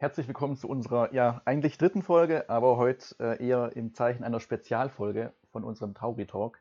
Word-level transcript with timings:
Herzlich 0.00 0.28
willkommen 0.28 0.56
zu 0.56 0.68
unserer 0.68 1.12
ja 1.12 1.42
eigentlich 1.44 1.76
dritten 1.76 2.02
Folge, 2.02 2.48
aber 2.48 2.76
heute 2.76 3.16
äh, 3.18 3.44
eher 3.44 3.74
im 3.74 3.94
Zeichen 3.94 4.22
einer 4.22 4.38
Spezialfolge 4.38 5.32
von 5.50 5.64
unserem 5.64 5.92
Tauri 5.92 6.24
Talk, 6.24 6.60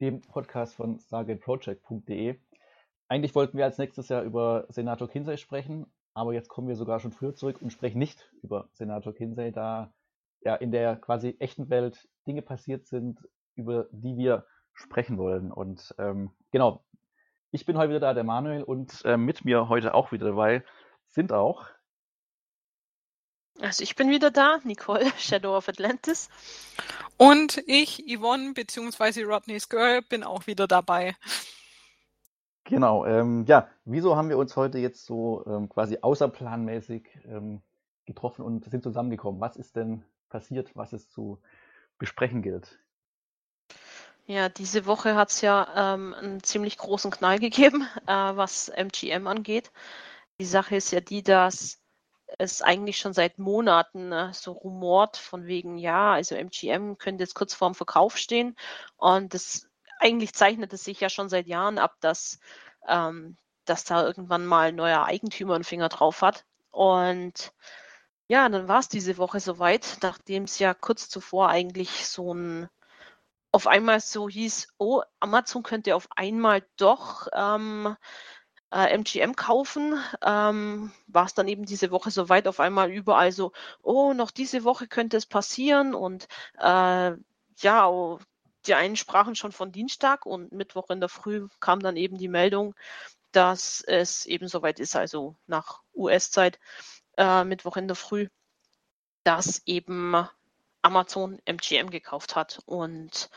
dem 0.00 0.20
Podcast 0.20 0.74
von 0.74 0.98
stargateproject.de. 0.98 2.40
Eigentlich 3.06 3.36
wollten 3.36 3.56
wir 3.56 3.66
als 3.66 3.78
nächstes 3.78 4.08
Jahr 4.08 4.24
über 4.24 4.66
Senator 4.68 5.08
Kinsey 5.08 5.38
sprechen, 5.38 5.86
aber 6.12 6.32
jetzt 6.32 6.48
kommen 6.48 6.66
wir 6.66 6.74
sogar 6.74 6.98
schon 6.98 7.12
früher 7.12 7.36
zurück 7.36 7.62
und 7.62 7.72
sprechen 7.72 8.00
nicht 8.00 8.28
über 8.42 8.68
Senator 8.72 9.14
Kinsey, 9.14 9.52
da 9.52 9.94
ja 10.40 10.56
in 10.56 10.72
der 10.72 10.96
quasi 10.96 11.36
echten 11.38 11.70
Welt 11.70 12.08
Dinge 12.26 12.42
passiert 12.42 12.88
sind, 12.88 13.20
über 13.54 13.86
die 13.92 14.16
wir 14.16 14.44
sprechen 14.72 15.18
wollen. 15.18 15.52
Und 15.52 15.94
ähm, 15.98 16.32
genau, 16.50 16.82
ich 17.52 17.64
bin 17.64 17.78
heute 17.78 17.90
wieder 17.90 18.00
da, 18.00 18.12
der 18.12 18.24
Manuel, 18.24 18.64
und 18.64 19.04
äh, 19.04 19.16
mit 19.16 19.44
mir 19.44 19.68
heute 19.68 19.94
auch 19.94 20.10
wieder 20.10 20.26
dabei 20.26 20.64
sind 21.06 21.32
auch 21.32 21.68
also 23.62 23.82
ich 23.82 23.96
bin 23.96 24.10
wieder 24.10 24.30
da, 24.30 24.58
Nicole, 24.64 25.10
Shadow 25.18 25.56
of 25.56 25.68
Atlantis. 25.68 26.28
Und 27.16 27.62
ich, 27.66 28.04
Yvonne 28.06 28.52
bzw. 28.52 29.22
Rodney's 29.24 29.68
Girl, 29.68 30.02
bin 30.02 30.24
auch 30.24 30.46
wieder 30.46 30.66
dabei. 30.66 31.14
Genau, 32.64 33.04
ähm, 33.06 33.44
ja, 33.46 33.68
wieso 33.84 34.16
haben 34.16 34.28
wir 34.28 34.38
uns 34.38 34.56
heute 34.56 34.78
jetzt 34.78 35.04
so 35.04 35.44
ähm, 35.46 35.68
quasi 35.68 35.98
außerplanmäßig 36.00 37.08
ähm, 37.26 37.60
getroffen 38.06 38.42
und 38.42 38.70
sind 38.70 38.82
zusammengekommen? 38.82 39.40
Was 39.40 39.56
ist 39.56 39.76
denn 39.76 40.04
passiert, 40.28 40.70
was 40.74 40.92
es 40.92 41.08
zu 41.08 41.40
besprechen 41.98 42.42
gilt? 42.42 42.78
Ja, 44.26 44.48
diese 44.48 44.86
Woche 44.86 45.16
hat 45.16 45.30
es 45.30 45.40
ja 45.40 45.94
ähm, 45.94 46.14
einen 46.14 46.42
ziemlich 46.42 46.78
großen 46.78 47.10
Knall 47.10 47.38
gegeben, 47.40 47.86
äh, 48.06 48.12
was 48.12 48.68
MGM 48.68 49.26
angeht. 49.26 49.72
Die 50.38 50.44
Sache 50.44 50.76
ist 50.76 50.92
ja 50.92 51.00
die, 51.00 51.22
dass 51.22 51.81
es 52.38 52.62
eigentlich 52.62 52.98
schon 52.98 53.12
seit 53.12 53.38
Monaten 53.38 54.12
äh, 54.12 54.32
so 54.32 54.52
rumort 54.52 55.16
von 55.16 55.46
wegen, 55.46 55.78
ja, 55.78 56.12
also 56.12 56.34
MGM 56.34 56.98
könnte 56.98 57.24
jetzt 57.24 57.34
kurz 57.34 57.54
vorm 57.54 57.74
Verkauf 57.74 58.16
stehen. 58.16 58.56
Und 58.96 59.34
das 59.34 59.68
eigentlich 59.98 60.34
zeichnet 60.34 60.72
es 60.72 60.84
sich 60.84 61.00
ja 61.00 61.08
schon 61.08 61.28
seit 61.28 61.46
Jahren 61.46 61.78
ab, 61.78 61.96
dass, 62.00 62.38
ähm, 62.88 63.36
dass 63.64 63.84
da 63.84 64.04
irgendwann 64.04 64.46
mal 64.46 64.68
ein 64.68 64.76
neuer 64.76 65.04
Eigentümer 65.04 65.54
einen 65.54 65.64
Finger 65.64 65.88
drauf 65.88 66.22
hat. 66.22 66.44
Und 66.70 67.52
ja, 68.28 68.48
dann 68.48 68.68
war 68.68 68.80
es 68.80 68.88
diese 68.88 69.18
Woche 69.18 69.40
soweit, 69.40 69.98
nachdem 70.02 70.44
es 70.44 70.58
ja 70.58 70.74
kurz 70.74 71.08
zuvor 71.08 71.48
eigentlich 71.48 72.06
so 72.06 72.34
ein 72.34 72.68
auf 73.52 73.66
einmal 73.66 74.00
so 74.00 74.28
hieß, 74.28 74.68
oh, 74.78 75.02
Amazon 75.20 75.62
könnte 75.62 75.94
auf 75.94 76.08
einmal 76.16 76.66
doch 76.78 77.28
ähm, 77.34 77.96
äh, 78.72 78.96
MGM 78.96 79.36
kaufen, 79.36 79.98
ähm, 80.22 80.92
war 81.06 81.26
es 81.26 81.34
dann 81.34 81.48
eben 81.48 81.66
diese 81.66 81.90
Woche 81.90 82.10
soweit 82.10 82.48
auf 82.48 82.58
einmal 82.58 82.90
überall 82.90 83.30
so, 83.32 83.52
oh, 83.82 84.14
noch 84.14 84.30
diese 84.30 84.64
Woche 84.64 84.88
könnte 84.88 85.16
es 85.16 85.26
passieren 85.26 85.94
und 85.94 86.26
äh, 86.58 87.12
ja, 87.58 87.88
oh, 87.88 88.18
die 88.66 88.74
einen 88.74 88.96
sprachen 88.96 89.34
schon 89.34 89.52
von 89.52 89.72
Dienstag 89.72 90.24
und 90.24 90.52
Mittwoch 90.52 90.88
in 90.90 91.00
der 91.00 91.08
Früh 91.08 91.48
kam 91.60 91.80
dann 91.80 91.96
eben 91.96 92.16
die 92.16 92.28
Meldung, 92.28 92.74
dass 93.32 93.82
es 93.82 94.24
eben 94.26 94.48
soweit 94.48 94.80
ist, 94.80 94.96
also 94.96 95.36
nach 95.46 95.82
US-Zeit, 95.94 96.58
äh, 97.16 97.44
Mittwoch 97.44 97.76
in 97.76 97.88
der 97.88 97.96
Früh, 97.96 98.28
dass 99.24 99.62
eben 99.66 100.14
Amazon 100.82 101.40
MGM 101.44 101.90
gekauft 101.90 102.36
hat 102.36 102.60
und 102.66 103.30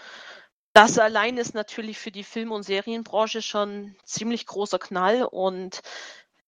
das 0.75 0.99
allein 0.99 1.37
ist 1.37 1.53
natürlich 1.55 1.97
für 1.97 2.11
die 2.11 2.25
Film- 2.25 2.51
und 2.51 2.63
Serienbranche 2.63 3.41
schon 3.41 3.95
ziemlich 4.03 4.45
großer 4.45 4.77
Knall 4.77 5.23
und 5.23 5.81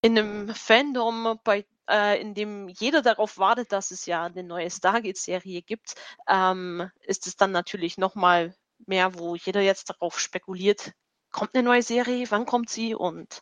in 0.01 0.17
einem 0.19 0.53
Fandom, 0.53 1.39
bei, 1.45 1.65
äh, 1.89 2.19
in 2.19 2.33
dem 2.33 2.67
jeder 2.67 3.01
darauf 3.01 3.37
wartet, 3.37 3.71
dass 3.71 3.91
es 3.91 4.05
ja 4.05 4.25
eine 4.25 4.43
neue 4.43 4.69
Stargate-Serie 4.69 5.61
gibt, 5.61 5.95
ähm, 6.27 6.91
ist 7.03 7.25
es 7.25 7.37
dann 7.37 7.51
natürlich 7.53 7.97
nochmal 7.97 8.53
mehr, 8.85 9.17
wo 9.17 9.35
jeder 9.35 9.61
jetzt 9.61 9.89
darauf 9.91 10.19
spekuliert, 10.19 10.91
kommt 11.31 11.55
eine 11.55 11.63
neue 11.63 11.81
Serie, 11.81 12.29
wann 12.29 12.45
kommt 12.45 12.69
sie? 12.69 12.95
Und 12.95 13.41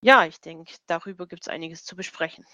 ja, 0.00 0.24
ich 0.24 0.40
denke, 0.40 0.74
darüber 0.86 1.26
gibt 1.26 1.42
es 1.42 1.48
einiges 1.48 1.84
zu 1.84 1.96
besprechen. 1.96 2.46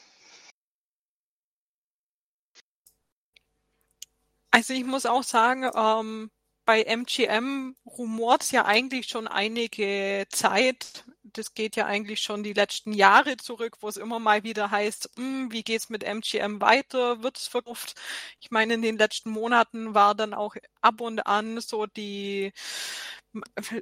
Also 4.51 4.73
ich 4.75 4.85
muss 4.85 5.07
auch 5.07 5.23
sagen, 5.23 5.71
ähm, 5.75 6.31
bei 6.65 6.83
MGM 6.85 7.75
rumort 7.87 8.43
es 8.43 8.51
ja 8.51 8.65
eigentlich 8.65 9.09
schon 9.09 9.27
einige 9.29 10.27
Zeit. 10.31 11.05
Das 11.23 11.55
geht 11.55 11.77
ja 11.77 11.87
eigentlich 11.87 12.21
schon 12.21 12.43
die 12.45 12.53
letzten 12.53 12.93
Jahre 12.93 13.37
zurück, 13.37 13.79
wo 13.81 13.89
es 13.89 13.97
immer 13.97 14.19
mal 14.21 14.45
wieder 14.45 14.71
heißt, 14.71 15.11
hm, 15.17 15.51
wie 15.53 15.63
geht's 15.65 15.89
mit 15.91 16.05
MGM 16.05 16.61
weiter? 16.61 17.23
Wird 17.23 17.39
es 17.39 17.49
verkauft? 17.49 17.95
Ich 18.41 18.51
meine, 18.51 18.75
in 18.75 18.83
den 18.83 18.99
letzten 18.99 19.31
Monaten 19.31 19.95
war 19.95 20.15
dann 20.15 20.35
auch 20.35 20.55
ab 20.81 21.01
und 21.01 21.27
an 21.27 21.61
so 21.61 21.87
die 21.87 22.53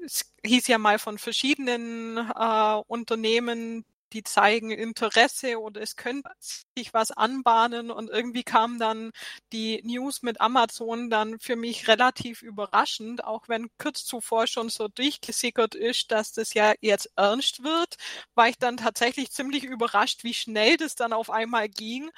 es 0.04 0.32
hieß 0.44 0.66
ja 0.68 0.78
mal 0.78 0.98
von 0.98 1.18
verschiedenen 1.18 2.16
äh, 2.16 2.82
Unternehmen, 2.86 3.84
die 4.12 4.22
zeigen 4.22 4.70
Interesse 4.70 5.60
oder 5.60 5.80
es 5.80 5.96
könnte 5.96 6.30
sich 6.76 6.92
was 6.94 7.10
anbahnen 7.10 7.90
und 7.90 8.10
irgendwie 8.10 8.42
kam 8.44 8.78
dann 8.78 9.10
die 9.52 9.80
News 9.84 10.22
mit 10.22 10.40
Amazon 10.40 11.10
dann 11.10 11.38
für 11.38 11.56
mich 11.56 11.88
relativ 11.88 12.42
überraschend, 12.42 13.24
auch 13.24 13.48
wenn 13.48 13.68
kurz 13.78 14.04
zuvor 14.04 14.46
schon 14.46 14.68
so 14.68 14.88
durchgesickert 14.88 15.74
ist, 15.74 16.10
dass 16.12 16.32
das 16.32 16.54
ja 16.54 16.74
jetzt 16.80 17.10
ernst 17.16 17.62
wird, 17.64 17.96
war 18.34 18.48
ich 18.48 18.58
dann 18.58 18.76
tatsächlich 18.76 19.30
ziemlich 19.30 19.64
überrascht, 19.64 20.24
wie 20.24 20.34
schnell 20.34 20.76
das 20.76 20.94
dann 20.94 21.12
auf 21.12 21.30
einmal 21.30 21.68
ging, 21.68 22.10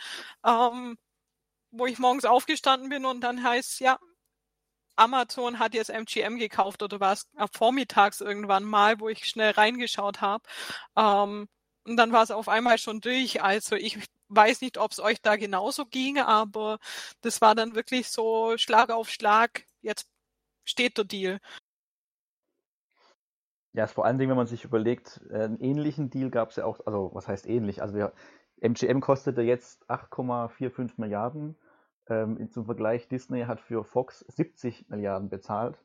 ähm, 0.46 0.96
wo 1.72 1.86
ich 1.86 1.98
morgens 1.98 2.24
aufgestanden 2.26 2.88
bin 2.90 3.04
und 3.06 3.20
dann 3.22 3.42
heißt, 3.44 3.80
ja, 3.80 3.98
Amazon 4.96 5.58
hat 5.58 5.74
jetzt 5.74 5.90
MGM 5.90 6.38
gekauft 6.38 6.82
oder 6.82 7.00
war 7.00 7.12
es 7.12 7.28
vormittags 7.52 8.20
irgendwann 8.20 8.64
mal, 8.64 9.00
wo 9.00 9.08
ich 9.08 9.24
schnell 9.26 9.50
reingeschaut 9.52 10.20
habe. 10.20 10.44
Ähm, 10.96 11.48
und 11.86 11.96
dann 11.96 12.12
war 12.12 12.22
es 12.22 12.30
auf 12.30 12.48
einmal 12.48 12.78
schon 12.78 13.00
durch. 13.00 13.42
Also 13.42 13.76
ich 13.76 13.98
weiß 14.28 14.60
nicht, 14.60 14.78
ob 14.78 14.92
es 14.92 15.00
euch 15.00 15.20
da 15.20 15.36
genauso 15.36 15.86
ging, 15.86 16.18
aber 16.18 16.78
das 17.20 17.40
war 17.40 17.54
dann 17.54 17.74
wirklich 17.74 18.08
so 18.08 18.56
Schlag 18.56 18.90
auf 18.90 19.10
Schlag. 19.10 19.64
Jetzt 19.82 20.08
steht 20.64 20.98
der 20.98 21.04
Deal. 21.04 21.40
Ja, 23.72 23.86
vor 23.88 24.04
allen 24.04 24.18
Dingen, 24.18 24.30
wenn 24.30 24.36
man 24.36 24.46
sich 24.46 24.64
überlegt, 24.64 25.20
äh, 25.30 25.42
einen 25.42 25.58
ähnlichen 25.58 26.08
Deal 26.08 26.30
gab 26.30 26.50
es 26.50 26.56
ja 26.56 26.64
auch, 26.64 26.86
also 26.86 27.10
was 27.12 27.26
heißt 27.26 27.46
ähnlich? 27.46 27.82
Also 27.82 27.94
wir, 27.94 28.12
MGM 28.60 29.00
kostete 29.00 29.42
jetzt 29.42 29.88
8,45 29.90 30.92
Milliarden. 30.96 31.56
Ähm, 32.08 32.50
zum 32.50 32.66
Vergleich, 32.66 33.08
Disney 33.08 33.44
hat 33.44 33.60
für 33.60 33.84
Fox 33.84 34.20
70 34.20 34.88
Milliarden 34.88 35.28
bezahlt. 35.28 35.76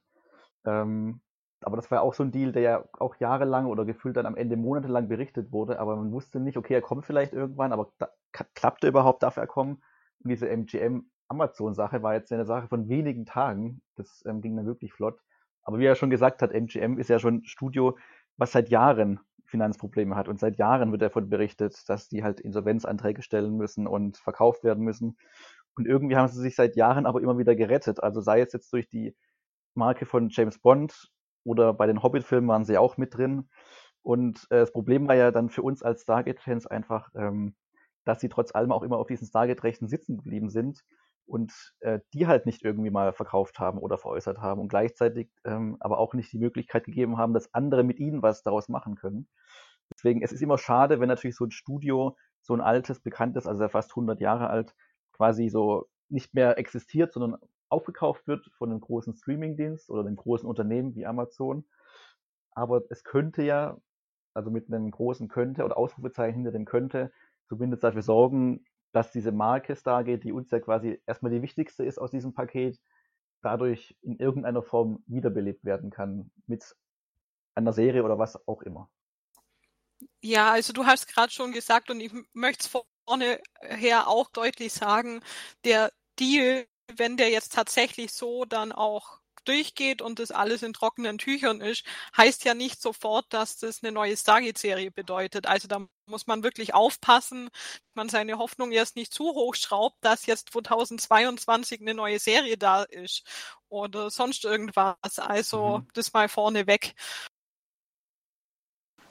Ähm, 0.66 1.22
aber 1.62 1.76
das 1.76 1.92
war 1.92 2.02
auch 2.02 2.14
so 2.14 2.24
ein 2.24 2.32
Deal, 2.32 2.52
der 2.52 2.62
ja 2.62 2.86
auch 3.00 3.16
jahrelang 3.18 3.66
oder 3.66 3.86
gefühlt 3.86 4.18
dann 4.18 4.26
am 4.26 4.36
Ende 4.36 4.56
monatelang 4.56 5.08
berichtet 5.08 5.52
wurde, 5.52 5.80
aber 5.80 5.96
man 5.96 6.12
wusste 6.12 6.40
nicht, 6.40 6.58
okay, 6.58 6.74
er 6.74 6.82
kommt 6.82 7.06
vielleicht 7.06 7.34
irgendwann, 7.34 7.74
aber 7.74 7.92
da, 7.98 8.10
klappt 8.32 8.84
er 8.84 8.90
überhaupt, 8.90 9.24
darf 9.24 9.38
er 9.38 9.48
kommen? 9.48 9.82
Und 10.24 10.30
diese 10.30 10.50
MGM-Amazon-Sache 10.50 12.04
war 12.04 12.14
jetzt 12.14 12.32
eine 12.32 12.46
Sache 12.46 12.68
von 12.68 12.88
wenigen 12.90 13.26
Tagen. 13.26 13.82
Das 13.96 14.24
ähm, 14.26 14.42
ging 14.42 14.56
dann 14.56 14.66
wirklich 14.66 14.94
flott. 14.94 15.20
Aber 15.64 15.80
wie 15.80 15.86
er 15.86 15.96
schon 15.96 16.10
gesagt 16.10 16.42
hat, 16.42 16.52
MGM 16.52 16.98
ist 16.98 17.10
ja 17.10 17.20
schon 17.20 17.36
ein 17.36 17.46
Studio, 17.46 17.98
was 18.38 18.52
seit 18.52 18.70
Jahren 18.70 19.20
Finanzprobleme 19.46 20.16
hat. 20.16 20.28
Und 20.28 20.40
seit 20.40 20.58
Jahren 20.58 20.92
wird 20.92 21.02
davon 21.02 21.30
berichtet, 21.30 21.88
dass 21.90 22.08
die 22.08 22.24
halt 22.24 22.40
Insolvenzanträge 22.40 23.22
stellen 23.22 23.58
müssen 23.58 23.88
und 23.88 24.18
verkauft 24.18 24.64
werden 24.64 24.84
müssen. 24.84 25.18
Und 25.76 25.88
irgendwie 25.88 26.16
haben 26.16 26.28
sie 26.28 26.42
sich 26.42 26.56
seit 26.56 26.76
Jahren 26.76 27.06
aber 27.06 27.22
immer 27.22 27.38
wieder 27.38 27.56
gerettet. 27.56 28.02
Also 28.04 28.22
sei 28.22 28.42
es 28.42 28.54
jetzt 28.54 28.72
durch 28.74 28.88
die 28.88 29.16
Marke 29.76 30.06
von 30.06 30.30
James 30.30 30.60
Bond 30.60 31.10
oder 31.44 31.74
bei 31.74 31.88
den 31.88 32.04
Hobbit-Filmen 32.04 32.48
waren 32.48 32.66
sie 32.66 32.78
auch 32.78 32.98
mit 32.98 33.16
drin. 33.18 33.50
Und 34.02 34.48
äh, 34.50 34.60
das 34.60 34.72
Problem 34.72 35.08
war 35.08 35.16
ja 35.16 35.32
dann 35.32 35.50
für 35.50 35.62
uns 35.62 35.84
als 35.84 36.04
Stargate-Fans 36.04 36.68
einfach, 36.68 37.10
ähm, 37.16 37.56
dass 38.06 38.22
sie 38.22 38.30
trotz 38.30 38.54
allem 38.56 38.72
auch 38.72 38.84
immer 38.84 38.98
auf 38.98 39.08
diesen 39.08 39.28
Stargate-Rechten 39.28 39.88
sitzen 39.88 40.18
geblieben 40.18 40.50
sind 40.50 40.84
und 41.26 41.54
äh, 41.82 42.00
die 42.14 42.28
halt 42.28 42.46
nicht 42.46 42.64
irgendwie 42.64 42.90
mal 42.90 43.14
verkauft 43.14 43.60
haben 43.60 43.78
oder 43.78 43.98
veräußert 43.98 44.40
haben 44.40 44.60
und 44.60 44.70
gleichzeitig 44.70 45.30
ähm, 45.46 45.78
aber 45.80 46.00
auch 46.00 46.14
nicht 46.14 46.32
die 46.34 46.40
Möglichkeit 46.40 46.86
gegeben 46.86 47.18
haben, 47.18 47.34
dass 47.34 47.54
andere 47.54 47.84
mit 47.84 48.00
ihnen 48.00 48.22
was 48.22 48.42
daraus 48.42 48.68
machen 48.68 48.96
können. 48.96 49.28
Deswegen, 49.94 50.22
es 50.22 50.32
ist 50.32 50.42
immer 50.42 50.58
schade, 50.58 51.00
wenn 51.00 51.08
natürlich 51.08 51.36
so 51.36 51.46
ein 51.46 51.52
Studio, 51.52 52.16
so 52.42 52.54
ein 52.54 52.62
altes, 52.62 53.00
bekanntes, 53.00 53.48
also 53.48 53.68
fast 53.70 53.92
100 53.92 54.20
Jahre 54.20 54.50
alt, 54.50 54.76
quasi 55.14 55.50
so 55.50 55.88
nicht 56.10 56.34
mehr 56.34 56.58
existiert, 56.58 57.14
sondern 57.14 57.40
aufgekauft 57.70 58.28
wird 58.28 58.50
von 58.58 58.72
einem 58.72 58.82
großen 58.82 59.14
Streamingdienst 59.14 59.90
oder 59.90 60.02
einem 60.02 60.16
großen 60.16 60.48
Unternehmen 60.48 60.96
wie 60.96 61.06
Amazon. 61.06 61.66
Aber 62.52 62.84
es 62.90 63.04
könnte 63.04 63.44
ja, 63.44 63.78
also 64.34 64.52
mit 64.52 64.68
einem 64.68 64.92
großen 64.92 65.28
könnte 65.28 65.64
oder 65.64 65.78
Ausrufezeichen 65.78 66.36
hinter 66.36 66.52
dem 66.52 66.66
könnte, 66.66 67.12
zumindest 67.48 67.84
dafür 67.84 68.02
sorgen, 68.02 68.66
dass 68.92 69.12
diese 69.12 69.32
Marke 69.32 69.76
Stargate, 69.76 70.24
die 70.24 70.32
uns 70.32 70.52
ja 70.52 70.60
quasi 70.60 71.02
erstmal 71.06 71.32
die 71.32 71.42
wichtigste 71.42 71.84
ist 71.84 72.00
aus 72.00 72.12
diesem 72.12 72.34
Paket, 72.34 72.80
dadurch 73.42 73.96
in 74.02 74.18
irgendeiner 74.18 74.64
Form 74.64 75.04
wiederbelebt 75.08 75.64
werden 75.64 75.92
kann 75.92 76.32
mit 76.48 76.76
einer 77.56 77.74
Serie 77.74 78.04
oder 78.04 78.18
was 78.18 78.48
auch 78.48 78.62
immer. 78.62 78.90
Ja, 80.22 80.52
also 80.52 80.74
du 80.74 80.86
hast 80.86 81.08
gerade 81.08 81.32
schon 81.32 81.52
gesagt 81.52 81.90
und 81.90 82.00
ich 82.00 82.12
möchte 82.34 82.66
es 82.66 82.84
vorneher 83.08 84.08
auch 84.08 84.30
deutlich 84.30 84.74
sagen, 84.74 85.22
der 85.66 85.92
Deal, 86.20 86.66
wenn 86.98 87.18
der 87.18 87.30
jetzt 87.30 87.54
tatsächlich 87.54 88.14
so 88.14 88.46
dann 88.46 88.72
auch 88.72 89.20
durchgeht 89.46 90.02
und 90.02 90.20
das 90.20 90.32
alles 90.32 90.64
in 90.64 90.74
trockenen 90.74 91.18
Tüchern 91.18 91.62
ist, 91.62 91.84
heißt 92.16 92.46
ja 92.46 92.54
nicht 92.54 92.82
sofort, 92.82 93.26
dass 93.34 93.58
das 93.58 93.82
eine 93.82 93.92
neue 93.92 94.16
Stargate-Serie 94.16 94.92
bedeutet. 94.92 95.48
Also 95.48 95.68
da 95.68 95.86
muss 96.06 96.28
man 96.28 96.44
wirklich 96.44 96.74
aufpassen, 96.74 97.50
man 97.94 98.10
seine 98.10 98.38
Hoffnung 98.38 98.72
erst 98.72 98.96
nicht 98.96 99.14
zu 99.14 99.26
hoch 99.34 99.56
schraubt, 99.56 99.98
dass 100.02 100.26
jetzt 100.26 100.50
2022 100.52 101.82
eine 101.82 101.94
neue 101.94 102.20
Serie 102.20 102.58
da 102.58 102.84
ist 102.84 103.24
oder 103.70 104.10
sonst 104.10 104.46
irgendwas. 104.46 105.18
Also 105.18 105.80
mhm. 105.80 105.88
das 105.94 106.14
mal 106.14 106.30
vorne 106.30 106.68
weg. 106.68 106.96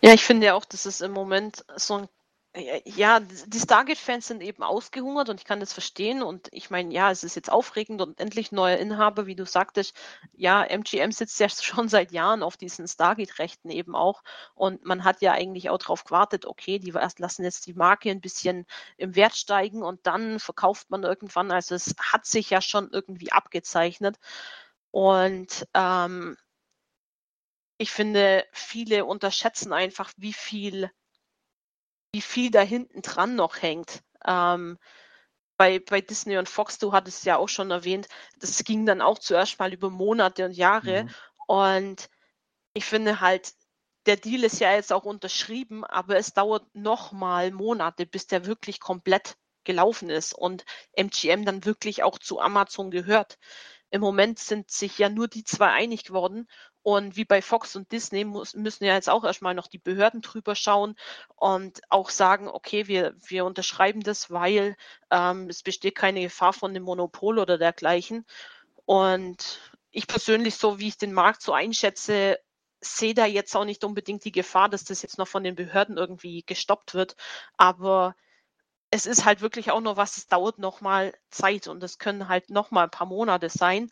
Ja, 0.00 0.12
ich 0.12 0.24
finde 0.24 0.46
ja 0.46 0.54
auch, 0.54 0.64
dass 0.64 0.86
es 0.86 1.00
im 1.00 1.10
Moment 1.10 1.64
so 1.76 1.94
ein 1.94 2.08
ja, 2.56 3.20
die 3.20 3.60
Stargate-Fans 3.60 4.26
sind 4.26 4.42
eben 4.42 4.62
ausgehungert 4.62 5.28
und 5.28 5.38
ich 5.38 5.44
kann 5.46 5.60
das 5.60 5.72
verstehen. 5.72 6.22
Und 6.22 6.48
ich 6.50 6.70
meine, 6.70 6.92
ja, 6.92 7.10
es 7.10 7.22
ist 7.22 7.36
jetzt 7.36 7.52
aufregend 7.52 8.00
und 8.00 8.18
endlich 8.18 8.52
neuer 8.52 8.78
Inhaber, 8.78 9.26
wie 9.26 9.36
du 9.36 9.44
sagtest. 9.44 9.94
Ja, 10.32 10.64
MGM 10.64 11.12
sitzt 11.12 11.38
ja 11.40 11.48
schon 11.48 11.88
seit 11.88 12.10
Jahren 12.10 12.42
auf 12.42 12.56
diesen 12.56 12.88
Stargate-Rechten 12.88 13.70
eben 13.70 13.94
auch. 13.94 14.22
Und 14.54 14.84
man 14.84 15.04
hat 15.04 15.20
ja 15.20 15.32
eigentlich 15.32 15.70
auch 15.70 15.78
darauf 15.78 16.04
gewartet, 16.04 16.46
okay, 16.46 16.78
die 16.78 16.90
lassen 16.90 17.44
jetzt 17.44 17.66
die 17.66 17.74
Marke 17.74 18.10
ein 18.10 18.20
bisschen 18.20 18.66
im 18.96 19.14
Wert 19.14 19.36
steigen 19.36 19.82
und 19.82 20.06
dann 20.06 20.40
verkauft 20.40 20.90
man 20.90 21.02
irgendwann. 21.04 21.50
Also 21.52 21.74
es 21.74 21.94
hat 22.00 22.26
sich 22.26 22.50
ja 22.50 22.60
schon 22.60 22.90
irgendwie 22.90 23.30
abgezeichnet. 23.30 24.16
Und 24.90 25.68
ähm, 25.74 26.36
ich 27.76 27.90
finde, 27.92 28.44
viele 28.52 29.04
unterschätzen 29.04 29.72
einfach, 29.72 30.12
wie 30.16 30.32
viel 30.32 30.90
wie 32.12 32.22
viel 32.22 32.50
da 32.50 32.60
hinten 32.60 33.02
dran 33.02 33.36
noch 33.36 33.62
hängt. 33.62 34.02
Ähm, 34.26 34.78
bei, 35.56 35.80
bei 35.80 36.00
Disney 36.00 36.38
und 36.38 36.48
Fox, 36.48 36.78
du 36.78 36.92
hattest 36.92 37.24
ja 37.24 37.36
auch 37.36 37.48
schon 37.48 37.70
erwähnt, 37.70 38.08
das 38.38 38.62
ging 38.64 38.86
dann 38.86 39.02
auch 39.02 39.18
zuerst 39.18 39.58
mal 39.58 39.72
über 39.72 39.90
Monate 39.90 40.44
und 40.44 40.52
Jahre. 40.52 41.04
Mhm. 41.04 41.10
Und 41.46 42.08
ich 42.74 42.84
finde 42.84 43.20
halt, 43.20 43.52
der 44.06 44.16
Deal 44.16 44.44
ist 44.44 44.60
ja 44.60 44.72
jetzt 44.72 44.92
auch 44.92 45.04
unterschrieben, 45.04 45.84
aber 45.84 46.16
es 46.16 46.32
dauert 46.32 46.74
noch 46.74 47.12
mal 47.12 47.50
Monate, 47.50 48.06
bis 48.06 48.26
der 48.26 48.46
wirklich 48.46 48.80
komplett 48.80 49.36
gelaufen 49.64 50.08
ist 50.08 50.32
und 50.32 50.64
MGM 50.92 51.44
dann 51.44 51.64
wirklich 51.64 52.02
auch 52.02 52.18
zu 52.18 52.40
Amazon 52.40 52.90
gehört. 52.90 53.38
Im 53.90 54.00
Moment 54.00 54.38
sind 54.38 54.70
sich 54.70 54.96
ja 54.98 55.08
nur 55.08 55.28
die 55.28 55.44
zwei 55.44 55.70
einig 55.70 56.04
geworden 56.04 56.48
und 56.82 57.16
wie 57.16 57.24
bei 57.24 57.42
Fox 57.42 57.76
und 57.76 57.92
Disney 57.92 58.24
muss, 58.24 58.54
müssen 58.54 58.84
ja 58.84 58.94
jetzt 58.94 59.10
auch 59.10 59.24
erstmal 59.24 59.54
noch 59.54 59.66
die 59.66 59.78
Behörden 59.78 60.22
drüber 60.22 60.54
schauen 60.54 60.96
und 61.36 61.80
auch 61.90 62.10
sagen, 62.10 62.48
okay, 62.48 62.86
wir, 62.88 63.14
wir 63.18 63.44
unterschreiben 63.44 64.02
das, 64.02 64.30
weil 64.30 64.76
ähm, 65.10 65.48
es 65.48 65.62
besteht 65.62 65.96
keine 65.96 66.22
Gefahr 66.22 66.52
von 66.52 66.74
dem 66.74 66.84
Monopol 66.84 67.38
oder 67.38 67.58
dergleichen. 67.58 68.24
Und 68.84 69.60
ich 69.90 70.06
persönlich, 70.06 70.56
so 70.56 70.78
wie 70.78 70.88
ich 70.88 70.98
den 70.98 71.12
Markt 71.12 71.42
so 71.42 71.52
einschätze, 71.52 72.38
sehe 72.80 73.14
da 73.14 73.26
jetzt 73.26 73.54
auch 73.56 73.64
nicht 73.64 73.84
unbedingt 73.84 74.24
die 74.24 74.32
Gefahr, 74.32 74.68
dass 74.68 74.84
das 74.84 75.02
jetzt 75.02 75.18
noch 75.18 75.28
von 75.28 75.44
den 75.44 75.56
Behörden 75.56 75.96
irgendwie 75.96 76.42
gestoppt 76.46 76.94
wird. 76.94 77.16
Aber 77.56 78.14
es 78.90 79.06
ist 79.06 79.24
halt 79.24 79.40
wirklich 79.40 79.70
auch 79.70 79.80
nur 79.80 79.96
was, 79.96 80.16
es 80.16 80.26
dauert 80.26 80.58
nochmal 80.58 81.12
Zeit 81.30 81.68
und 81.68 81.82
es 81.82 81.98
können 81.98 82.28
halt 82.28 82.50
nochmal 82.50 82.84
ein 82.84 82.90
paar 82.90 83.06
Monate 83.06 83.50
sein, 83.50 83.90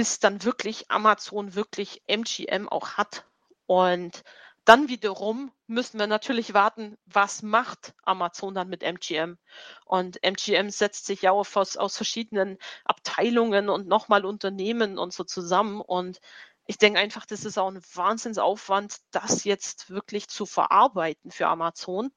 bis 0.00 0.18
dann 0.18 0.42
wirklich 0.44 0.90
Amazon 0.90 1.54
wirklich 1.54 2.02
MGM 2.06 2.70
auch 2.70 2.92
hat. 2.92 3.26
Und 3.66 4.24
dann 4.64 4.88
wiederum 4.88 5.52
müssen 5.66 5.98
wir 5.98 6.06
natürlich 6.06 6.54
warten, 6.54 6.96
was 7.04 7.42
macht 7.42 7.92
Amazon 8.04 8.54
dann 8.54 8.70
mit 8.70 8.82
MGM? 8.82 9.36
Und 9.84 10.24
MGM 10.24 10.70
setzt 10.70 11.04
sich 11.04 11.20
ja 11.20 11.32
auch 11.32 11.54
aus, 11.54 11.76
aus 11.76 11.98
verschiedenen 11.98 12.56
Abteilungen 12.86 13.68
und 13.68 13.88
nochmal 13.88 14.24
Unternehmen 14.24 14.96
und 14.96 15.12
so 15.12 15.22
zusammen. 15.22 15.82
Und 15.82 16.18
ich 16.64 16.78
denke 16.78 16.98
einfach, 16.98 17.26
das 17.26 17.44
ist 17.44 17.58
auch 17.58 17.70
ein 17.70 17.82
Wahnsinnsaufwand, 17.92 18.96
das 19.10 19.44
jetzt 19.44 19.90
wirklich 19.90 20.28
zu 20.28 20.46
verarbeiten 20.46 21.30
für 21.30 21.46
Amazon. 21.46 22.10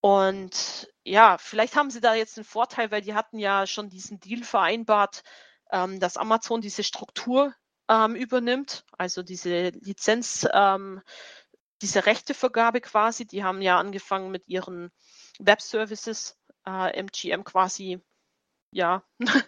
Und 0.00 0.92
ja, 1.04 1.38
vielleicht 1.38 1.76
haben 1.76 1.92
sie 1.92 2.00
da 2.00 2.14
jetzt 2.14 2.38
einen 2.38 2.44
Vorteil, 2.44 2.90
weil 2.90 3.02
die 3.02 3.14
hatten 3.14 3.38
ja 3.38 3.68
schon 3.68 3.88
diesen 3.88 4.18
Deal 4.18 4.42
vereinbart, 4.42 5.22
ähm, 5.70 6.00
dass 6.00 6.16
Amazon 6.16 6.60
diese 6.60 6.82
Struktur 6.82 7.54
ähm, 7.88 8.14
übernimmt, 8.14 8.84
also 8.96 9.22
diese 9.22 9.70
Lizenz, 9.70 10.46
ähm, 10.52 11.00
diese 11.82 12.06
Rechtevergabe 12.06 12.80
quasi. 12.80 13.26
Die 13.26 13.44
haben 13.44 13.62
ja 13.62 13.78
angefangen 13.78 14.30
mit 14.30 14.46
ihren 14.48 14.90
Web-Services, 15.38 16.36
äh, 16.66 16.98
MGM 16.98 17.44
quasi, 17.44 18.00
ja, 18.72 19.04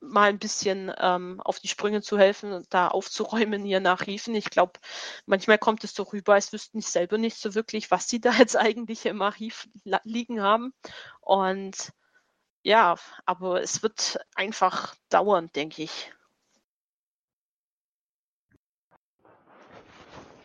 mal 0.00 0.28
ein 0.28 0.38
bisschen 0.38 0.92
ähm, 0.98 1.40
auf 1.40 1.58
die 1.58 1.68
Sprünge 1.68 2.00
zu 2.00 2.18
helfen 2.18 2.52
und 2.52 2.72
da 2.72 2.88
aufzuräumen 2.88 3.60
in 3.60 3.66
ihren 3.66 3.86
Archiven. 3.86 4.34
Ich 4.34 4.50
glaube, 4.50 4.78
manchmal 5.26 5.58
kommt 5.58 5.84
es 5.84 5.94
so 5.94 6.04
rüber, 6.04 6.34
als 6.34 6.52
wüssten 6.52 6.80
sie 6.80 6.90
selber 6.90 7.18
nicht 7.18 7.38
so 7.38 7.54
wirklich, 7.54 7.90
was 7.90 8.08
sie 8.08 8.20
da 8.20 8.32
jetzt 8.38 8.56
eigentlich 8.56 9.04
im 9.06 9.20
Archiv 9.22 9.68
liegen 10.04 10.42
haben. 10.42 10.72
Und 11.20 11.92
ja, 12.66 12.96
aber 13.26 13.62
es 13.62 13.84
wird 13.84 14.18
einfach 14.34 14.96
dauern, 15.08 15.48
denke 15.54 15.84
ich. 15.84 16.12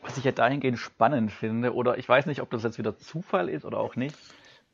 Was 0.04 0.20
ich 0.20 0.24
ja 0.24 0.32
dahingehend 0.32 0.78
spannend 0.78 1.32
finde, 1.32 1.74
oder 1.74 1.98
ich 1.98 2.08
weiß 2.08 2.28
nicht, 2.28 2.42
ob 2.42 2.52
das 2.52 2.62
jetzt 2.62 2.78
wieder 2.78 2.96
Zufall 2.96 3.50
ist 3.50 3.66
oder 3.66 3.80
auch 3.80 3.96
nicht. 3.96 4.16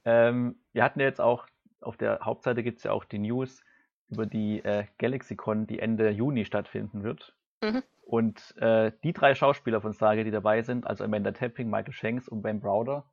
Ähm, 0.04 0.60
wir 0.74 0.84
hatten 0.84 1.00
ja 1.00 1.06
jetzt 1.06 1.22
auch, 1.22 1.48
auf 1.80 1.96
der 1.96 2.20
Hauptseite 2.22 2.64
gibt 2.64 2.80
es 2.80 2.84
ja 2.84 2.92
auch 2.92 3.06
die 3.06 3.20
News, 3.20 3.64
über 4.10 4.26
die 4.26 4.60
äh, 4.66 4.86
GalaxyCon, 4.98 5.68
die 5.68 5.80
Ende 5.80 6.10
Juni 6.10 6.44
stattfinden 6.44 7.04
wird. 7.04 7.34
Mhm. 7.64 7.82
Und 8.02 8.58
äh, 8.58 8.92
die 9.06 9.14
drei 9.14 9.36
Schauspieler 9.36 9.80
von 9.80 9.94
Stargate, 9.94 10.26
die 10.26 10.32
dabei 10.32 10.64
sind, 10.64 10.86
also 10.86 11.06
Amanda 11.06 11.32
Tapping, 11.32 11.70
Michael 11.70 11.94
Shanks 11.94 12.28
und 12.28 12.42
Ben 12.42 12.60
Browder, 12.60 13.10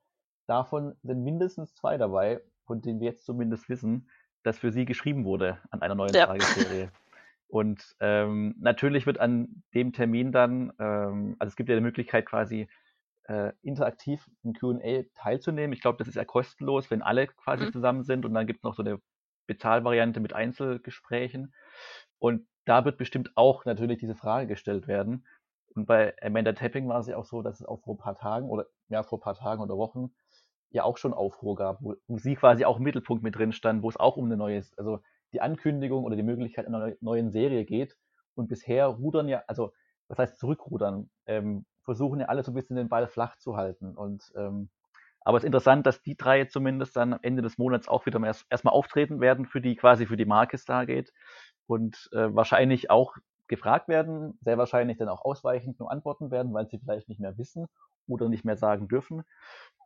davon 0.48 0.96
sind 1.04 1.22
mindestens 1.22 1.72
zwei 1.74 1.98
dabei, 1.98 2.40
von 2.66 2.80
denen 2.80 2.98
wir 2.98 3.10
jetzt 3.10 3.24
zumindest 3.24 3.68
wissen, 3.68 4.08
dass 4.44 4.58
für 4.58 4.70
sie 4.70 4.84
geschrieben 4.84 5.24
wurde 5.24 5.58
an 5.70 5.82
einer 5.82 5.94
neuen 5.94 6.14
ja. 6.14 6.24
Stargate-Serie. 6.24 6.90
Und 7.48 7.96
ähm, 8.00 8.54
natürlich 8.58 9.06
wird 9.06 9.18
an 9.18 9.62
dem 9.74 9.92
Termin 9.92 10.32
dann, 10.32 10.72
ähm, 10.78 11.36
also 11.38 11.50
es 11.50 11.56
gibt 11.56 11.68
ja 11.68 11.76
die 11.76 11.82
Möglichkeit 11.82 12.26
quasi 12.26 12.68
äh, 13.24 13.52
interaktiv 13.62 14.28
im 14.42 14.52
QA 14.52 15.04
teilzunehmen. 15.14 15.72
Ich 15.72 15.80
glaube, 15.80 15.98
das 15.98 16.08
ist 16.08 16.16
ja 16.16 16.24
kostenlos, 16.24 16.90
wenn 16.90 17.02
alle 17.02 17.26
quasi 17.26 17.66
mhm. 17.66 17.72
zusammen 17.72 18.02
sind 18.02 18.24
und 18.24 18.34
dann 18.34 18.46
gibt 18.46 18.60
es 18.60 18.64
noch 18.64 18.74
so 18.74 18.82
eine 18.82 19.00
Bezahlvariante 19.46 20.20
mit 20.20 20.32
Einzelgesprächen. 20.32 21.54
Und 22.18 22.46
da 22.64 22.84
wird 22.84 22.98
bestimmt 22.98 23.30
auch 23.34 23.64
natürlich 23.64 23.98
diese 23.98 24.14
Frage 24.14 24.46
gestellt 24.46 24.86
werden. 24.88 25.26
Und 25.74 25.86
bei 25.86 26.14
Amanda 26.22 26.52
Tapping 26.52 26.88
war 26.88 27.00
es 27.00 27.06
ja 27.06 27.16
auch 27.16 27.24
so, 27.24 27.42
dass 27.42 27.60
es 27.60 27.66
auch 27.66 27.80
vor 27.82 27.94
ein 27.94 27.98
paar 27.98 28.16
Tagen 28.16 28.48
oder 28.48 28.66
ja, 28.88 29.02
vor 29.02 29.18
ein 29.18 29.22
paar 29.22 29.36
Tagen 29.36 29.62
oder 29.62 29.76
Wochen 29.76 30.14
ja 30.74 30.82
auch 30.82 30.98
schon 30.98 31.14
Aufruhr 31.14 31.54
gab, 31.54 31.78
wo, 31.80 31.94
sie 32.18 32.34
quasi 32.34 32.64
auch 32.64 32.78
im 32.78 32.82
Mittelpunkt 32.82 33.22
mit 33.22 33.36
drin 33.36 33.52
stand, 33.52 33.82
wo 33.82 33.88
es 33.88 33.96
auch 33.96 34.16
um 34.16 34.26
eine 34.26 34.36
neue, 34.36 34.62
also 34.76 34.98
die 35.32 35.40
Ankündigung 35.40 36.04
oder 36.04 36.16
die 36.16 36.22
Möglichkeit 36.22 36.66
einer 36.66 36.92
neuen 37.00 37.30
Serie 37.30 37.64
geht. 37.64 37.96
Und 38.34 38.48
bisher 38.48 38.86
rudern 38.86 39.28
ja, 39.28 39.44
also 39.46 39.72
was 40.08 40.18
heißt 40.18 40.38
zurückrudern, 40.38 41.08
ähm, 41.26 41.64
versuchen 41.84 42.20
ja 42.20 42.26
alle 42.26 42.42
so 42.42 42.50
ein 42.50 42.54
bisschen 42.54 42.76
den 42.76 42.88
Ball 42.88 43.06
flach 43.06 43.36
zu 43.36 43.56
halten. 43.56 43.94
Und 43.94 44.32
ähm, 44.36 44.68
aber 45.20 45.38
es 45.38 45.44
ist 45.44 45.46
interessant, 45.46 45.86
dass 45.86 46.02
die 46.02 46.16
drei 46.16 46.44
zumindest 46.44 46.96
dann 46.96 47.14
am 47.14 47.20
Ende 47.22 47.40
des 47.40 47.56
Monats 47.56 47.88
auch 47.88 48.04
wieder 48.04 48.22
erst, 48.24 48.44
erstmal 48.50 48.74
auftreten 48.74 49.20
werden 49.20 49.46
für 49.46 49.60
die, 49.60 49.76
quasi 49.76 50.06
für 50.06 50.16
die 50.16 50.26
Marke 50.26 50.58
Stargate 50.58 51.12
und 51.66 52.10
äh, 52.12 52.34
wahrscheinlich 52.34 52.90
auch 52.90 53.14
gefragt 53.46 53.88
werden, 53.88 54.38
sehr 54.42 54.58
wahrscheinlich 54.58 54.98
dann 54.98 55.08
auch 55.08 55.24
ausweichend 55.24 55.78
nur 55.78 55.90
antworten 55.90 56.30
werden, 56.30 56.52
weil 56.52 56.66
sie 56.66 56.78
vielleicht 56.78 57.08
nicht 57.08 57.20
mehr 57.20 57.38
wissen 57.38 57.68
oder 58.06 58.28
nicht 58.28 58.44
mehr 58.44 58.56
sagen 58.56 58.88
dürfen. 58.88 59.22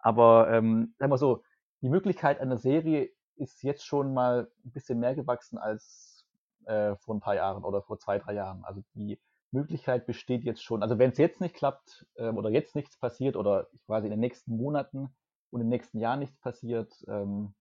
Aber 0.00 0.50
ähm, 0.50 0.94
sagen 0.98 1.12
wir 1.12 1.18
so, 1.18 1.42
die 1.82 1.88
Möglichkeit 1.88 2.40
einer 2.40 2.56
Serie 2.56 3.10
ist 3.36 3.62
jetzt 3.62 3.84
schon 3.84 4.14
mal 4.14 4.50
ein 4.64 4.72
bisschen 4.72 4.98
mehr 4.98 5.14
gewachsen 5.14 5.58
als 5.58 6.26
äh, 6.66 6.96
vor 6.96 7.14
ein 7.14 7.20
paar 7.20 7.36
Jahren 7.36 7.64
oder 7.64 7.82
vor 7.82 7.98
zwei, 7.98 8.18
drei 8.18 8.34
Jahren. 8.34 8.64
Also 8.64 8.82
die 8.94 9.20
Möglichkeit 9.50 10.06
besteht 10.06 10.44
jetzt 10.44 10.62
schon. 10.62 10.82
Also 10.82 10.98
wenn 10.98 11.10
es 11.10 11.18
jetzt 11.18 11.40
nicht 11.40 11.54
klappt 11.54 12.06
ähm, 12.16 12.36
oder 12.36 12.50
jetzt 12.50 12.74
nichts 12.74 12.98
passiert 12.98 13.36
oder 13.36 13.68
quasi 13.86 14.06
in 14.06 14.10
den 14.10 14.20
nächsten 14.20 14.56
Monaten 14.56 15.08
und 15.50 15.60
im 15.60 15.68
nächsten 15.68 15.98
Jahr 15.98 16.16
nichts 16.16 16.38
passiert, 16.38 16.92
ähm, 17.08 17.54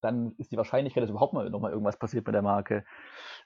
dann 0.00 0.32
ist 0.38 0.50
die 0.50 0.56
Wahrscheinlichkeit, 0.56 1.02
dass 1.02 1.10
überhaupt 1.10 1.32
mal 1.32 1.48
nochmal 1.48 1.70
irgendwas 1.70 1.98
passiert 1.98 2.26
mit 2.26 2.34
der 2.34 2.42
Marke, 2.42 2.84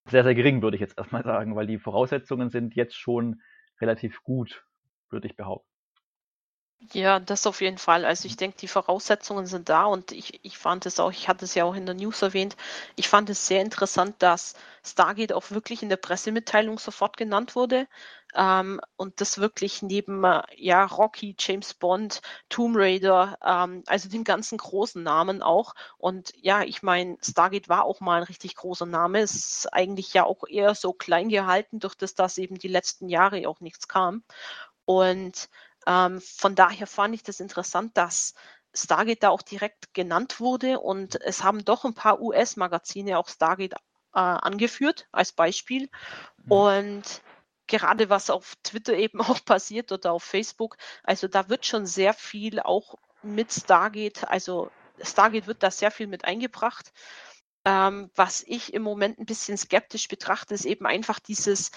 sehr, 0.07 0.25
sehr 0.25 0.35
gering, 0.35 0.63
würde 0.63 0.77
ich 0.77 0.81
jetzt 0.81 0.97
erstmal 0.97 1.23
sagen, 1.23 1.55
weil 1.55 1.67
die 1.67 1.79
Voraussetzungen 1.79 2.49
sind 2.49 2.75
jetzt 2.75 2.97
schon 2.97 3.43
relativ 3.81 4.23
gut, 4.23 4.65
würde 5.11 5.27
ich 5.27 5.37
behaupten. 5.37 5.76
Ja, 6.93 7.19
das 7.21 7.47
auf 7.47 7.63
jeden 7.63 7.79
Fall. 7.79 8.05
Also 8.05 8.27
ich 8.27 8.37
denke, 8.37 8.59
die 8.59 8.69
Voraussetzungen 8.69 9.47
sind 9.47 9.69
da 9.71 9.87
und 9.87 10.13
ich, 10.13 10.39
ich 10.45 10.59
fand 10.59 10.85
es 10.87 11.01
auch, 11.01 11.11
ich 11.11 11.27
hatte 11.27 11.45
es 11.47 11.55
ja 11.55 11.65
auch 11.65 11.75
in 11.75 11.87
der 11.87 11.95
News 11.95 12.21
erwähnt, 12.23 12.55
ich 12.97 13.09
fand 13.09 13.31
es 13.31 13.47
sehr 13.47 13.63
interessant, 13.63 14.15
dass 14.19 14.55
Stargate 14.85 15.33
auch 15.33 15.51
wirklich 15.51 15.83
in 15.83 15.89
der 15.89 15.97
Pressemitteilung 15.97 16.79
sofort 16.79 17.17
genannt 17.17 17.57
wurde. 17.57 17.89
ähm, 18.35 18.81
und 18.97 19.21
das 19.23 19.39
wirklich 19.39 19.81
neben 19.83 20.23
äh, 20.25 20.43
ja 20.57 20.85
Rocky, 20.85 21.35
James 21.39 21.73
Bond, 21.75 22.21
Tomb 22.51 22.77
Raider, 22.77 23.39
ähm, 23.45 23.83
also 23.87 24.09
den 24.11 24.23
ganzen 24.25 24.59
großen 24.59 25.03
Namen 25.03 25.43
auch. 25.43 25.75
Und 25.97 26.33
ja, 26.37 26.63
ich 26.63 26.83
meine, 26.83 27.17
Stargate 27.23 27.69
war 27.71 27.85
auch 27.85 28.01
mal 28.01 28.19
ein 28.19 28.23
richtig 28.25 28.55
großer 28.55 28.87
Name. 28.87 29.21
Es 29.21 29.35
ist 29.35 29.73
eigentlich 29.73 30.13
ja 30.13 30.25
auch 30.25 30.45
eher 30.47 30.75
so 30.75 30.93
klein 30.93 31.31
gehalten, 31.31 31.81
durch 31.81 31.95
das, 31.95 32.15
dass 32.15 32.37
eben 32.39 32.59
die 32.59 32.69
letzten 32.69 33.09
Jahre 33.09 33.49
auch 33.49 33.61
nichts 33.61 33.89
kam. 33.89 34.23
Und 34.85 35.49
ähm, 35.87 36.21
von 36.21 36.55
daher 36.55 36.87
fand 36.87 37.15
ich 37.15 37.23
das 37.23 37.41
interessant, 37.41 37.97
dass 37.97 38.35
Stargate 38.75 39.23
da 39.23 39.31
auch 39.31 39.43
direkt 39.43 39.95
genannt 39.95 40.41
wurde 40.41 40.81
und 40.81 41.21
es 41.23 41.43
haben 41.43 41.65
doch 41.65 41.85
ein 41.85 41.95
paar 41.95 42.21
US-Magazine 42.21 43.19
auch 43.19 43.29
Stargate 43.29 43.75
äh, 43.75 44.19
angeführt 44.19 45.07
als 45.13 45.33
Beispiel. 45.33 45.89
Mhm. 46.45 46.53
Und 46.53 47.23
gerade 47.67 48.11
was 48.11 48.31
auf 48.31 48.55
Twitter 48.63 48.95
eben 48.97 49.21
auch 49.21 49.45
passiert 49.45 49.93
oder 49.93 50.13
auf 50.13 50.25
Facebook, 50.25 50.77
also 51.03 51.29
da 51.29 51.49
wird 51.49 51.67
schon 51.67 51.87
sehr 51.87 52.15
viel 52.15 52.61
auch 52.61 52.97
mit 53.23 53.53
Stargate, 53.53 54.29
also 54.29 54.71
Stargate 55.01 55.47
wird 55.47 55.63
da 55.63 55.71
sehr 55.71 55.91
viel 55.91 56.07
mit 56.07 56.25
eingebracht. 56.25 56.93
Ähm, 57.65 58.11
was 58.15 58.45
ich 58.47 58.73
im 58.75 58.83
Moment 58.83 59.19
ein 59.19 59.27
bisschen 59.27 59.59
skeptisch 59.59 60.07
betrachte, 60.09 60.55
ist 60.55 60.65
eben 60.65 60.87
einfach 60.87 61.19
dieses, 61.19 61.73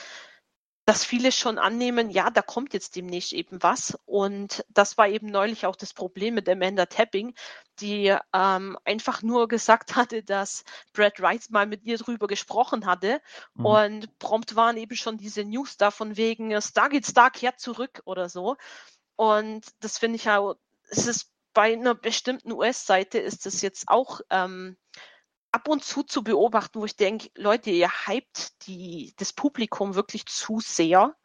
dass 0.89 1.05
viele 1.05 1.31
schon 1.31 1.59
annehmen, 1.59 2.09
ja, 2.09 2.31
da 2.31 2.41
kommt 2.41 2.73
jetzt 2.73 2.95
demnächst 2.95 3.31
eben 3.31 3.61
was. 3.61 3.95
Und 4.07 4.65
das 4.69 4.97
war 4.97 5.07
eben 5.07 5.27
neulich 5.27 5.67
auch 5.67 5.75
das 5.75 5.93
Problem 5.93 6.33
mit 6.33 6.49
Amanda 6.49 6.87
Tapping, 6.87 7.35
die 7.79 8.17
ähm, 8.33 8.75
einfach 8.85 9.21
nur 9.21 9.47
gesagt 9.47 9.95
hatte, 9.95 10.23
dass 10.23 10.63
Brad 10.93 11.21
Wright 11.21 11.47
mal 11.51 11.67
mit 11.67 11.83
ihr 11.83 11.99
drüber 11.99 12.25
gesprochen 12.25 12.87
hatte. 12.87 13.21
Mhm. 13.53 13.65
Und 13.67 14.17
prompt 14.17 14.55
waren 14.55 14.77
eben 14.77 14.95
schon 14.95 15.19
diese 15.19 15.45
News 15.45 15.77
da 15.77 15.91
von 15.91 16.17
wegen 16.17 16.59
Stargate 16.59 17.05
Star 17.05 17.29
kehrt 17.29 17.59
zurück 17.59 18.01
oder 18.05 18.27
so. 18.27 18.57
Und 19.15 19.67
das 19.81 19.99
finde 19.99 20.15
ich 20.15 20.23
ja, 20.23 20.55
es 20.89 21.05
ist 21.05 21.31
bei 21.53 21.71
einer 21.71 21.93
bestimmten 21.93 22.51
US-Seite 22.51 23.19
ist 23.19 23.45
es 23.45 23.61
jetzt 23.61 23.89
auch 23.89 24.21
ähm, 24.31 24.75
ab 25.51 25.67
und 25.67 25.83
zu 25.83 26.03
zu 26.03 26.23
beobachten, 26.23 26.79
wo 26.79 26.85
ich 26.85 26.95
denke, 26.95 27.29
Leute, 27.35 27.71
ihr 27.71 27.89
hypt 28.07 28.67
die, 28.67 29.13
das 29.17 29.33
Publikum 29.33 29.95
wirklich 29.95 30.25
zu 30.25 30.59
sehr. 30.59 31.15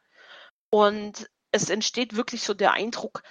Und 0.71 1.31
es 1.53 1.71
entsteht 1.71 2.17
wirklich 2.17 2.43
so 2.43 2.55
der 2.55 2.73
Eindruck, 2.73 3.23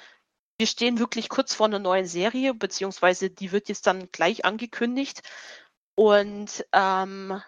wir 0.58 0.68
stehen 0.68 1.00
wirklich 1.00 1.30
kurz 1.30 1.56
vor 1.56 1.66
einer 1.66 1.80
neuen 1.80 2.06
Serie, 2.06 2.54
beziehungsweise 2.54 3.30
die 3.30 3.52
wird 3.52 3.70
jetzt 3.70 3.88
dann 3.88 4.12
gleich 4.12 4.46
angekündigt. 4.46 5.22
Und 5.96 6.66
ähm, 6.72 7.42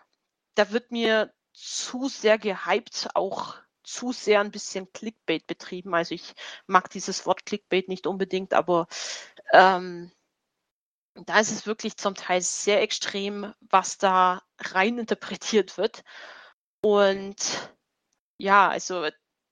da 0.56 0.72
wird 0.72 0.92
mir 0.92 1.34
zu 1.54 2.10
sehr 2.10 2.38
gehypt, 2.38 3.10
auch 3.14 3.56
zu 3.84 4.12
sehr 4.12 4.42
ein 4.42 4.52
bisschen 4.52 4.92
Clickbait 4.92 5.46
betrieben. 5.48 5.94
Also 5.94 6.16
ich 6.16 6.34
mag 6.68 6.90
dieses 6.90 7.25
Wort 7.25 7.46
Clickbait 7.46 7.88
nicht 7.88 8.08
unbedingt, 8.08 8.54
aber 8.54 8.88
ähm, 9.54 10.12
da 11.16 11.40
ist 11.40 11.52
es 11.52 11.66
wirklich 11.66 11.98
zum 11.98 12.16
Teil 12.16 12.42
sehr 12.42 12.82
extrem, 12.82 13.54
was 13.62 13.98
da 13.98 14.42
rein 14.60 15.00
interpretiert 15.00 15.78
wird. 15.78 16.04
Und 16.82 17.38
ja, 18.38 18.70
also 18.70 19.08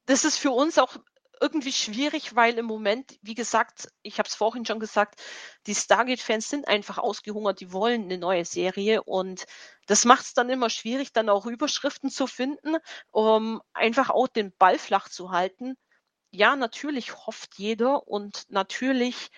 das 0.05 0.25
ist 0.25 0.37
für 0.37 0.51
uns 0.51 0.77
auch 0.77 0.97
irgendwie 1.41 1.73
schwierig, 1.73 2.35
weil 2.35 2.57
im 2.57 2.65
Moment, 2.65 3.17
wie 3.21 3.33
gesagt, 3.33 3.89
ich 4.01 4.17
habe 4.17 4.27
es 4.29 4.35
vorhin 4.35 4.65
schon 4.65 4.79
gesagt, 4.79 5.21
die 5.67 5.75
Stargate-Fans 5.75 6.49
sind 6.49 6.67
einfach 6.67 6.97
ausgehungert, 6.97 7.59
die 7.59 7.73
wollen 7.73 8.03
eine 8.03 8.17
neue 8.17 8.45
Serie 8.45 9.03
und 9.03 9.45
das 9.87 10.05
macht 10.05 10.23
es 10.23 10.33
dann 10.33 10.49
immer 10.49 10.69
schwierig, 10.69 11.11
dann 11.11 11.29
auch 11.29 11.45
Überschriften 11.45 12.09
zu 12.09 12.27
finden, 12.27 12.77
um 13.11 13.61
einfach 13.73 14.09
auch 14.09 14.27
den 14.27 14.55
Ball 14.57 14.79
flach 14.79 15.09
zu 15.09 15.31
halten. 15.31 15.75
Ja, 16.31 16.55
natürlich 16.55 17.13
hofft 17.25 17.55
jeder 17.57 18.07
und 18.07 18.45
natürlich 18.49 19.29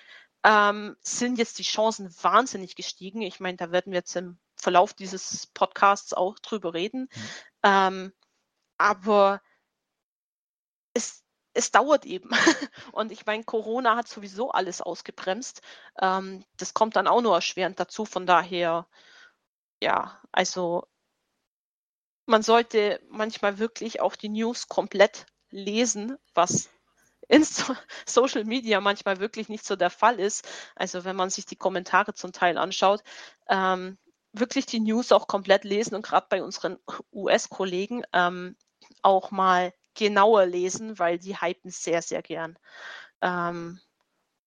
ähm, 0.46 0.96
sind 1.02 1.40
jetzt 1.40 1.58
die 1.58 1.64
Chancen 1.64 2.14
wahnsinnig 2.22 2.76
gestiegen. 2.76 3.22
Ich 3.22 3.40
meine, 3.40 3.58
da 3.58 3.72
werden 3.72 3.92
wir 3.92 3.98
jetzt 3.98 4.16
im 4.16 4.38
Verlauf 4.56 4.94
dieses 4.94 5.48
Podcasts 5.48 6.14
auch 6.14 6.38
drüber 6.38 6.76
reden. 6.76 7.10
Mhm. 7.12 7.30
Ähm, 7.64 8.14
aber 8.78 9.42
es, 10.94 11.24
es 11.54 11.72
dauert 11.72 12.06
eben. 12.06 12.30
Und 12.92 13.12
ich 13.12 13.26
meine, 13.26 13.44
Corona 13.44 13.96
hat 13.96 14.08
sowieso 14.08 14.52
alles 14.52 14.82
ausgebremst. 14.82 15.64
Ähm, 16.00 16.46
das 16.58 16.76
kommt 16.76 16.96
dann 16.96 17.08
auch 17.08 17.22
nur 17.22 17.34
erschwerend 17.34 17.80
dazu. 17.80 18.06
Von 18.06 18.28
daher, 18.28 18.88
ja, 19.82 20.22
also 20.32 20.88
man 22.28 22.44
sollte 22.44 23.02
manchmal 23.10 23.58
wirklich 23.58 24.00
auch 24.00 24.16
die 24.16 24.30
News 24.30 24.68
komplett 24.68 25.26
lesen, 25.50 26.18
was 26.36 26.70
in 27.28 27.44
so 27.44 27.76
Social 28.06 28.46
Media 28.46 28.82
manchmal 28.82 29.20
wirklich 29.20 29.50
nicht 29.50 29.66
so 29.66 29.76
der 29.76 29.90
Fall 29.90 30.20
ist. 30.20 30.48
Also 30.76 31.04
wenn 31.04 31.16
man 31.16 31.30
sich 31.30 31.46
die 31.46 31.56
Kommentare 31.56 32.14
zum 32.14 32.32
Teil 32.32 32.58
anschaut, 32.58 33.04
ähm, 33.50 33.98
wirklich 34.34 34.66
die 34.66 34.80
News 34.80 35.12
auch 35.12 35.28
komplett 35.28 35.64
lesen 35.64 35.96
und 35.96 36.06
gerade 36.06 36.28
bei 36.30 36.44
unseren 36.44 36.78
US-Kollegen 37.14 38.04
ähm, 38.14 38.56
auch 39.02 39.32
mal 39.32 39.74
genauer 39.94 40.46
lesen, 40.46 41.00
weil 41.00 41.18
die 41.18 41.40
hypen 41.40 41.72
sehr, 41.72 42.02
sehr 42.02 42.22
gern. 42.22 42.58
Ähm, 43.22 43.80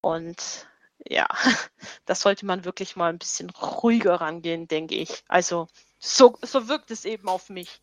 und 0.00 0.68
ja, 1.06 1.26
das 2.04 2.20
sollte 2.20 2.46
man 2.46 2.64
wirklich 2.64 2.96
mal 2.96 3.10
ein 3.10 3.18
bisschen 3.18 3.50
ruhiger 3.50 4.20
rangehen, 4.20 4.68
denke 4.68 4.94
ich. 4.94 5.24
Also 5.28 5.68
so, 5.98 6.36
so 6.42 6.68
wirkt 6.68 6.90
es 6.90 7.04
eben 7.04 7.28
auf 7.28 7.48
mich. 7.48 7.80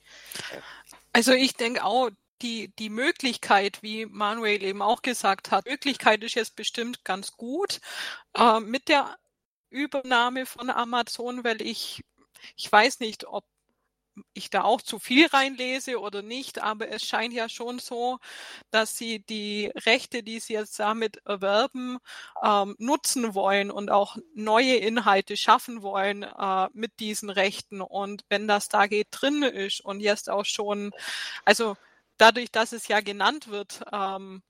Also 1.11 1.33
ich 1.33 1.55
denke 1.55 1.83
auch, 1.83 2.09
die, 2.41 2.73
die 2.79 2.89
Möglichkeit, 2.89 3.81
wie 3.81 4.05
Manuel 4.05 4.63
eben 4.63 4.81
auch 4.81 5.01
gesagt 5.01 5.51
hat, 5.51 5.65
Möglichkeit 5.65 6.23
ist 6.23 6.35
jetzt 6.35 6.55
bestimmt 6.55 7.03
ganz 7.05 7.33
gut 7.33 7.79
äh, 8.35 8.59
mit 8.59 8.89
der 8.89 9.17
Übernahme 9.69 10.45
von 10.45 10.69
Amazon, 10.69 11.43
weil 11.43 11.61
ich, 11.61 12.03
ich 12.55 12.71
weiß 12.71 12.99
nicht, 12.99 13.25
ob 13.25 13.45
ich 14.33 14.49
da 14.49 14.63
auch 14.63 14.81
zu 14.81 14.99
viel 14.99 15.27
reinlese 15.27 15.99
oder 15.99 16.21
nicht, 16.21 16.61
aber 16.61 16.89
es 16.89 17.03
scheint 17.03 17.33
ja 17.33 17.49
schon 17.49 17.79
so, 17.79 18.19
dass 18.71 18.97
sie 18.97 19.19
die 19.19 19.71
Rechte, 19.85 20.23
die 20.23 20.39
sie 20.39 20.53
jetzt 20.53 20.79
damit 20.79 21.17
erwerben, 21.25 21.97
ähm, 22.43 22.75
nutzen 22.79 23.35
wollen 23.35 23.71
und 23.71 23.91
auch 23.91 24.17
neue 24.33 24.75
Inhalte 24.75 25.37
schaffen 25.37 25.81
wollen 25.81 26.23
äh, 26.23 26.67
mit 26.73 26.99
diesen 26.99 27.29
Rechten. 27.29 27.81
Und 27.81 28.23
wenn 28.29 28.47
das 28.47 28.69
da 28.69 28.87
geht 28.87 29.07
drin 29.11 29.43
ist 29.43 29.81
und 29.81 29.99
jetzt 29.99 30.29
auch 30.29 30.45
schon, 30.45 30.91
also 31.43 31.75
dadurch, 32.17 32.51
dass 32.51 32.71
es 32.73 32.87
ja 32.87 33.01
genannt 33.01 33.47
wird, 33.49 33.81
ähm, 33.91 34.43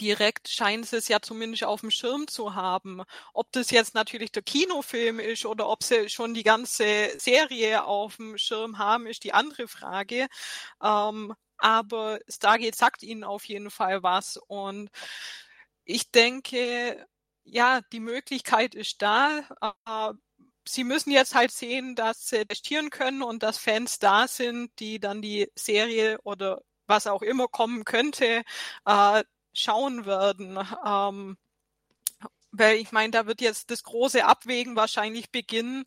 direkt 0.00 0.48
scheinen 0.48 0.84
sie 0.84 0.96
es 0.96 1.08
ja 1.08 1.20
zumindest 1.20 1.64
auf 1.64 1.80
dem 1.80 1.90
Schirm 1.90 2.28
zu 2.28 2.54
haben. 2.54 3.02
Ob 3.34 3.50
das 3.52 3.70
jetzt 3.70 3.94
natürlich 3.94 4.32
der 4.32 4.42
Kinofilm 4.42 5.18
ist 5.20 5.44
oder 5.46 5.68
ob 5.68 5.82
sie 5.82 6.08
schon 6.08 6.34
die 6.34 6.44
ganze 6.44 7.10
Serie 7.18 7.84
auf 7.84 8.16
dem 8.16 8.38
Schirm 8.38 8.78
haben, 8.78 9.06
ist 9.06 9.24
die 9.24 9.34
andere 9.34 9.68
Frage. 9.68 10.28
Ähm, 10.82 11.34
aber 11.58 12.20
Stargate 12.28 12.76
sagt 12.76 13.02
ihnen 13.02 13.24
auf 13.24 13.44
jeden 13.46 13.70
Fall 13.70 14.02
was. 14.02 14.36
Und 14.48 14.90
ich 15.84 16.10
denke, 16.10 17.06
ja, 17.44 17.80
die 17.92 18.00
Möglichkeit 18.00 18.74
ist 18.74 19.02
da. 19.02 19.40
Äh, 19.86 20.14
sie 20.68 20.84
müssen 20.84 21.10
jetzt 21.10 21.34
halt 21.34 21.50
sehen, 21.52 21.96
dass 21.96 22.28
sie 22.28 22.44
testieren 22.46 22.90
können 22.90 23.22
und 23.22 23.42
dass 23.42 23.58
Fans 23.58 23.98
da 23.98 24.28
sind, 24.28 24.70
die 24.78 25.00
dann 25.00 25.22
die 25.22 25.50
Serie 25.56 26.18
oder 26.24 26.62
was 26.86 27.06
auch 27.06 27.22
immer 27.22 27.48
kommen 27.48 27.84
könnte, 27.84 28.42
äh, 28.86 29.24
schauen 29.54 30.06
werden. 30.06 30.58
Ähm, 30.86 31.36
weil 32.52 32.76
ich 32.76 32.92
meine, 32.92 33.10
da 33.10 33.26
wird 33.26 33.40
jetzt 33.40 33.70
das 33.70 33.82
große 33.82 34.24
Abwägen 34.24 34.76
wahrscheinlich 34.76 35.30
beginnen, 35.30 35.84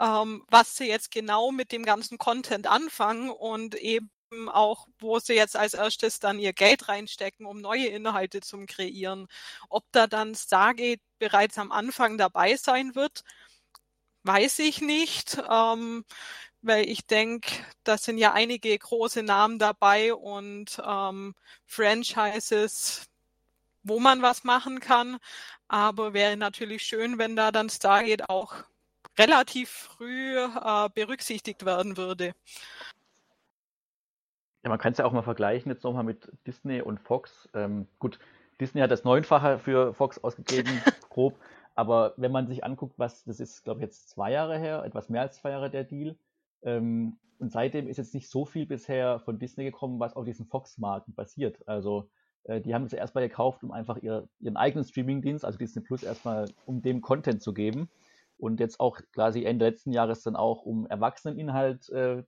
ähm, 0.00 0.44
was 0.48 0.76
sie 0.76 0.86
jetzt 0.88 1.10
genau 1.10 1.50
mit 1.50 1.72
dem 1.72 1.84
ganzen 1.84 2.18
Content 2.18 2.66
anfangen 2.68 3.30
und 3.30 3.74
eben 3.74 4.10
auch, 4.48 4.86
wo 4.98 5.18
sie 5.18 5.34
jetzt 5.34 5.56
als 5.56 5.74
erstes 5.74 6.20
dann 6.20 6.38
ihr 6.38 6.52
Geld 6.52 6.88
reinstecken, 6.88 7.46
um 7.46 7.60
neue 7.60 7.86
Inhalte 7.88 8.40
zu 8.40 8.64
kreieren. 8.66 9.26
Ob 9.68 9.84
da 9.92 10.06
dann 10.06 10.34
Stargate 10.34 11.00
bereits 11.18 11.58
am 11.58 11.72
Anfang 11.72 12.16
dabei 12.18 12.56
sein 12.56 12.94
wird, 12.94 13.22
weiß 14.24 14.60
ich 14.60 14.80
nicht. 14.80 15.38
Ähm, 15.50 16.04
weil 16.64 16.88
ich 16.88 17.06
denke, 17.06 17.50
da 17.84 17.98
sind 17.98 18.18
ja 18.18 18.32
einige 18.32 18.76
große 18.76 19.22
Namen 19.22 19.58
dabei 19.58 20.14
und 20.14 20.80
ähm, 20.84 21.34
Franchises, 21.66 23.06
wo 23.82 24.00
man 24.00 24.22
was 24.22 24.44
machen 24.44 24.80
kann. 24.80 25.18
Aber 25.68 26.14
wäre 26.14 26.36
natürlich 26.36 26.82
schön, 26.82 27.18
wenn 27.18 27.36
da 27.36 27.52
dann 27.52 27.68
Stargate 27.68 28.28
auch 28.28 28.54
relativ 29.18 29.70
früh 29.70 30.38
äh, 30.38 30.88
berücksichtigt 30.94 31.64
werden 31.64 31.96
würde. 31.96 32.34
Ja, 34.62 34.70
man 34.70 34.78
kann 34.78 34.92
es 34.92 34.98
ja 34.98 35.04
auch 35.04 35.12
mal 35.12 35.22
vergleichen 35.22 35.70
jetzt 35.70 35.84
nochmal 35.84 36.04
mit 36.04 36.32
Disney 36.46 36.80
und 36.80 36.98
Fox. 36.98 37.48
Ähm, 37.54 37.86
gut, 37.98 38.18
Disney 38.60 38.80
hat 38.80 38.90
das 38.90 39.04
Neunfache 39.04 39.58
für 39.58 39.92
Fox 39.92 40.18
ausgegeben, 40.18 40.82
grob. 41.10 41.38
Aber 41.74 42.14
wenn 42.16 42.32
man 42.32 42.46
sich 42.46 42.64
anguckt, 42.64 42.98
was, 42.98 43.24
das 43.24 43.40
ist, 43.40 43.64
glaube 43.64 43.80
ich, 43.80 43.84
jetzt 43.84 44.08
zwei 44.08 44.30
Jahre 44.30 44.58
her, 44.58 44.84
etwas 44.84 45.08
mehr 45.10 45.22
als 45.22 45.36
zwei 45.36 45.50
Jahre 45.50 45.70
der 45.70 45.84
Deal, 45.84 46.16
Ähm, 46.64 47.18
und 47.38 47.52
seitdem 47.52 47.88
ist 47.88 47.98
jetzt 47.98 48.14
nicht 48.14 48.30
so 48.30 48.44
viel 48.44 48.66
bisher 48.66 49.20
von 49.20 49.38
Disney 49.38 49.64
gekommen, 49.64 50.00
was 50.00 50.16
auf 50.16 50.24
diesen 50.24 50.46
Fox-Marken 50.46 51.14
basiert. 51.14 51.66
Also 51.68 52.08
äh, 52.44 52.60
die 52.60 52.74
haben 52.74 52.84
es 52.84 52.92
erstmal 52.92 53.28
gekauft, 53.28 53.62
um 53.62 53.70
einfach 53.70 53.98
ihr, 53.98 54.28
ihren 54.40 54.56
eigenen 54.56 54.84
Streaming-Dienst, 54.84 55.44
also 55.44 55.58
Disney 55.58 55.82
Plus, 55.82 56.02
erstmal 56.02 56.48
um 56.66 56.82
dem 56.82 57.00
Content 57.00 57.42
zu 57.42 57.52
geben. 57.52 57.88
Und 58.38 58.60
jetzt 58.60 58.80
auch 58.80 59.00
quasi 59.12 59.44
Ende 59.44 59.66
letzten 59.66 59.92
Jahres 59.92 60.22
dann 60.22 60.36
auch, 60.36 60.62
um 60.62 60.86
Erwachseneninhalt 60.86 61.88
äh, 61.90 62.24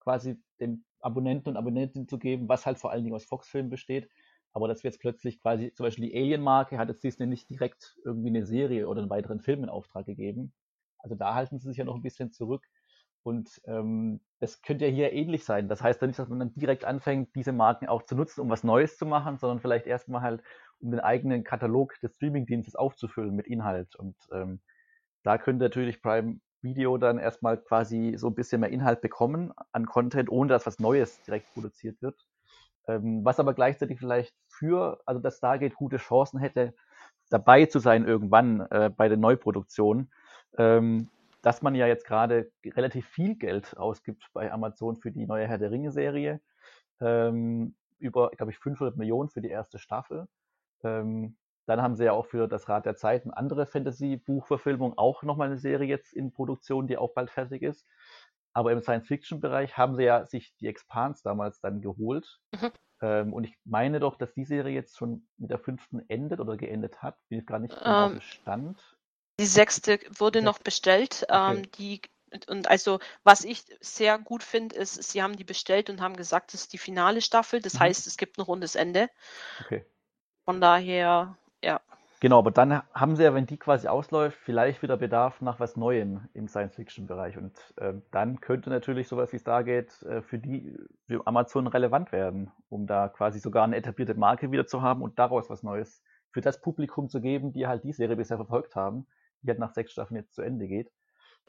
quasi 0.00 0.38
den 0.60 0.84
Abonnenten 1.00 1.50
und 1.50 1.56
Abonnentinnen 1.56 2.08
zu 2.08 2.18
geben, 2.18 2.48
was 2.48 2.66
halt 2.66 2.78
vor 2.78 2.90
allen 2.90 3.04
Dingen 3.04 3.16
aus 3.16 3.24
Fox-Filmen 3.24 3.70
besteht. 3.70 4.08
Aber 4.52 4.68
dass 4.68 4.82
wir 4.82 4.90
jetzt 4.90 5.00
plötzlich 5.00 5.40
quasi, 5.40 5.72
zum 5.74 5.84
Beispiel 5.84 6.08
die 6.08 6.16
Alien-Marke 6.16 6.78
hat 6.78 6.88
jetzt 6.88 7.04
Disney 7.04 7.26
nicht 7.26 7.50
direkt 7.50 7.96
irgendwie 8.04 8.28
eine 8.28 8.46
Serie 8.46 8.88
oder 8.88 9.00
einen 9.00 9.10
weiteren 9.10 9.40
Film 9.40 9.62
in 9.62 9.68
Auftrag 9.68 10.06
gegeben. 10.06 10.52
Also 10.98 11.14
da 11.14 11.34
halten 11.34 11.58
sie 11.58 11.68
sich 11.68 11.76
ja 11.76 11.84
noch 11.84 11.94
ein 11.94 12.02
bisschen 12.02 12.32
zurück. 12.32 12.66
Und 13.26 13.60
ähm, 13.66 14.20
das 14.38 14.62
könnte 14.62 14.86
ja 14.86 14.90
hier 14.92 15.12
ähnlich 15.12 15.44
sein. 15.44 15.66
Das 15.66 15.82
heißt 15.82 16.00
ja 16.00 16.06
nicht, 16.06 16.20
dass 16.20 16.28
man 16.28 16.38
dann 16.38 16.54
direkt 16.54 16.84
anfängt, 16.84 17.34
diese 17.34 17.50
Marken 17.50 17.88
auch 17.88 18.04
zu 18.04 18.14
nutzen, 18.14 18.40
um 18.40 18.48
was 18.50 18.62
Neues 18.62 18.98
zu 18.98 19.04
machen, 19.04 19.36
sondern 19.36 19.58
vielleicht 19.58 19.88
erstmal 19.88 20.22
halt, 20.22 20.44
um 20.78 20.92
den 20.92 21.00
eigenen 21.00 21.42
Katalog 21.42 21.98
des 22.00 22.14
Streamingdienstes 22.14 22.76
aufzufüllen 22.76 23.34
mit 23.34 23.48
Inhalt. 23.48 23.96
Und 23.96 24.14
ähm, 24.30 24.60
da 25.24 25.38
könnte 25.38 25.64
natürlich 25.64 26.00
Prime 26.00 26.38
Video 26.62 26.98
dann 26.98 27.18
erstmal 27.18 27.56
quasi 27.56 28.14
so 28.16 28.28
ein 28.28 28.36
bisschen 28.36 28.60
mehr 28.60 28.70
Inhalt 28.70 29.00
bekommen 29.00 29.52
an 29.72 29.86
Content, 29.86 30.30
ohne 30.30 30.48
dass 30.50 30.64
was 30.64 30.78
Neues 30.78 31.20
direkt 31.22 31.52
produziert 31.52 32.00
wird. 32.02 32.24
Ähm, 32.86 33.24
was 33.24 33.40
aber 33.40 33.54
gleichzeitig 33.54 33.98
vielleicht 33.98 34.36
für, 34.46 35.00
also 35.04 35.20
dass 35.20 35.38
Stargate 35.38 35.74
gute 35.74 35.96
Chancen 35.96 36.38
hätte, 36.38 36.74
dabei 37.28 37.66
zu 37.66 37.80
sein 37.80 38.06
irgendwann 38.06 38.60
äh, 38.70 38.88
bei 38.96 39.08
der 39.08 39.18
Neuproduktion. 39.18 40.12
Ähm, 40.56 41.08
dass 41.46 41.62
man 41.62 41.76
ja 41.76 41.86
jetzt 41.86 42.04
gerade 42.04 42.50
relativ 42.64 43.06
viel 43.06 43.36
Geld 43.36 43.76
ausgibt 43.76 44.28
bei 44.32 44.50
Amazon 44.50 44.96
für 44.96 45.12
die 45.12 45.28
neue 45.28 45.46
Herr 45.46 45.58
der 45.58 45.70
Ringe-Serie. 45.70 46.40
Ähm, 47.00 47.76
über, 47.98 48.30
glaube 48.30 48.50
ich, 48.50 48.58
500 48.58 48.96
Millionen 48.96 49.28
für 49.28 49.40
die 49.40 49.50
erste 49.50 49.78
Staffel. 49.78 50.26
Ähm, 50.82 51.36
dann 51.66 51.80
haben 51.80 51.94
sie 51.94 52.04
ja 52.06 52.10
auch 52.14 52.26
für 52.26 52.48
das 52.48 52.68
Rad 52.68 52.84
der 52.84 52.96
Zeit 52.96 53.22
eine 53.22 53.36
andere 53.36 53.64
Fantasy-Buchverfilmung 53.64 54.98
auch 54.98 55.22
nochmal 55.22 55.46
eine 55.46 55.58
Serie 55.58 55.86
jetzt 55.86 56.12
in 56.14 56.32
Produktion, 56.32 56.88
die 56.88 56.98
auch 56.98 57.14
bald 57.14 57.30
fertig 57.30 57.62
ist. 57.62 57.86
Aber 58.52 58.72
im 58.72 58.80
Science-Fiction-Bereich 58.80 59.76
haben 59.76 59.94
sie 59.94 60.02
ja 60.02 60.26
sich 60.26 60.52
die 60.56 60.66
Expans 60.66 61.22
damals 61.22 61.60
dann 61.60 61.80
geholt. 61.80 62.40
Mhm. 62.60 62.72
Ähm, 63.02 63.32
und 63.32 63.44
ich 63.44 63.56
meine 63.64 64.00
doch, 64.00 64.16
dass 64.16 64.34
die 64.34 64.44
Serie 64.44 64.74
jetzt 64.74 64.96
schon 64.96 65.28
mit 65.36 65.50
der 65.50 65.60
fünften 65.60 66.00
endet 66.08 66.40
oder 66.40 66.56
geendet 66.56 67.04
hat. 67.04 67.16
Bin 67.28 67.38
ich 67.38 67.46
gar 67.46 67.60
nicht 67.60 67.78
genau 67.78 68.06
um, 68.06 68.20
Stand. 68.20 68.95
Die 69.38 69.46
sechste 69.46 69.98
wurde 70.18 70.40
noch 70.40 70.58
bestellt. 70.58 71.26
Okay. 71.28 71.56
Ähm, 71.56 71.62
die, 71.78 72.00
und 72.48 72.70
also, 72.70 73.00
was 73.22 73.44
ich 73.44 73.64
sehr 73.80 74.18
gut 74.18 74.42
finde, 74.42 74.76
ist, 74.76 75.02
sie 75.02 75.22
haben 75.22 75.36
die 75.36 75.44
bestellt 75.44 75.90
und 75.90 76.00
haben 76.00 76.16
gesagt, 76.16 76.54
das 76.54 76.62
ist 76.62 76.72
die 76.72 76.78
finale 76.78 77.20
Staffel. 77.20 77.60
Das 77.60 77.74
mhm. 77.74 77.80
heißt, 77.80 78.06
es 78.06 78.16
gibt 78.16 78.38
ein 78.38 78.42
rundes 78.42 78.74
Ende. 78.74 79.10
Okay. 79.64 79.84
Von 80.44 80.60
daher, 80.60 81.36
ja. 81.62 81.80
Genau, 82.20 82.38
aber 82.38 82.50
dann 82.50 82.82
haben 82.94 83.14
sie 83.14 83.24
ja, 83.24 83.34
wenn 83.34 83.44
die 83.44 83.58
quasi 83.58 83.88
ausläuft, 83.88 84.38
vielleicht 84.42 84.80
wieder 84.80 84.96
Bedarf 84.96 85.42
nach 85.42 85.60
was 85.60 85.76
Neuem 85.76 86.30
im 86.32 86.48
Science-Fiction-Bereich. 86.48 87.36
Und 87.36 87.52
äh, 87.76 87.92
dann 88.10 88.40
könnte 88.40 88.70
natürlich 88.70 89.06
sowas 89.06 89.34
wie 89.34 89.38
Stargate 89.38 90.02
äh, 90.02 90.22
für 90.22 90.38
die 90.38 90.78
für 91.06 91.26
Amazon 91.26 91.66
relevant 91.66 92.12
werden, 92.12 92.50
um 92.70 92.86
da 92.86 93.08
quasi 93.08 93.38
sogar 93.38 93.64
eine 93.64 93.76
etablierte 93.76 94.14
Marke 94.14 94.50
wieder 94.50 94.66
zu 94.66 94.80
haben 94.80 95.02
und 95.02 95.18
daraus 95.18 95.50
was 95.50 95.62
Neues 95.62 96.02
für 96.30 96.40
das 96.40 96.62
Publikum 96.62 97.10
zu 97.10 97.20
geben, 97.20 97.52
die 97.52 97.66
halt 97.66 97.84
die 97.84 97.92
Serie 97.92 98.16
bisher 98.16 98.38
verfolgt 98.38 98.76
haben 98.76 99.06
die 99.46 99.50
halt 99.50 99.58
nach 99.58 99.72
sechs 99.72 99.92
Staffeln 99.92 100.16
jetzt 100.16 100.34
zu 100.34 100.42
Ende 100.42 100.66
geht. 100.66 100.90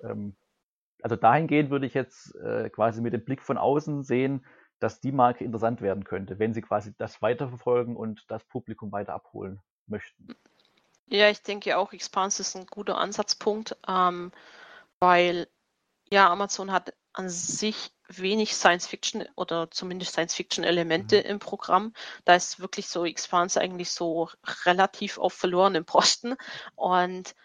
Ähm, 0.03 0.35
also 1.01 1.15
dahingehend 1.15 1.69
würde 1.69 1.85
ich 1.85 1.93
jetzt 1.93 2.35
äh, 2.35 2.69
quasi 2.69 3.01
mit 3.01 3.13
dem 3.13 3.23
Blick 3.23 3.41
von 3.41 3.57
außen 3.57 4.03
sehen, 4.03 4.45
dass 4.79 5.01
die 5.01 5.11
Marke 5.11 5.43
interessant 5.43 5.81
werden 5.81 6.03
könnte, 6.03 6.39
wenn 6.39 6.53
sie 6.53 6.61
quasi 6.61 6.93
das 6.97 7.21
weiterverfolgen 7.21 7.95
und 7.95 8.23
das 8.29 8.43
Publikum 8.45 8.91
weiter 8.91 9.13
abholen 9.13 9.59
möchten. 9.87 10.27
Ja, 11.07 11.29
ich 11.29 11.41
denke 11.41 11.77
auch, 11.77 11.93
Expanse 11.93 12.41
ist 12.41 12.55
ein 12.55 12.65
guter 12.65 12.97
Ansatzpunkt, 12.97 13.77
ähm, 13.87 14.31
weil 14.99 15.47
ja, 16.09 16.29
Amazon 16.29 16.71
hat 16.71 16.93
an 17.13 17.29
sich 17.29 17.91
wenig 18.07 18.55
Science-Fiction 18.55 19.25
oder 19.35 19.71
zumindest 19.71 20.13
Science-Fiction-Elemente 20.13 21.19
mhm. 21.19 21.25
im 21.25 21.39
Programm. 21.39 21.93
Da 22.25 22.35
ist 22.35 22.59
wirklich 22.59 22.87
so 22.87 23.05
Expanse 23.05 23.59
eigentlich 23.59 23.91
so 23.91 24.29
relativ 24.65 25.17
auf 25.17 25.33
verlorenem 25.33 25.85
Posten 25.85 26.35
und 26.75 27.35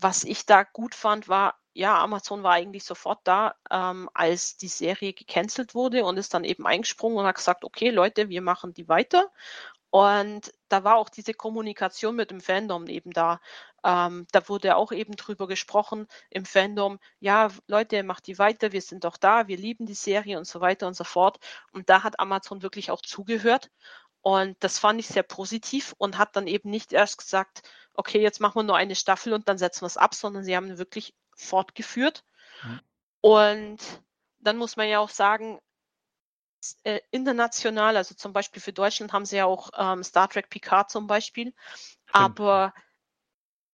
was 0.00 0.24
ich 0.24 0.46
da 0.46 0.62
gut 0.64 0.94
fand, 0.94 1.28
war, 1.28 1.58
ja, 1.74 1.98
Amazon 2.02 2.42
war 2.42 2.52
eigentlich 2.54 2.84
sofort 2.84 3.20
da, 3.24 3.54
ähm, 3.70 4.10
als 4.14 4.56
die 4.56 4.68
Serie 4.68 5.12
gecancelt 5.12 5.74
wurde 5.74 6.04
und 6.04 6.16
ist 6.16 6.34
dann 6.34 6.44
eben 6.44 6.66
eingesprungen 6.66 7.18
und 7.18 7.26
hat 7.26 7.36
gesagt, 7.36 7.64
okay, 7.64 7.90
Leute, 7.90 8.28
wir 8.28 8.42
machen 8.42 8.74
die 8.74 8.88
weiter. 8.88 9.30
Und 9.90 10.52
da 10.68 10.84
war 10.84 10.96
auch 10.96 11.08
diese 11.08 11.32
Kommunikation 11.34 12.14
mit 12.16 12.30
dem 12.30 12.40
Fandom 12.40 12.86
eben 12.88 13.12
da. 13.12 13.40
Ähm, 13.84 14.26
da 14.32 14.48
wurde 14.48 14.76
auch 14.76 14.92
eben 14.92 15.16
drüber 15.16 15.46
gesprochen 15.46 16.06
im 16.30 16.44
Fandom, 16.44 16.98
ja, 17.20 17.48
Leute, 17.68 18.02
macht 18.02 18.26
die 18.26 18.38
weiter, 18.38 18.72
wir 18.72 18.82
sind 18.82 19.04
doch 19.04 19.16
da, 19.16 19.48
wir 19.48 19.56
lieben 19.56 19.86
die 19.86 19.94
Serie 19.94 20.36
und 20.38 20.46
so 20.46 20.60
weiter 20.60 20.86
und 20.88 20.94
so 20.94 21.04
fort. 21.04 21.38
Und 21.72 21.88
da 21.88 22.02
hat 22.02 22.20
Amazon 22.20 22.62
wirklich 22.62 22.90
auch 22.90 23.02
zugehört. 23.02 23.70
Und 24.20 24.56
das 24.60 24.78
fand 24.78 25.00
ich 25.00 25.08
sehr 25.08 25.22
positiv 25.22 25.94
und 25.98 26.18
hat 26.18 26.36
dann 26.36 26.48
eben 26.48 26.70
nicht 26.70 26.92
erst 26.92 27.18
gesagt, 27.18 27.62
okay, 27.98 28.22
jetzt 28.22 28.40
machen 28.40 28.60
wir 28.60 28.62
nur 28.62 28.76
eine 28.76 28.94
Staffel 28.94 29.32
und 29.32 29.48
dann 29.48 29.58
setzen 29.58 29.82
wir 29.82 29.88
es 29.88 29.96
ab, 29.96 30.14
sondern 30.14 30.44
sie 30.44 30.56
haben 30.56 30.78
wirklich 30.78 31.14
fortgeführt. 31.34 32.24
Mhm. 32.62 32.80
Und 33.20 33.78
dann 34.38 34.56
muss 34.56 34.76
man 34.76 34.88
ja 34.88 35.00
auch 35.00 35.08
sagen, 35.10 35.58
äh, 36.84 37.00
international, 37.10 37.96
also 37.96 38.14
zum 38.14 38.32
Beispiel 38.32 38.62
für 38.62 38.72
Deutschland 38.72 39.12
haben 39.12 39.24
sie 39.24 39.36
ja 39.36 39.46
auch 39.46 39.70
ähm, 39.76 40.04
Star 40.04 40.28
Trek 40.28 40.48
Picard 40.48 40.90
zum 40.90 41.08
Beispiel, 41.08 41.52
Stimmt. 41.74 42.12
aber 42.12 42.72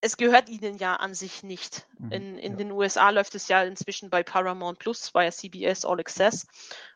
es 0.00 0.16
gehört 0.16 0.48
ihnen 0.48 0.78
ja 0.78 0.96
an 0.96 1.14
sich 1.14 1.42
nicht. 1.42 1.86
Mhm, 1.98 2.12
in, 2.12 2.38
in 2.38 2.52
ja. 2.52 2.58
den 2.58 2.72
USA 2.72 3.10
läuft 3.10 3.34
es 3.34 3.48
ja 3.48 3.62
inzwischen 3.62 4.08
bei 4.08 4.22
Paramount 4.22 4.78
Plus, 4.78 5.10
bei 5.10 5.30
CBS 5.30 5.84
All 5.84 6.00
Access. 6.00 6.46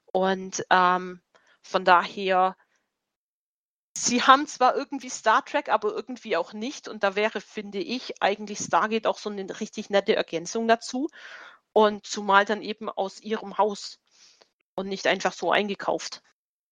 Und 0.06 0.64
ähm, 0.70 1.20
von 1.60 1.84
daher 1.84 2.56
sie 4.04 4.22
haben 4.22 4.46
zwar 4.46 4.76
irgendwie 4.76 5.08
Star 5.08 5.44
Trek, 5.44 5.68
aber 5.68 5.92
irgendwie 5.92 6.36
auch 6.36 6.52
nicht. 6.52 6.88
Und 6.88 7.02
da 7.02 7.16
wäre, 7.16 7.40
finde 7.40 7.78
ich, 7.78 8.22
eigentlich 8.22 8.58
Stargate 8.58 9.06
auch 9.06 9.18
so 9.18 9.30
eine 9.30 9.60
richtig 9.60 9.90
nette 9.90 10.16
Ergänzung 10.16 10.68
dazu. 10.68 11.08
Und 11.72 12.06
zumal 12.06 12.44
dann 12.44 12.62
eben 12.62 12.88
aus 12.88 13.20
ihrem 13.20 13.58
Haus 13.58 14.00
und 14.74 14.88
nicht 14.88 15.06
einfach 15.06 15.32
so 15.32 15.52
eingekauft. 15.52 16.22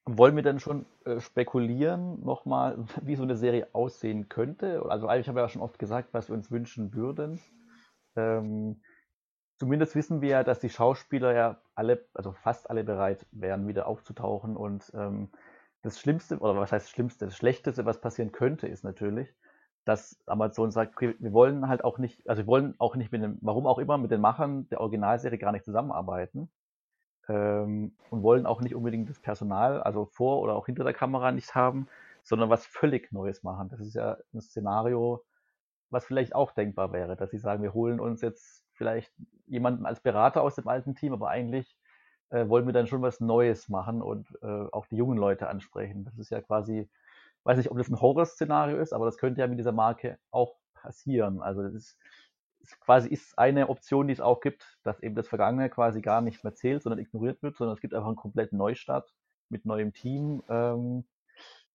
Wollen 0.04 0.36
wir 0.36 0.42
dann 0.42 0.60
schon 0.60 0.86
äh, 1.04 1.20
spekulieren, 1.20 2.24
nochmal, 2.24 2.86
wie 3.02 3.16
so 3.16 3.22
eine 3.22 3.36
Serie 3.36 3.68
aussehen 3.72 4.28
könnte? 4.28 4.84
Also 4.88 5.08
eigentlich 5.08 5.28
haben 5.28 5.36
wir 5.36 5.42
ja 5.42 5.48
schon 5.48 5.62
oft 5.62 5.78
gesagt, 5.78 6.10
was 6.12 6.28
wir 6.28 6.34
uns 6.34 6.50
wünschen 6.50 6.94
würden. 6.94 7.40
Ähm, 8.14 8.82
zumindest 9.58 9.94
wissen 9.94 10.20
wir 10.20 10.28
ja, 10.28 10.44
dass 10.44 10.60
die 10.60 10.70
Schauspieler 10.70 11.34
ja 11.34 11.60
alle, 11.74 12.06
also 12.14 12.32
fast 12.32 12.70
alle 12.70 12.84
bereit 12.84 13.26
wären, 13.32 13.66
wieder 13.66 13.86
aufzutauchen 13.86 14.56
und 14.56 14.90
ähm, 14.94 15.30
das 15.86 16.00
Schlimmste, 16.00 16.38
oder 16.38 16.56
was 16.56 16.72
heißt 16.72 16.86
das 16.86 16.90
Schlimmste, 16.90 17.26
das 17.26 17.36
Schlechteste, 17.36 17.84
was 17.86 18.00
passieren 18.00 18.32
könnte, 18.32 18.66
ist 18.66 18.82
natürlich, 18.82 19.32
dass 19.84 20.18
Amazon 20.26 20.72
sagt, 20.72 21.00
wir 21.00 21.32
wollen 21.32 21.68
halt 21.68 21.84
auch 21.84 21.98
nicht, 21.98 22.28
also 22.28 22.42
wir 22.42 22.48
wollen 22.48 22.74
auch 22.78 22.96
nicht 22.96 23.12
mit 23.12 23.22
dem, 23.22 23.38
warum 23.40 23.68
auch 23.68 23.78
immer, 23.78 23.96
mit 23.96 24.10
den 24.10 24.20
Machern 24.20 24.68
der 24.68 24.80
Originalserie 24.80 25.38
gar 25.38 25.52
nicht 25.52 25.64
zusammenarbeiten 25.64 26.50
ähm, 27.28 27.94
und 28.10 28.24
wollen 28.24 28.46
auch 28.46 28.60
nicht 28.62 28.74
unbedingt 28.74 29.08
das 29.08 29.20
Personal, 29.20 29.80
also 29.80 30.06
vor 30.06 30.40
oder 30.40 30.56
auch 30.56 30.66
hinter 30.66 30.82
der 30.82 30.92
Kamera 30.92 31.30
nicht 31.30 31.54
haben, 31.54 31.86
sondern 32.24 32.50
was 32.50 32.66
völlig 32.66 33.12
Neues 33.12 33.44
machen. 33.44 33.68
Das 33.68 33.78
ist 33.78 33.94
ja 33.94 34.16
ein 34.34 34.40
Szenario, 34.40 35.24
was 35.90 36.04
vielleicht 36.04 36.34
auch 36.34 36.50
denkbar 36.50 36.92
wäre, 36.92 37.14
dass 37.14 37.30
sie 37.30 37.38
sagen, 37.38 37.62
wir 37.62 37.74
holen 37.74 38.00
uns 38.00 38.22
jetzt 38.22 38.64
vielleicht 38.72 39.12
jemanden 39.46 39.86
als 39.86 40.00
Berater 40.00 40.42
aus 40.42 40.56
dem 40.56 40.66
alten 40.66 40.96
Team, 40.96 41.12
aber 41.12 41.28
eigentlich 41.28 41.76
äh, 42.30 42.48
wollen 42.48 42.66
wir 42.66 42.72
dann 42.72 42.86
schon 42.86 43.02
was 43.02 43.20
Neues 43.20 43.68
machen 43.68 44.02
und 44.02 44.26
äh, 44.42 44.66
auch 44.72 44.86
die 44.86 44.96
jungen 44.96 45.18
Leute 45.18 45.48
ansprechen. 45.48 46.04
Das 46.04 46.18
ist 46.18 46.30
ja 46.30 46.40
quasi, 46.40 46.88
weiß 47.44 47.58
nicht, 47.58 47.70
ob 47.70 47.78
das 47.78 47.88
ein 47.88 48.00
Horrorszenario 48.00 48.78
ist, 48.78 48.92
aber 48.92 49.06
das 49.06 49.18
könnte 49.18 49.40
ja 49.40 49.46
mit 49.46 49.58
dieser 49.58 49.72
Marke 49.72 50.18
auch 50.30 50.56
passieren. 50.74 51.40
Also 51.40 51.62
das 51.62 51.74
ist, 51.74 51.98
ist 52.60 52.80
quasi 52.80 53.08
ist 53.08 53.38
eine 53.38 53.68
Option, 53.68 54.08
die 54.08 54.12
es 54.12 54.20
auch 54.20 54.40
gibt, 54.40 54.78
dass 54.82 55.00
eben 55.00 55.14
das 55.14 55.28
Vergangene 55.28 55.70
quasi 55.70 56.00
gar 56.00 56.20
nicht 56.20 56.42
mehr 56.42 56.54
zählt, 56.54 56.82
sondern 56.82 56.98
ignoriert 56.98 57.42
wird, 57.42 57.56
sondern 57.56 57.74
es 57.74 57.80
gibt 57.80 57.94
einfach 57.94 58.08
einen 58.08 58.16
kompletten 58.16 58.58
Neustart 58.58 59.12
mit 59.48 59.64
neuem 59.64 59.92
Team. 59.92 60.42
Ähm, 60.48 61.04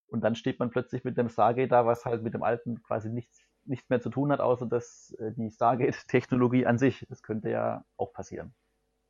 und 0.08 0.22
dann 0.22 0.36
steht 0.36 0.60
man 0.60 0.70
plötzlich 0.70 1.06
mit 1.06 1.18
dem 1.18 1.30
Stargate 1.30 1.72
da, 1.72 1.86
was 1.86 2.06
halt 2.06 2.22
mit 2.24 2.34
dem 2.34 2.44
alten 2.44 2.84
quasi 2.84 3.10
nichts, 3.10 3.40
nichts 3.64 3.90
mehr 3.90 4.02
zu 4.02 4.10
tun 4.10 4.32
hat, 4.32 4.42
außer 4.42 4.66
dass 4.66 5.16
äh, 5.20 5.32
die 5.32 5.50
Stargate-Technologie 5.50 6.66
an 6.66 6.78
sich. 6.78 7.06
Das 7.10 7.24
könnte 7.24 7.50
ja 7.50 7.86
auch 7.96 8.12
passieren. 8.12 8.54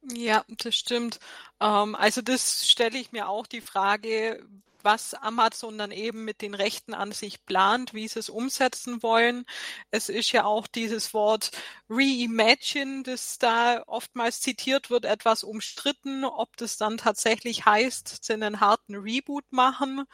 Ja, 0.03 0.43
das 0.57 0.75
stimmt. 0.75 1.19
Ähm, 1.59 1.95
also 1.95 2.21
das 2.21 2.67
stelle 2.69 2.97
ich 2.97 3.11
mir 3.11 3.29
auch 3.29 3.45
die 3.45 3.61
Frage, 3.61 4.43
was 4.83 5.13
Amazon 5.13 5.77
dann 5.77 5.91
eben 5.91 6.25
mit 6.25 6.41
den 6.41 6.55
Rechten 6.55 6.95
an 6.95 7.11
sich 7.11 7.45
plant, 7.45 7.93
wie 7.93 8.07
sie 8.07 8.17
es 8.19 8.29
umsetzen 8.29 9.03
wollen. 9.03 9.45
Es 9.91 10.09
ist 10.09 10.31
ja 10.31 10.43
auch 10.45 10.65
dieses 10.65 11.13
Wort 11.13 11.51
Reimagine, 11.87 13.03
das 13.03 13.37
da 13.37 13.83
oftmals 13.85 14.41
zitiert 14.41 14.89
wird, 14.89 15.05
etwas 15.05 15.43
umstritten, 15.43 16.25
ob 16.25 16.57
das 16.57 16.77
dann 16.77 16.97
tatsächlich 16.97 17.65
heißt, 17.65 18.23
sie 18.23 18.33
einen 18.33 18.59
harten 18.59 18.95
Reboot 18.95 19.45
machen 19.51 20.05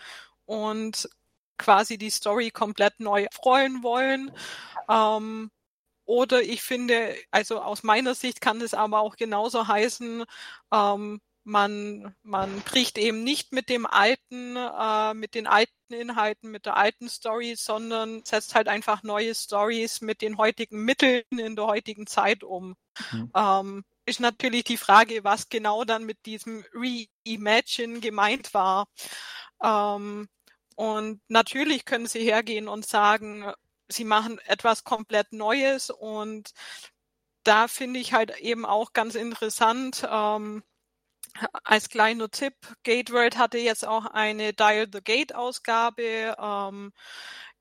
und 0.45 1.10
quasi 1.58 1.97
die 1.97 2.10
Story 2.12 2.52
komplett 2.52 3.00
neu 3.00 3.28
freuen 3.34 3.84
wollen. 3.84 4.32
Ähm, 4.89 5.52
oder 6.07 6.41
ich 6.41 6.63
finde, 6.63 7.15
also 7.31 7.61
aus 7.61 7.83
meiner 7.83 8.15
Sicht 8.15 8.41
kann 8.41 8.61
es 8.61 8.73
aber 8.73 9.01
auch 9.01 9.17
genauso 9.17 9.67
heißen, 9.67 10.23
ähm, 10.73 11.21
man, 11.43 12.15
man 12.23 12.61
bricht 12.61 12.97
eben 12.97 13.23
nicht 13.23 13.53
mit 13.53 13.69
dem 13.69 13.85
alten, 13.85 14.55
äh, 14.57 15.13
mit 15.13 15.35
den 15.35 15.47
alten 15.47 15.71
Inhalten, 15.89 16.49
mit 16.49 16.65
der 16.65 16.75
alten 16.75 17.07
Story, 17.09 17.55
sondern 17.57 18.23
setzt 18.25 18.55
halt 18.55 18.67
einfach 18.67 19.03
neue 19.03 19.35
Stories 19.35 20.01
mit 20.01 20.21
den 20.21 20.37
heutigen 20.37 20.83
Mitteln 20.83 21.23
in 21.29 21.55
der 21.55 21.67
heutigen 21.67 22.07
Zeit 22.07 22.43
um. 22.43 22.75
Mhm. 23.11 23.31
Ähm, 23.35 23.85
ist 24.05 24.19
natürlich 24.21 24.63
die 24.63 24.77
Frage, 24.77 25.23
was 25.23 25.49
genau 25.49 25.83
dann 25.83 26.05
mit 26.05 26.25
diesem 26.25 26.63
Reimagine 26.73 27.99
gemeint 27.99 28.53
war. 28.53 28.87
Ähm, 29.61 30.27
und 30.75 31.21
natürlich 31.27 31.85
können 31.85 32.07
sie 32.07 32.23
hergehen 32.23 32.67
und 32.67 32.85
sagen, 32.85 33.51
sie 33.89 34.04
machen 34.06 34.39
etwas 34.47 34.84
komplett 34.84 35.34
Neues 35.34 35.89
und 35.89 36.52
da 37.43 37.67
finde 37.67 38.00
ich 38.00 38.13
halt 38.13 38.38
eben 38.39 38.65
auch 38.65 38.93
ganz 38.93 39.15
interessant, 39.15 40.06
ähm, 40.10 40.63
als 41.63 41.89
kleiner 41.89 42.30
Tipp, 42.30 42.56
GateWorld 42.84 43.38
hatte 43.38 43.58
jetzt 43.60 43.88
auch 43.88 44.06
eine 44.06 44.54
Dial 44.54 44.88
the 44.91 45.02
Gate 45.04 45.36
Ausgabe, 45.36 46.36
ähm, 46.39 46.91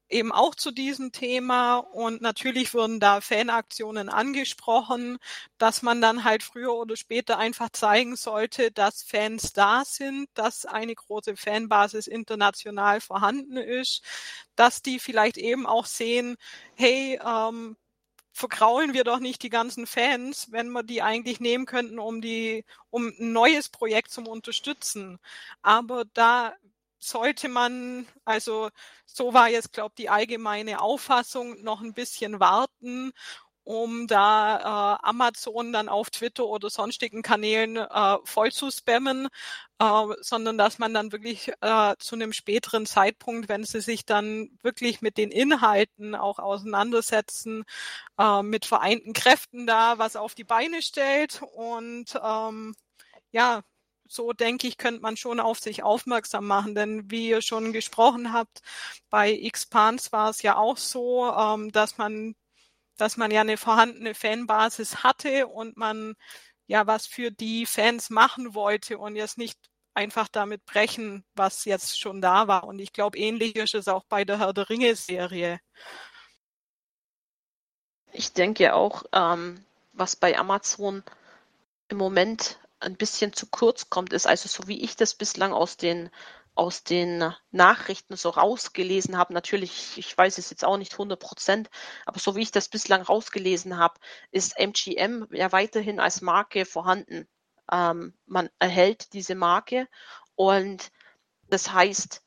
eben 0.08 0.32
auch 0.32 0.54
zu 0.54 0.70
diesem 0.70 1.12
Thema 1.12 1.78
und 1.78 2.22
natürlich 2.22 2.74
wurden 2.74 3.00
da 3.00 3.20
Fanaktionen 3.20 4.08
angesprochen, 4.08 5.18
dass 5.58 5.82
man 5.82 6.00
dann 6.00 6.24
halt 6.24 6.42
früher 6.42 6.74
oder 6.74 6.96
später 6.96 7.38
einfach 7.38 7.70
zeigen 7.70 8.16
sollte, 8.16 8.70
dass 8.70 9.02
Fans 9.02 9.52
da 9.52 9.84
sind, 9.84 10.28
dass 10.34 10.64
eine 10.66 10.94
große 10.94 11.36
Fanbasis 11.36 12.06
international 12.06 13.00
vorhanden 13.00 13.56
ist, 13.56 14.02
dass 14.56 14.82
die 14.82 14.98
vielleicht 14.98 15.36
eben 15.38 15.66
auch 15.66 15.86
sehen, 15.86 16.36
hey, 16.76 17.20
ähm, 17.24 17.76
vergraulen 18.32 18.92
wir 18.94 19.04
doch 19.04 19.18
nicht 19.18 19.42
die 19.42 19.48
ganzen 19.50 19.86
Fans, 19.86 20.52
wenn 20.52 20.70
wir 20.72 20.82
die 20.82 21.02
eigentlich 21.02 21.40
nehmen 21.40 21.64
könnten, 21.66 21.98
um 21.98 22.20
die, 22.20 22.64
um 22.90 23.08
ein 23.18 23.32
neues 23.32 23.68
Projekt 23.70 24.10
zum 24.10 24.26
Unterstützen. 24.28 25.18
Aber 25.62 26.04
da 26.14 26.54
sollte 26.98 27.48
man, 27.48 28.06
also 28.24 28.70
so 29.06 29.34
war 29.34 29.48
jetzt, 29.48 29.72
glaube 29.72 29.92
ich, 29.96 30.04
die 30.04 30.10
allgemeine 30.10 30.80
Auffassung, 30.80 31.62
noch 31.62 31.80
ein 31.82 31.94
bisschen 31.94 32.40
warten 32.40 33.12
um 33.64 34.06
da 34.06 34.98
äh, 35.02 35.08
Amazon 35.08 35.72
dann 35.72 35.88
auf 35.88 36.10
Twitter 36.10 36.46
oder 36.46 36.70
sonstigen 36.70 37.22
Kanälen 37.22 37.76
äh, 37.76 38.16
voll 38.24 38.52
zu 38.52 38.70
spammen, 38.70 39.26
äh, 39.80 40.02
sondern 40.20 40.56
dass 40.56 40.78
man 40.78 40.94
dann 40.94 41.10
wirklich 41.10 41.50
äh, 41.60 41.94
zu 41.98 42.14
einem 42.14 42.32
späteren 42.32 42.86
Zeitpunkt, 42.86 43.48
wenn 43.48 43.64
sie 43.64 43.80
sich 43.80 44.04
dann 44.06 44.50
wirklich 44.62 45.02
mit 45.02 45.18
den 45.18 45.32
Inhalten 45.32 46.14
auch 46.14 46.38
auseinandersetzen, 46.38 47.64
äh, 48.18 48.42
mit 48.42 48.66
vereinten 48.66 49.12
Kräften 49.12 49.66
da 49.66 49.98
was 49.98 50.14
auf 50.14 50.34
die 50.36 50.44
Beine 50.44 50.80
stellt 50.80 51.42
und 51.56 52.14
ähm, 52.22 52.74
ja, 53.32 53.62
so 54.08 54.32
denke 54.32 54.66
ich, 54.68 54.78
könnte 54.78 55.00
man 55.02 55.16
schon 55.16 55.40
auf 55.40 55.58
sich 55.60 55.82
aufmerksam 55.82 56.46
machen, 56.46 56.74
denn 56.74 57.10
wie 57.10 57.28
ihr 57.28 57.42
schon 57.42 57.72
gesprochen 57.72 58.32
habt, 58.32 58.60
bei 59.10 59.36
Xpans 59.50 60.12
war 60.12 60.30
es 60.30 60.42
ja 60.42 60.56
auch 60.56 60.76
so, 60.76 61.30
ähm, 61.32 61.72
dass 61.72 61.98
man 61.98 62.34
dass 62.96 63.16
man 63.16 63.30
ja 63.30 63.42
eine 63.42 63.56
vorhandene 63.58 64.14
Fanbasis 64.14 65.02
hatte 65.04 65.46
und 65.48 65.76
man 65.76 66.14
ja 66.66 66.86
was 66.86 67.06
für 67.06 67.30
die 67.30 67.66
Fans 67.66 68.10
machen 68.10 68.54
wollte 68.54 68.98
und 68.98 69.16
jetzt 69.16 69.38
nicht 69.38 69.58
einfach 69.94 70.28
damit 70.28 70.64
brechen, 70.66 71.24
was 71.34 71.64
jetzt 71.64 71.98
schon 71.98 72.20
da 72.20 72.48
war. 72.48 72.64
Und 72.64 72.78
ich 72.78 72.92
glaube, 72.92 73.18
ähnlich 73.18 73.56
ist 73.56 73.74
es 73.74 73.88
auch 73.88 74.04
bei 74.08 74.24
der 74.24 74.38
Herr 74.38 74.52
der 74.52 74.68
Ringe-Serie. 74.68 75.60
Ich 78.12 78.32
denke 78.32 78.74
auch, 78.74 79.04
ähm, 79.12 79.64
was 79.92 80.16
bei 80.16 80.38
Amazon 80.38 81.02
im 81.88 81.98
Moment 81.98 82.58
ein 82.80 82.96
bisschen 82.96 83.32
zu 83.32 83.46
kurz 83.46 83.90
kommt, 83.90 84.12
ist 84.12 84.26
also 84.26 84.48
so 84.48 84.68
wie 84.68 84.82
ich 84.82 84.96
das 84.96 85.14
bislang 85.14 85.52
aus 85.52 85.76
den 85.76 86.10
aus 86.56 86.84
den 86.84 87.34
Nachrichten 87.50 88.16
so 88.16 88.30
rausgelesen 88.30 89.18
habe, 89.18 89.34
natürlich, 89.34 89.98
ich 89.98 90.16
weiß 90.16 90.38
es 90.38 90.48
jetzt 90.48 90.64
auch 90.64 90.78
nicht 90.78 90.92
100 90.92 91.20
Prozent, 91.20 91.68
aber 92.06 92.18
so 92.18 92.34
wie 92.34 92.40
ich 92.40 92.50
das 92.50 92.70
bislang 92.70 93.02
rausgelesen 93.02 93.76
habe, 93.76 94.00
ist 94.30 94.58
MGM 94.58 95.28
ja 95.32 95.52
weiterhin 95.52 96.00
als 96.00 96.22
Marke 96.22 96.64
vorhanden. 96.64 97.28
Ähm, 97.70 98.14
man 98.24 98.48
erhält 98.58 99.12
diese 99.12 99.34
Marke 99.34 99.86
und 100.34 100.90
das 101.48 101.72
heißt, 101.72 102.22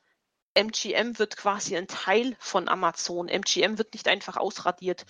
MGM 0.54 1.18
wird 1.18 1.36
quasi 1.36 1.76
ein 1.76 1.88
Teil 1.88 2.36
von 2.40 2.70
Amazon. 2.70 3.30
MGM 3.30 3.78
wird 3.78 3.94
nicht 3.94 4.08
einfach 4.08 4.38
ausradiert. 4.38 5.06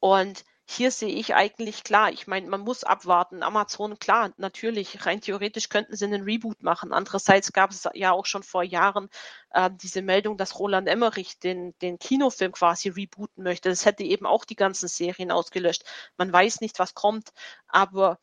Und 0.00 0.44
hier 0.70 0.90
sehe 0.90 1.08
ich 1.08 1.34
eigentlich 1.34 1.82
klar, 1.82 2.12
ich 2.12 2.26
meine, 2.26 2.46
man 2.46 2.60
muss 2.60 2.84
abwarten. 2.84 3.42
Amazon, 3.42 3.98
klar, 3.98 4.32
natürlich, 4.36 5.06
rein 5.06 5.22
theoretisch 5.22 5.70
könnten 5.70 5.96
sie 5.96 6.04
einen 6.04 6.24
Reboot 6.24 6.62
machen. 6.62 6.92
Andererseits 6.92 7.54
gab 7.54 7.70
es 7.70 7.88
ja 7.94 8.12
auch 8.12 8.26
schon 8.26 8.42
vor 8.42 8.62
Jahren 8.62 9.08
äh, 9.50 9.70
diese 9.72 10.02
Meldung, 10.02 10.36
dass 10.36 10.58
Roland 10.58 10.86
Emmerich 10.86 11.38
den, 11.38 11.74
den 11.78 11.98
Kinofilm 11.98 12.52
quasi 12.52 12.90
rebooten 12.90 13.42
möchte. 13.44 13.70
Das 13.70 13.86
hätte 13.86 14.04
eben 14.04 14.26
auch 14.26 14.44
die 14.44 14.56
ganzen 14.56 14.88
Serien 14.88 15.30
ausgelöscht. 15.30 15.84
Man 16.18 16.30
weiß 16.30 16.60
nicht, 16.60 16.78
was 16.78 16.94
kommt, 16.94 17.30
aber 17.66 18.18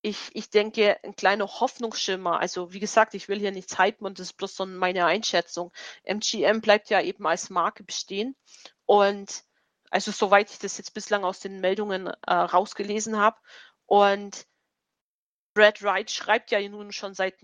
ich, 0.00 0.30
ich 0.32 0.48
denke, 0.48 0.96
ein 1.04 1.16
kleiner 1.16 1.46
Hoffnungsschimmer, 1.46 2.40
also 2.40 2.72
wie 2.72 2.80
gesagt, 2.80 3.12
ich 3.12 3.28
will 3.28 3.40
hier 3.40 3.52
nichts 3.52 3.78
hypen 3.78 4.06
und 4.06 4.18
das 4.18 4.28
ist 4.28 4.38
bloß 4.38 4.56
so 4.56 4.64
meine 4.64 5.04
Einschätzung. 5.04 5.70
MGM 6.04 6.62
bleibt 6.62 6.88
ja 6.88 7.02
eben 7.02 7.26
als 7.26 7.50
Marke 7.50 7.84
bestehen 7.84 8.36
und 8.86 9.44
also 9.90 10.10
soweit 10.10 10.50
ich 10.50 10.58
das 10.58 10.78
jetzt 10.78 10.94
bislang 10.94 11.24
aus 11.24 11.40
den 11.40 11.60
Meldungen 11.60 12.06
äh, 12.06 12.32
rausgelesen 12.32 13.18
habe. 13.18 13.38
Und 13.86 14.46
Brad 15.54 15.82
Wright 15.82 16.10
schreibt 16.10 16.50
ja 16.50 16.60
nun 16.68 16.92
schon 16.92 17.14
seit 17.14 17.36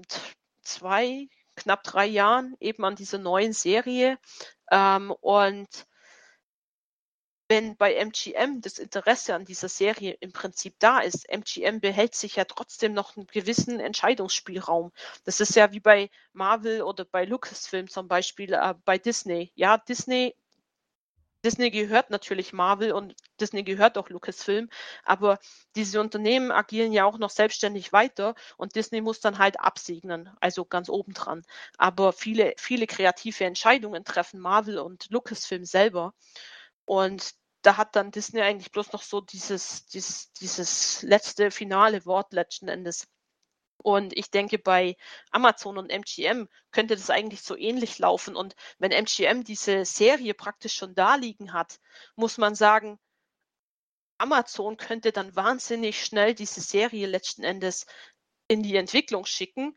zwei, 0.62 1.28
knapp 1.56 1.82
drei 1.84 2.06
Jahren 2.06 2.56
eben 2.60 2.84
an 2.84 2.96
dieser 2.96 3.18
neuen 3.18 3.52
Serie. 3.52 4.18
Ähm, 4.70 5.10
und 5.20 5.86
wenn 7.48 7.76
bei 7.76 7.94
MGM 7.94 8.60
das 8.62 8.78
Interesse 8.78 9.34
an 9.34 9.44
dieser 9.44 9.68
Serie 9.68 10.16
im 10.20 10.32
Prinzip 10.32 10.76
da 10.78 11.00
ist, 11.00 11.28
MGM 11.28 11.80
behält 11.80 12.14
sich 12.14 12.36
ja 12.36 12.44
trotzdem 12.44 12.94
noch 12.94 13.16
einen 13.16 13.26
gewissen 13.26 13.80
Entscheidungsspielraum. 13.80 14.92
Das 15.24 15.40
ist 15.40 15.54
ja 15.54 15.72
wie 15.72 15.80
bei 15.80 16.10
Marvel 16.32 16.82
oder 16.82 17.04
bei 17.04 17.24
Lucasfilm 17.24 17.88
zum 17.88 18.08
Beispiel, 18.08 18.54
äh, 18.54 18.74
bei 18.84 18.96
Disney. 18.98 19.52
Ja, 19.54 19.76
Disney 19.76 20.34
Disney 21.44 21.70
gehört 21.70 22.10
natürlich 22.10 22.52
Marvel 22.52 22.92
und 22.92 23.14
Disney 23.40 23.62
gehört 23.64 23.98
auch 23.98 24.08
Lucasfilm, 24.08 24.68
aber 25.04 25.38
diese 25.76 26.00
Unternehmen 26.00 26.50
agieren 26.50 26.92
ja 26.92 27.04
auch 27.04 27.18
noch 27.18 27.30
selbstständig 27.30 27.92
weiter 27.92 28.34
und 28.56 28.74
Disney 28.76 29.00
muss 29.00 29.20
dann 29.20 29.38
halt 29.38 29.60
absegnen, 29.60 30.30
also 30.40 30.64
ganz 30.64 30.88
obendran. 30.88 31.42
Aber 31.78 32.12
viele, 32.12 32.54
viele 32.56 32.86
kreative 32.86 33.44
Entscheidungen 33.44 34.04
treffen 34.04 34.40
Marvel 34.40 34.78
und 34.78 35.10
Lucasfilm 35.10 35.64
selber. 35.64 36.14
Und 36.86 37.34
da 37.62 37.76
hat 37.76 37.96
dann 37.96 38.10
Disney 38.10 38.42
eigentlich 38.42 38.72
bloß 38.72 38.92
noch 38.92 39.02
so 39.02 39.20
dieses, 39.20 39.86
dieses, 39.86 40.32
dieses 40.34 41.02
letzte 41.02 41.50
finale 41.50 42.04
Wort 42.06 42.32
letzten 42.32 42.68
Endes. 42.68 43.06
Und 43.84 44.16
ich 44.16 44.30
denke, 44.30 44.58
bei 44.58 44.96
Amazon 45.30 45.76
und 45.76 45.90
MGM 45.90 46.48
könnte 46.70 46.96
das 46.96 47.10
eigentlich 47.10 47.42
so 47.42 47.54
ähnlich 47.54 47.98
laufen. 47.98 48.34
Und 48.34 48.56
wenn 48.78 48.92
MGM 48.92 49.44
diese 49.44 49.84
Serie 49.84 50.32
praktisch 50.32 50.72
schon 50.72 50.94
da 50.94 51.16
liegen 51.16 51.52
hat, 51.52 51.80
muss 52.16 52.38
man 52.38 52.54
sagen, 52.54 52.98
Amazon 54.16 54.78
könnte 54.78 55.12
dann 55.12 55.36
wahnsinnig 55.36 56.02
schnell 56.02 56.34
diese 56.34 56.62
Serie 56.62 57.06
letzten 57.06 57.44
Endes 57.44 57.84
in 58.48 58.62
die 58.62 58.76
Entwicklung 58.76 59.26
schicken 59.26 59.76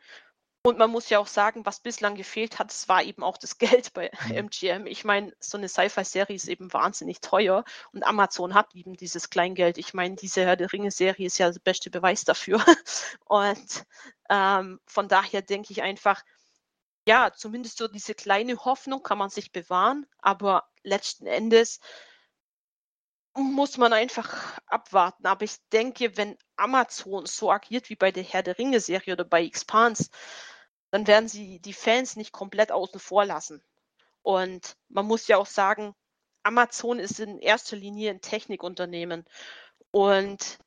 und 0.67 0.77
man 0.77 0.91
muss 0.91 1.09
ja 1.09 1.19
auch 1.19 1.27
sagen, 1.27 1.65
was 1.65 1.79
bislang 1.79 2.15
gefehlt 2.15 2.59
hat, 2.59 2.71
das 2.71 2.89
war 2.89 3.01
eben 3.01 3.23
auch 3.23 3.37
das 3.37 3.57
Geld 3.57 3.93
bei 3.93 4.11
MGM. 4.29 4.85
Ich 4.85 5.05
meine, 5.05 5.33
so 5.39 5.57
eine 5.57 5.69
Sci-Fi-Serie 5.69 6.35
ist 6.35 6.47
eben 6.49 6.73
wahnsinnig 6.73 7.21
teuer 7.21 7.63
und 7.93 8.03
Amazon 8.03 8.53
hat 8.53 8.75
eben 8.75 8.95
dieses 8.95 9.29
Kleingeld. 9.29 9.77
Ich 9.77 9.93
meine, 9.93 10.15
diese 10.15 10.45
Herr 10.45 10.57
der 10.57 10.71
Ringe-Serie 10.71 11.25
ist 11.25 11.37
ja 11.37 11.49
der 11.49 11.61
beste 11.61 11.89
Beweis 11.89 12.25
dafür. 12.25 12.63
Und 13.25 13.85
ähm, 14.29 14.79
von 14.85 15.07
daher 15.07 15.41
denke 15.41 15.71
ich 15.71 15.81
einfach, 15.81 16.23
ja, 17.07 17.31
zumindest 17.33 17.77
so 17.77 17.87
diese 17.87 18.13
kleine 18.13 18.57
Hoffnung 18.65 19.01
kann 19.01 19.17
man 19.17 19.29
sich 19.29 19.53
bewahren, 19.53 20.05
aber 20.19 20.67
letzten 20.83 21.25
Endes 21.25 21.79
muss 23.33 23.77
man 23.77 23.93
einfach 23.93 24.59
abwarten. 24.65 25.25
Aber 25.25 25.45
ich 25.45 25.55
denke, 25.71 26.17
wenn 26.17 26.37
Amazon 26.55 27.25
so 27.25 27.51
agiert 27.51 27.89
wie 27.89 27.95
bei 27.95 28.11
der 28.11 28.23
Herr 28.23 28.43
der 28.43 28.57
Ringe-Serie 28.57 29.13
oder 29.13 29.23
bei 29.23 29.43
Expans, 29.43 30.09
dann 30.91 31.07
werden 31.07 31.27
sie 31.27 31.59
die 31.59 31.73
Fans 31.73 32.15
nicht 32.15 32.31
komplett 32.31 32.71
außen 32.71 32.99
vor 32.99 33.25
lassen. 33.25 33.61
Und 34.21 34.75
man 34.89 35.05
muss 35.05 35.27
ja 35.27 35.37
auch 35.37 35.45
sagen, 35.45 35.93
Amazon 36.43 36.99
ist 36.99 37.19
in 37.19 37.39
erster 37.39 37.75
Linie 37.75 38.11
ein 38.11 38.21
Technikunternehmen. 38.21 39.25
Und 39.91 40.59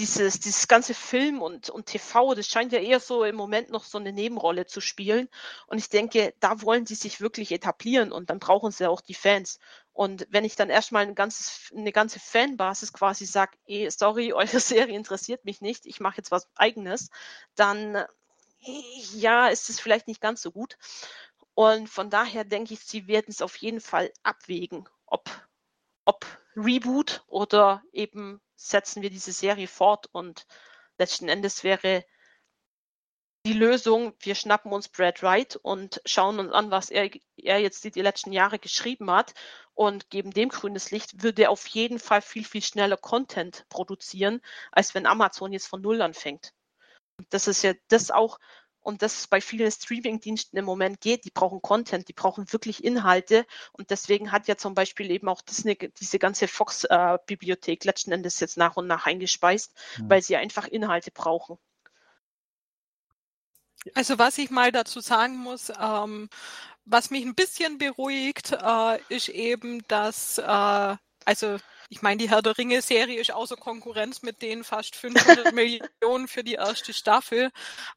dieses, 0.00 0.40
dieses 0.40 0.68
ganze 0.68 0.94
Film 0.94 1.42
und, 1.42 1.70
und 1.70 1.86
TV, 1.86 2.34
das 2.34 2.46
scheint 2.46 2.72
ja 2.72 2.80
eher 2.80 2.98
so 2.98 3.24
im 3.24 3.36
Moment 3.36 3.70
noch 3.70 3.84
so 3.84 3.98
eine 3.98 4.12
Nebenrolle 4.12 4.66
zu 4.66 4.80
spielen. 4.80 5.28
Und 5.66 5.78
ich 5.78 5.88
denke, 5.88 6.34
da 6.40 6.60
wollen 6.62 6.86
sie 6.86 6.94
sich 6.94 7.20
wirklich 7.20 7.52
etablieren 7.52 8.10
und 8.10 8.30
dann 8.30 8.38
brauchen 8.38 8.72
sie 8.72 8.88
auch 8.88 9.00
die 9.00 9.14
Fans. 9.14 9.58
Und 9.92 10.26
wenn 10.30 10.44
ich 10.44 10.56
dann 10.56 10.70
erstmal 10.70 11.06
ein 11.06 11.14
ganzes, 11.14 11.70
eine 11.76 11.92
ganze 11.92 12.18
Fanbasis 12.18 12.92
quasi 12.92 13.26
sage, 13.26 13.56
sorry, 13.90 14.32
eure 14.32 14.60
Serie 14.60 14.96
interessiert 14.96 15.44
mich 15.44 15.60
nicht, 15.60 15.86
ich 15.86 16.00
mache 16.00 16.16
jetzt 16.18 16.30
was 16.30 16.48
eigenes, 16.56 17.10
dann 17.54 18.04
ja, 18.62 19.48
ist 19.48 19.70
es 19.70 19.80
vielleicht 19.80 20.08
nicht 20.08 20.20
ganz 20.20 20.42
so 20.42 20.52
gut. 20.52 20.76
Und 21.54 21.88
von 21.88 22.10
daher 22.10 22.44
denke 22.44 22.74
ich, 22.74 22.80
sie 22.80 23.06
werden 23.06 23.26
es 23.28 23.42
auf 23.42 23.56
jeden 23.56 23.80
Fall 23.80 24.12
abwägen, 24.22 24.88
ob, 25.06 25.28
ob 26.04 26.24
Reboot 26.56 27.24
oder 27.26 27.82
eben 27.92 28.40
setzen 28.56 29.02
wir 29.02 29.10
diese 29.10 29.32
Serie 29.32 29.68
fort 29.68 30.08
und 30.12 30.46
letzten 30.98 31.28
Endes 31.28 31.64
wäre 31.64 32.04
die 33.44 33.54
Lösung, 33.54 34.14
wir 34.20 34.36
schnappen 34.36 34.72
uns 34.72 34.88
Brad 34.88 35.22
Wright 35.22 35.56
und 35.56 36.00
schauen 36.04 36.38
uns 36.38 36.52
an, 36.52 36.70
was 36.70 36.90
er, 36.90 37.10
er 37.36 37.58
jetzt 37.58 37.82
die, 37.82 37.90
die 37.90 38.02
letzten 38.02 38.32
Jahre 38.32 38.60
geschrieben 38.60 39.10
hat 39.10 39.34
und 39.74 40.10
geben 40.10 40.30
dem 40.30 40.48
grünes 40.48 40.92
Licht, 40.92 41.22
würde 41.24 41.42
er 41.42 41.50
auf 41.50 41.66
jeden 41.66 41.98
Fall 41.98 42.22
viel, 42.22 42.44
viel 42.44 42.62
schneller 42.62 42.96
Content 42.96 43.66
produzieren, 43.68 44.40
als 44.70 44.94
wenn 44.94 45.06
Amazon 45.06 45.52
jetzt 45.52 45.66
von 45.66 45.82
Null 45.82 46.00
anfängt. 46.02 46.54
Das 47.30 47.48
ist 47.48 47.62
ja 47.62 47.72
das 47.88 48.10
auch, 48.10 48.38
und 48.82 49.02
das 49.02 49.18
ist 49.18 49.30
bei 49.30 49.40
vielen 49.40 49.70
Streaming-Diensten 49.70 50.56
im 50.56 50.64
Moment 50.64 51.00
geht. 51.00 51.24
Die 51.24 51.30
brauchen 51.30 51.62
Content, 51.62 52.08
die 52.08 52.12
brauchen 52.12 52.52
wirklich 52.52 52.82
Inhalte. 52.82 53.46
Und 53.72 53.90
deswegen 53.90 54.32
hat 54.32 54.48
ja 54.48 54.56
zum 54.56 54.74
Beispiel 54.74 55.10
eben 55.10 55.28
auch 55.28 55.40
Disney 55.40 55.76
diese 55.76 56.18
ganze 56.18 56.48
Fox-Bibliothek 56.48 57.84
letzten 57.84 58.12
Endes 58.12 58.40
jetzt 58.40 58.56
nach 58.56 58.76
und 58.76 58.88
nach 58.88 59.06
eingespeist, 59.06 59.72
mhm. 59.98 60.10
weil 60.10 60.22
sie 60.22 60.36
einfach 60.36 60.66
Inhalte 60.66 61.12
brauchen. 61.12 61.58
Also 63.94 64.18
was 64.18 64.38
ich 64.38 64.50
mal 64.50 64.72
dazu 64.72 65.00
sagen 65.00 65.36
muss, 65.36 65.72
ähm, 65.80 66.28
was 66.84 67.10
mich 67.10 67.24
ein 67.24 67.34
bisschen 67.34 67.78
beruhigt, 67.78 68.52
äh, 68.52 68.98
ist 69.08 69.28
eben, 69.28 69.86
dass 69.88 70.38
äh, 70.38 70.96
also 71.24 71.58
ich 71.92 72.00
meine, 72.00 72.16
die 72.16 72.30
Herr 72.30 72.40
der 72.40 72.56
Ringe-Serie 72.56 73.20
ist 73.20 73.32
außer 73.32 73.56
Konkurrenz 73.56 74.22
mit 74.22 74.40
denen 74.40 74.64
fast 74.64 74.96
500 74.96 75.52
Millionen 75.54 76.26
für 76.26 76.42
die 76.42 76.54
erste 76.54 76.94
Staffel. 76.94 77.50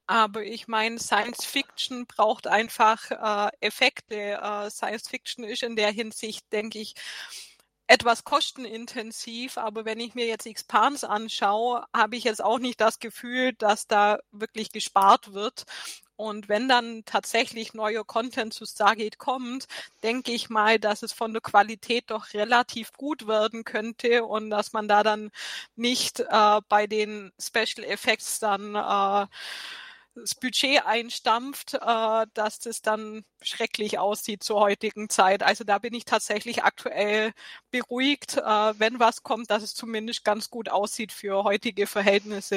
Aber 0.05 0.43
ich 0.43 0.67
meine, 0.67 0.99
Science 0.99 1.45
Fiction 1.45 2.05
braucht 2.05 2.45
einfach 2.45 3.09
äh, 3.09 3.51
Effekte. 3.61 4.15
Äh, 4.15 4.69
Science 4.69 5.07
Fiction 5.07 5.45
ist 5.45 5.63
in 5.63 5.77
der 5.77 5.91
Hinsicht, 5.91 6.43
denke 6.51 6.79
ich, 6.79 6.95
etwas 7.87 8.25
kostenintensiv, 8.25 9.57
aber 9.57 9.85
wenn 9.85 9.99
ich 10.01 10.13
mir 10.13 10.25
jetzt 10.25 10.45
Expans 10.45 11.05
anschaue, 11.05 11.85
habe 11.95 12.17
ich 12.17 12.25
jetzt 12.25 12.43
auch 12.43 12.59
nicht 12.59 12.81
das 12.81 12.99
Gefühl, 12.99 13.53
dass 13.53 13.87
da 13.87 14.19
wirklich 14.31 14.71
gespart 14.71 15.33
wird. 15.33 15.63
Und 16.17 16.47
wenn 16.49 16.67
dann 16.69 17.03
tatsächlich 17.05 17.73
neuer 17.73 18.05
Content 18.05 18.53
zu 18.53 18.65
Stargate 18.65 19.17
kommt, 19.17 19.67
denke 20.03 20.31
ich 20.31 20.49
mal, 20.49 20.79
dass 20.79 21.03
es 21.03 21.11
von 21.13 21.33
der 21.33 21.41
Qualität 21.41 22.05
doch 22.07 22.33
relativ 22.33 22.93
gut 22.93 23.27
werden 23.27 23.63
könnte 23.65 24.23
und 24.25 24.49
dass 24.49 24.71
man 24.73 24.87
da 24.87 25.03
dann 25.03 25.31
nicht 25.75 26.21
äh, 26.21 26.61
bei 26.69 26.87
den 26.87 27.31
Special 27.39 27.83
Effects 27.85 28.39
dann 28.39 28.75
äh, 28.75 29.27
das 30.15 30.35
Budget 30.35 30.85
einstampft, 30.85 31.73
äh, 31.75 32.25
dass 32.33 32.59
das 32.59 32.81
dann 32.81 33.25
schrecklich 33.41 33.99
aussieht 33.99 34.43
zur 34.43 34.59
heutigen 34.61 35.09
Zeit. 35.09 35.43
Also 35.43 35.63
da 35.65 35.77
bin 35.79 35.93
ich 35.93 36.05
tatsächlich 36.05 36.63
aktuell 36.63 37.33
beruhigt, 37.71 38.37
äh, 38.37 38.41
wenn 38.41 38.99
was 38.99 39.23
kommt, 39.23 39.51
dass 39.51 39.63
es 39.63 39.75
zumindest 39.75 40.23
ganz 40.23 40.49
gut 40.49 40.69
aussieht 40.69 41.11
für 41.11 41.43
heutige 41.43 41.87
Verhältnisse. 41.87 42.55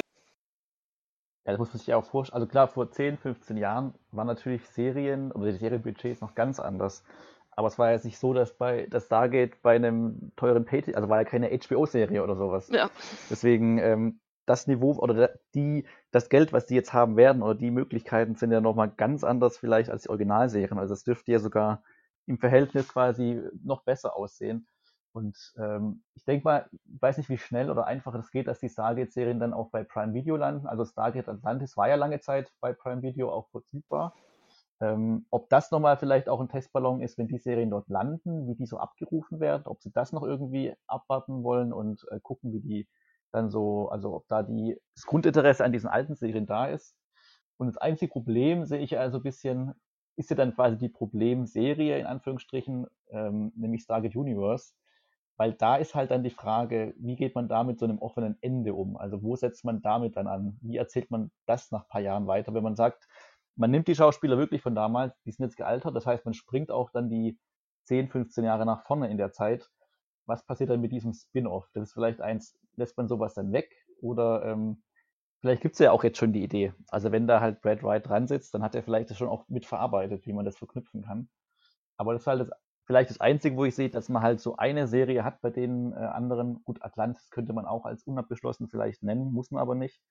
Ja, 1.45 1.53
das 1.53 1.59
muss 1.59 1.69
man 1.69 1.79
sich 1.79 1.93
auch 1.93 2.05
vorstellen. 2.05 2.41
Also 2.41 2.47
klar, 2.47 2.67
vor 2.67 2.91
10, 2.91 3.17
15 3.17 3.57
Jahren 3.57 3.93
waren 4.11 4.27
natürlich 4.27 4.67
Serien 4.69 5.31
oder 5.31 5.51
die 5.51 5.57
Serienbudgets 5.57 6.21
noch 6.21 6.35
ganz 6.35 6.59
anders. 6.59 7.03
Aber 7.51 7.67
es 7.67 7.77
war 7.77 7.91
jetzt 7.91 8.05
nicht 8.05 8.19
so, 8.19 8.33
dass 8.33 8.53
bei 8.53 8.87
das 8.89 9.05
Stargate 9.05 9.61
bei 9.61 9.75
einem 9.75 10.31
teuren 10.35 10.65
Pay, 10.65 10.95
also 10.95 11.09
war 11.09 11.17
ja 11.17 11.25
keine 11.25 11.49
HBO-Serie 11.49 12.23
oder 12.23 12.35
sowas. 12.35 12.69
Ja. 12.69 12.89
Deswegen 13.29 13.79
ähm, 13.79 14.19
das 14.45 14.65
Niveau 14.65 14.93
oder 14.93 15.31
die, 15.53 15.85
das 16.11 16.29
Geld, 16.29 16.53
was 16.53 16.65
die 16.65 16.75
jetzt 16.75 16.93
haben 16.93 17.17
werden 17.17 17.43
oder 17.43 17.55
die 17.55 17.69
Möglichkeiten 17.69 18.35
sind 18.35 18.51
ja 18.51 18.61
nochmal 18.61 18.89
ganz 18.89 19.23
anders 19.23 19.57
vielleicht 19.57 19.89
als 19.89 20.03
die 20.03 20.09
Originalserien. 20.09 20.79
Also 20.79 20.93
es 20.93 21.03
dürfte 21.03 21.31
ja 21.31 21.39
sogar 21.39 21.83
im 22.25 22.37
Verhältnis 22.37 22.87
quasi 22.87 23.41
noch 23.63 23.83
besser 23.83 24.15
aussehen. 24.15 24.67
Und 25.19 25.53
ähm, 25.57 26.01
ich 26.15 26.23
denke 26.23 26.45
mal, 26.45 26.69
ich 26.71 27.01
weiß 27.01 27.17
nicht, 27.17 27.29
wie 27.29 27.37
schnell 27.37 27.69
oder 27.69 27.85
einfach 27.85 28.15
es 28.15 28.31
geht, 28.31 28.47
dass 28.47 28.61
die 28.61 28.69
Stargate-Serien 28.69 29.37
dann 29.41 29.53
auch 29.53 29.69
bei 29.69 29.83
Prime 29.83 30.13
Video 30.13 30.37
landen. 30.37 30.65
Also 30.65 30.85
Stargate 30.85 31.27
Atlantis 31.27 31.75
war 31.75 31.89
ja 31.89 31.95
lange 31.95 32.21
Zeit 32.21 32.53
bei 32.61 32.71
Prime 32.71 33.01
Video 33.01 33.29
auch 33.29 33.49
verfügbar. 33.49 34.15
Ähm, 34.79 35.25
ob 35.29 35.49
das 35.49 35.71
nochmal 35.71 35.97
vielleicht 35.97 36.29
auch 36.29 36.39
ein 36.39 36.47
Testballon 36.47 37.01
ist, 37.01 37.17
wenn 37.17 37.27
die 37.27 37.37
Serien 37.37 37.69
dort 37.69 37.89
landen, 37.89 38.47
wie 38.47 38.55
die 38.55 38.65
so 38.65 38.77
abgerufen 38.77 39.41
werden, 39.41 39.63
ob 39.65 39.81
sie 39.81 39.91
das 39.91 40.13
noch 40.13 40.23
irgendwie 40.23 40.73
abwarten 40.87 41.43
wollen 41.43 41.73
und 41.73 42.05
äh, 42.11 42.21
gucken, 42.21 42.53
wie 42.53 42.61
die 42.61 42.87
dann 43.33 43.49
so, 43.49 43.89
also 43.89 44.15
ob 44.15 44.27
da 44.29 44.41
die, 44.41 44.79
das 44.95 45.05
Grundinteresse 45.05 45.65
an 45.65 45.73
diesen 45.73 45.89
alten 45.89 46.15
Serien 46.15 46.45
da 46.45 46.67
ist. 46.67 46.95
Und 47.57 47.67
das 47.67 47.75
einzige 47.75 48.09
Problem 48.09 48.65
sehe 48.65 48.79
ich 48.79 48.97
also 48.97 49.17
ein 49.17 49.23
bisschen, 49.23 49.73
ist 50.15 50.29
ja 50.29 50.37
dann 50.37 50.55
quasi 50.55 50.77
die 50.77 50.87
Problemserie 50.87 51.99
in 51.99 52.05
Anführungsstrichen, 52.05 52.87
ähm, 53.09 53.51
nämlich 53.57 53.81
Stargate 53.81 54.15
Universe 54.15 54.71
weil 55.39 55.53
da 55.53 55.77
ist 55.77 55.95
halt 55.95 56.11
dann 56.11 56.21
die 56.21 56.31
Frage, 56.31 56.93
wie 56.97 57.15
geht 57.15 57.33
man 57.33 57.47
da 57.47 57.63
mit 57.63 57.79
so 57.79 57.85
einem 57.85 57.99
offenen 57.99 58.37
Ende 58.41 58.73
um? 58.73 58.97
Also 58.97 59.23
wo 59.23 59.37
setzt 59.37 59.63
man 59.63 59.81
damit 59.81 60.17
dann 60.17 60.27
an? 60.27 60.57
Wie 60.59 60.75
erzählt 60.75 61.09
man 61.11 61.31
das 61.45 61.71
nach 61.71 61.83
ein 61.83 61.87
paar 61.87 62.01
Jahren 62.01 62.27
weiter, 62.27 62.53
wenn 62.53 62.61
man 62.61 62.75
sagt, 62.75 63.07
man 63.55 63.71
nimmt 63.71 63.87
die 63.87 63.95
Schauspieler 63.95 64.37
wirklich 64.37 64.61
von 64.61 64.75
damals, 64.75 65.13
die 65.23 65.31
sind 65.31 65.45
jetzt 65.45 65.55
gealtert, 65.55 65.95
das 65.95 66.05
heißt, 66.05 66.25
man 66.25 66.33
springt 66.33 66.71
auch 66.71 66.89
dann 66.91 67.09
die 67.09 67.39
10, 67.85 68.09
15 68.09 68.43
Jahre 68.43 68.65
nach 68.65 68.83
vorne 68.85 69.09
in 69.09 69.17
der 69.17 69.31
Zeit. 69.31 69.69
Was 70.25 70.45
passiert 70.45 70.71
dann 70.71 70.81
mit 70.81 70.91
diesem 70.91 71.13
Spin-off? 71.13 71.69
Das 71.73 71.83
ist 71.83 71.93
vielleicht 71.93 72.19
eins, 72.19 72.59
lässt 72.75 72.97
man 72.97 73.07
sowas 73.07 73.33
dann 73.33 73.53
weg 73.53 73.71
oder 74.01 74.43
ähm, 74.43 74.83
vielleicht 75.39 75.61
gibt 75.61 75.75
es 75.75 75.79
ja 75.79 75.93
auch 75.93 76.03
jetzt 76.03 76.17
schon 76.17 76.33
die 76.33 76.43
Idee. 76.43 76.73
Also 76.89 77.13
wenn 77.13 77.27
da 77.27 77.39
halt 77.39 77.61
Brad 77.61 77.81
Wright 77.81 78.05
dran 78.05 78.27
sitzt, 78.27 78.53
dann 78.53 78.61
hat 78.61 78.75
er 78.75 78.83
vielleicht 78.83 79.09
das 79.09 79.17
schon 79.17 79.29
auch 79.29 79.47
mitverarbeitet, 79.47 80.25
wie 80.25 80.33
man 80.33 80.43
das 80.43 80.57
verknüpfen 80.57 81.03
kann. 81.03 81.29
Aber 81.95 82.11
das 82.11 82.23
ist 82.23 82.27
halt 82.27 82.41
das 82.41 82.51
vielleicht 82.89 83.11
das 83.11 83.21
Einzige, 83.21 83.55
wo 83.55 83.65
ich 83.65 83.75
sehe, 83.75 83.91
dass 83.91 84.09
man 84.09 84.23
halt 84.23 84.39
so 84.39 84.57
eine 84.57 84.87
Serie 84.87 85.23
hat 85.23 85.41
bei 85.41 85.51
den 85.51 85.93
äh, 85.93 85.97
anderen. 85.97 86.63
Gut, 86.63 86.81
Atlantis 86.81 87.29
könnte 87.29 87.53
man 87.53 87.67
auch 87.67 87.85
als 87.85 88.01
unabgeschlossen 88.01 88.67
vielleicht 88.67 89.03
nennen, 89.03 89.31
muss 89.31 89.51
man 89.51 89.61
aber 89.61 89.75
nicht. 89.75 90.01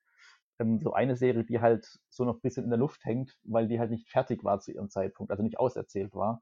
Ähm, 0.59 0.79
so 0.81 0.93
eine 0.93 1.17
Serie, 1.17 1.43
die 1.43 1.59
halt 1.59 1.99
so 2.07 2.23
noch 2.23 2.35
ein 2.35 2.39
bisschen 2.39 2.63
in 2.63 2.69
der 2.69 2.79
Luft 2.79 3.03
hängt, 3.03 3.37
weil 3.43 3.67
die 3.67 3.81
halt 3.81 3.91
nicht 3.91 4.07
fertig 4.07 4.45
war 4.45 4.61
zu 4.61 4.71
ihrem 4.71 4.89
Zeitpunkt, 4.89 5.29
also 5.29 5.43
nicht 5.43 5.59
auserzählt 5.59 6.15
war. 6.15 6.41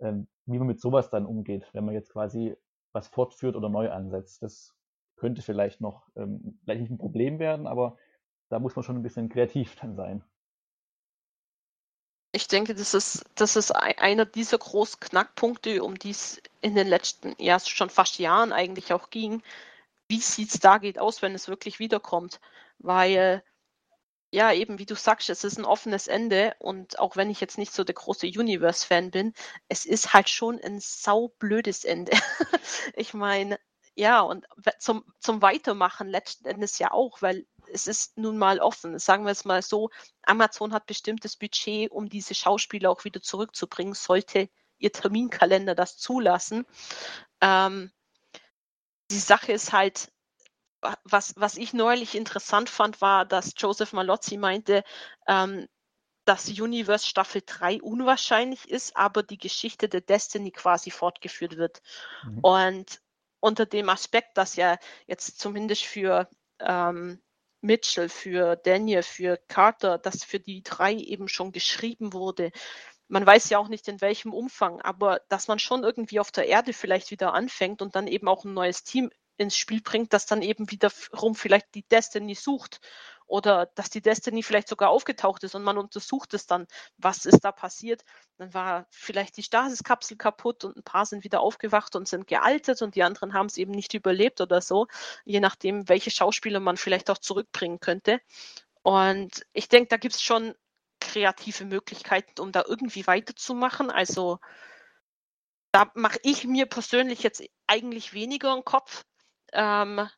Ähm, 0.00 0.26
wie 0.46 0.56
man 0.56 0.68
mit 0.68 0.80
sowas 0.80 1.10
dann 1.10 1.26
umgeht, 1.26 1.68
wenn 1.74 1.84
man 1.84 1.92
jetzt 1.92 2.10
quasi 2.10 2.56
was 2.92 3.08
fortführt 3.08 3.54
oder 3.54 3.68
neu 3.68 3.90
ansetzt. 3.90 4.42
Das 4.42 4.74
könnte 5.16 5.42
vielleicht 5.42 5.82
noch, 5.82 6.08
ähm, 6.16 6.58
vielleicht 6.64 6.80
nicht 6.80 6.92
ein 6.92 6.98
Problem 6.98 7.38
werden, 7.38 7.66
aber 7.66 7.98
da 8.48 8.58
muss 8.58 8.74
man 8.74 8.84
schon 8.84 8.96
ein 8.96 9.02
bisschen 9.02 9.28
kreativ 9.28 9.76
dann 9.82 9.96
sein. 9.96 10.24
Ich 12.34 12.48
denke, 12.48 12.74
das 12.74 12.94
ist, 12.94 13.24
das 13.36 13.54
ist 13.54 13.70
einer 13.70 14.26
dieser 14.26 14.58
großen 14.58 14.98
Knackpunkte, 14.98 15.84
um 15.84 15.96
die 15.96 16.10
es 16.10 16.42
in 16.60 16.74
den 16.74 16.88
letzten, 16.88 17.36
ja, 17.38 17.60
schon 17.60 17.90
fast 17.90 18.18
Jahren 18.18 18.52
eigentlich 18.52 18.92
auch 18.92 19.10
ging. 19.10 19.40
Wie 20.08 20.20
sieht 20.20 20.50
Stargate 20.50 20.98
aus, 20.98 21.22
wenn 21.22 21.36
es 21.36 21.46
wirklich 21.46 21.78
wiederkommt? 21.78 22.40
Weil, 22.78 23.44
ja, 24.32 24.52
eben 24.52 24.80
wie 24.80 24.86
du 24.86 24.96
sagst, 24.96 25.30
es 25.30 25.44
ist 25.44 25.58
ein 25.58 25.64
offenes 25.64 26.08
Ende 26.08 26.56
und 26.58 26.98
auch 26.98 27.16
wenn 27.16 27.30
ich 27.30 27.40
jetzt 27.40 27.56
nicht 27.56 27.72
so 27.72 27.84
der 27.84 27.94
große 27.94 28.26
Universe-Fan 28.26 29.12
bin, 29.12 29.32
es 29.68 29.84
ist 29.84 30.12
halt 30.12 30.28
schon 30.28 30.60
ein 30.60 30.80
saublödes 30.80 31.84
Ende. 31.84 32.12
ich 32.96 33.14
meine, 33.14 33.60
ja, 33.94 34.22
und 34.22 34.44
zum, 34.80 35.04
zum 35.20 35.40
Weitermachen 35.40 36.08
letzten 36.08 36.48
Endes 36.48 36.80
ja 36.80 36.90
auch, 36.90 37.22
weil 37.22 37.46
es 37.72 37.86
ist 37.86 38.16
nun 38.18 38.38
mal 38.38 38.60
offen. 38.60 38.98
Sagen 38.98 39.24
wir 39.24 39.32
es 39.32 39.44
mal 39.44 39.62
so, 39.62 39.90
Amazon 40.22 40.72
hat 40.72 40.86
bestimmtes 40.86 41.36
Budget, 41.36 41.90
um 41.90 42.08
diese 42.08 42.34
Schauspieler 42.34 42.90
auch 42.90 43.04
wieder 43.04 43.20
zurückzubringen, 43.20 43.94
sollte 43.94 44.48
ihr 44.78 44.92
Terminkalender 44.92 45.74
das 45.74 45.96
zulassen. 45.96 46.66
Ähm, 47.40 47.90
die 49.10 49.18
Sache 49.18 49.52
ist 49.52 49.72
halt, 49.72 50.12
was, 51.04 51.34
was 51.36 51.56
ich 51.56 51.72
neulich 51.72 52.14
interessant 52.14 52.68
fand, 52.68 53.00
war, 53.00 53.24
dass 53.24 53.54
Joseph 53.56 53.92
Malozzi 53.92 54.36
meinte, 54.36 54.84
ähm, 55.26 55.66
dass 56.24 56.48
Universe 56.48 57.06
Staffel 57.06 57.42
3 57.44 57.82
unwahrscheinlich 57.82 58.68
ist, 58.68 58.96
aber 58.96 59.22
die 59.22 59.38
Geschichte 59.38 59.88
der 59.88 60.00
Destiny 60.00 60.50
quasi 60.50 60.90
fortgeführt 60.90 61.56
wird. 61.56 61.82
Mhm. 62.24 62.38
Und 62.40 63.00
unter 63.40 63.66
dem 63.66 63.88
Aspekt, 63.90 64.38
dass 64.38 64.56
ja 64.56 64.78
jetzt 65.06 65.38
zumindest 65.38 65.84
für 65.84 66.28
ähm, 66.60 67.20
Mitchell, 67.64 68.08
für 68.08 68.56
Daniel, 68.56 69.02
für 69.02 69.38
Carter, 69.48 69.98
dass 69.98 70.22
für 70.22 70.38
die 70.38 70.62
drei 70.62 70.94
eben 70.94 71.28
schon 71.28 71.50
geschrieben 71.50 72.12
wurde. 72.12 72.52
Man 73.08 73.26
weiß 73.26 73.50
ja 73.50 73.58
auch 73.58 73.68
nicht 73.68 73.88
in 73.88 74.00
welchem 74.00 74.32
Umfang, 74.32 74.80
aber 74.80 75.20
dass 75.28 75.48
man 75.48 75.58
schon 75.58 75.82
irgendwie 75.82 76.20
auf 76.20 76.30
der 76.30 76.46
Erde 76.46 76.72
vielleicht 76.72 77.10
wieder 77.10 77.34
anfängt 77.34 77.82
und 77.82 77.96
dann 77.96 78.06
eben 78.06 78.28
auch 78.28 78.44
ein 78.44 78.54
neues 78.54 78.84
Team 78.84 79.10
ins 79.36 79.56
Spiel 79.56 79.80
bringt, 79.82 80.12
das 80.12 80.26
dann 80.26 80.42
eben 80.42 80.70
wiederum 80.70 81.34
vielleicht 81.34 81.74
die 81.74 81.86
Destiny 81.88 82.34
sucht 82.34 82.80
oder 83.34 83.66
dass 83.74 83.90
die 83.90 84.00
Destiny 84.00 84.44
vielleicht 84.44 84.68
sogar 84.68 84.90
aufgetaucht 84.90 85.42
ist 85.42 85.56
und 85.56 85.64
man 85.64 85.76
untersucht 85.76 86.34
es 86.34 86.46
dann, 86.46 86.68
was 86.98 87.26
ist 87.26 87.40
da 87.40 87.50
passiert. 87.50 88.04
Dann 88.36 88.54
war 88.54 88.86
vielleicht 88.90 89.36
die 89.36 89.42
Stasiskapsel 89.42 90.16
kaputt 90.16 90.62
und 90.62 90.76
ein 90.76 90.84
paar 90.84 91.04
sind 91.04 91.24
wieder 91.24 91.40
aufgewacht 91.40 91.96
und 91.96 92.06
sind 92.06 92.28
gealtert 92.28 92.80
und 92.80 92.94
die 92.94 93.02
anderen 93.02 93.34
haben 93.34 93.46
es 93.46 93.56
eben 93.56 93.72
nicht 93.72 93.92
überlebt 93.92 94.40
oder 94.40 94.60
so, 94.60 94.86
je 95.24 95.40
nachdem, 95.40 95.88
welche 95.88 96.12
Schauspieler 96.12 96.60
man 96.60 96.76
vielleicht 96.76 97.10
auch 97.10 97.18
zurückbringen 97.18 97.80
könnte. 97.80 98.20
Und 98.82 99.44
ich 99.52 99.68
denke, 99.68 99.88
da 99.88 99.96
gibt 99.96 100.14
es 100.14 100.22
schon 100.22 100.54
kreative 101.00 101.64
Möglichkeiten, 101.64 102.40
um 102.40 102.52
da 102.52 102.62
irgendwie 102.64 103.04
weiterzumachen. 103.08 103.90
Also 103.90 104.38
da 105.72 105.90
mache 105.96 106.20
ich 106.22 106.44
mir 106.44 106.66
persönlich 106.66 107.24
jetzt 107.24 107.42
eigentlich 107.66 108.12
weniger 108.12 108.52
einen 108.52 108.64
Kopf. 108.64 109.04
Ähm, 109.52 110.08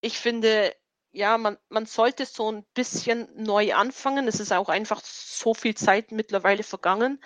ich 0.00 0.18
finde, 0.18 0.74
ja, 1.16 1.38
man, 1.38 1.56
man 1.70 1.86
sollte 1.86 2.26
so 2.26 2.52
ein 2.52 2.64
bisschen 2.74 3.26
neu 3.42 3.74
anfangen. 3.74 4.28
Es 4.28 4.38
ist 4.38 4.52
auch 4.52 4.68
einfach 4.68 5.02
so 5.02 5.54
viel 5.54 5.74
Zeit 5.74 6.12
mittlerweile 6.12 6.62
vergangen. 6.62 7.24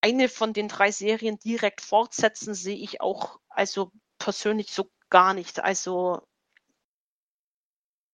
Eine 0.00 0.28
von 0.28 0.52
den 0.52 0.68
drei 0.68 0.92
Serien 0.92 1.36
direkt 1.40 1.80
fortsetzen 1.80 2.54
sehe 2.54 2.76
ich 2.76 3.00
auch 3.00 3.40
also 3.48 3.90
persönlich 4.18 4.72
so 4.72 4.88
gar 5.08 5.34
nicht. 5.34 5.58
Also 5.58 6.22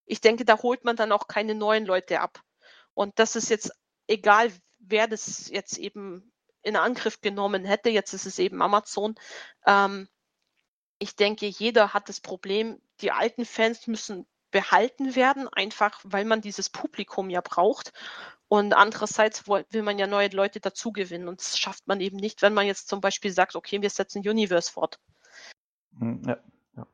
ich 0.07 0.23
denke, 0.23 0.47
da 0.47 0.63
holt 0.63 0.85
man 0.85 0.97
dann 0.97 1.13
auch 1.13 1.29
keine 1.29 1.55
neuen 1.55 1.85
Leute 1.85 2.21
ab. 2.21 2.41
Und 2.95 3.19
das 3.19 3.37
ist 3.37 3.51
jetzt 3.51 3.73
egal, 4.07 4.51
wer 4.79 5.09
das 5.09 5.51
jetzt 5.51 5.77
eben 5.77 6.33
in 6.63 6.75
Angriff 6.75 7.21
genommen 7.21 7.67
hätte. 7.67 7.91
Jetzt 7.91 8.15
ist 8.15 8.25
es 8.25 8.39
eben 8.39 8.63
Amazon. 8.63 9.15
Ähm, 9.67 10.09
ich 10.99 11.17
denke, 11.17 11.47
jeder 11.47 11.93
hat 11.93 12.09
das 12.09 12.23
Problem, 12.23 12.81
die 13.03 13.13
alten 13.13 13.45
Fans 13.45 13.87
müssen 13.87 14.27
behalten 14.57 15.15
werden, 15.15 15.49
einfach 15.49 16.01
weil 16.03 16.25
man 16.25 16.41
dieses 16.41 16.71
Publikum 16.71 17.29
ja 17.29 17.43
braucht. 17.43 17.93
Und 18.49 18.73
andererseits 18.73 19.47
will 19.47 19.83
man 19.83 19.99
ja 19.99 20.07
neue 20.07 20.29
Leute 20.29 20.61
dazugewinnen. 20.61 21.29
Und 21.29 21.41
das 21.41 21.59
schafft 21.59 21.87
man 21.87 22.01
eben 22.01 22.17
nicht, 22.17 22.41
wenn 22.41 22.55
man 22.55 22.65
jetzt 22.65 22.89
zum 22.89 23.03
Beispiel 23.03 23.31
sagt, 23.31 23.55
okay, 23.55 23.83
wir 23.83 23.91
setzen 23.91 24.27
Universe 24.27 24.73
fort. 24.73 24.99
Hm, 25.99 26.23
ja, 26.27 26.39
ja. 26.75 26.87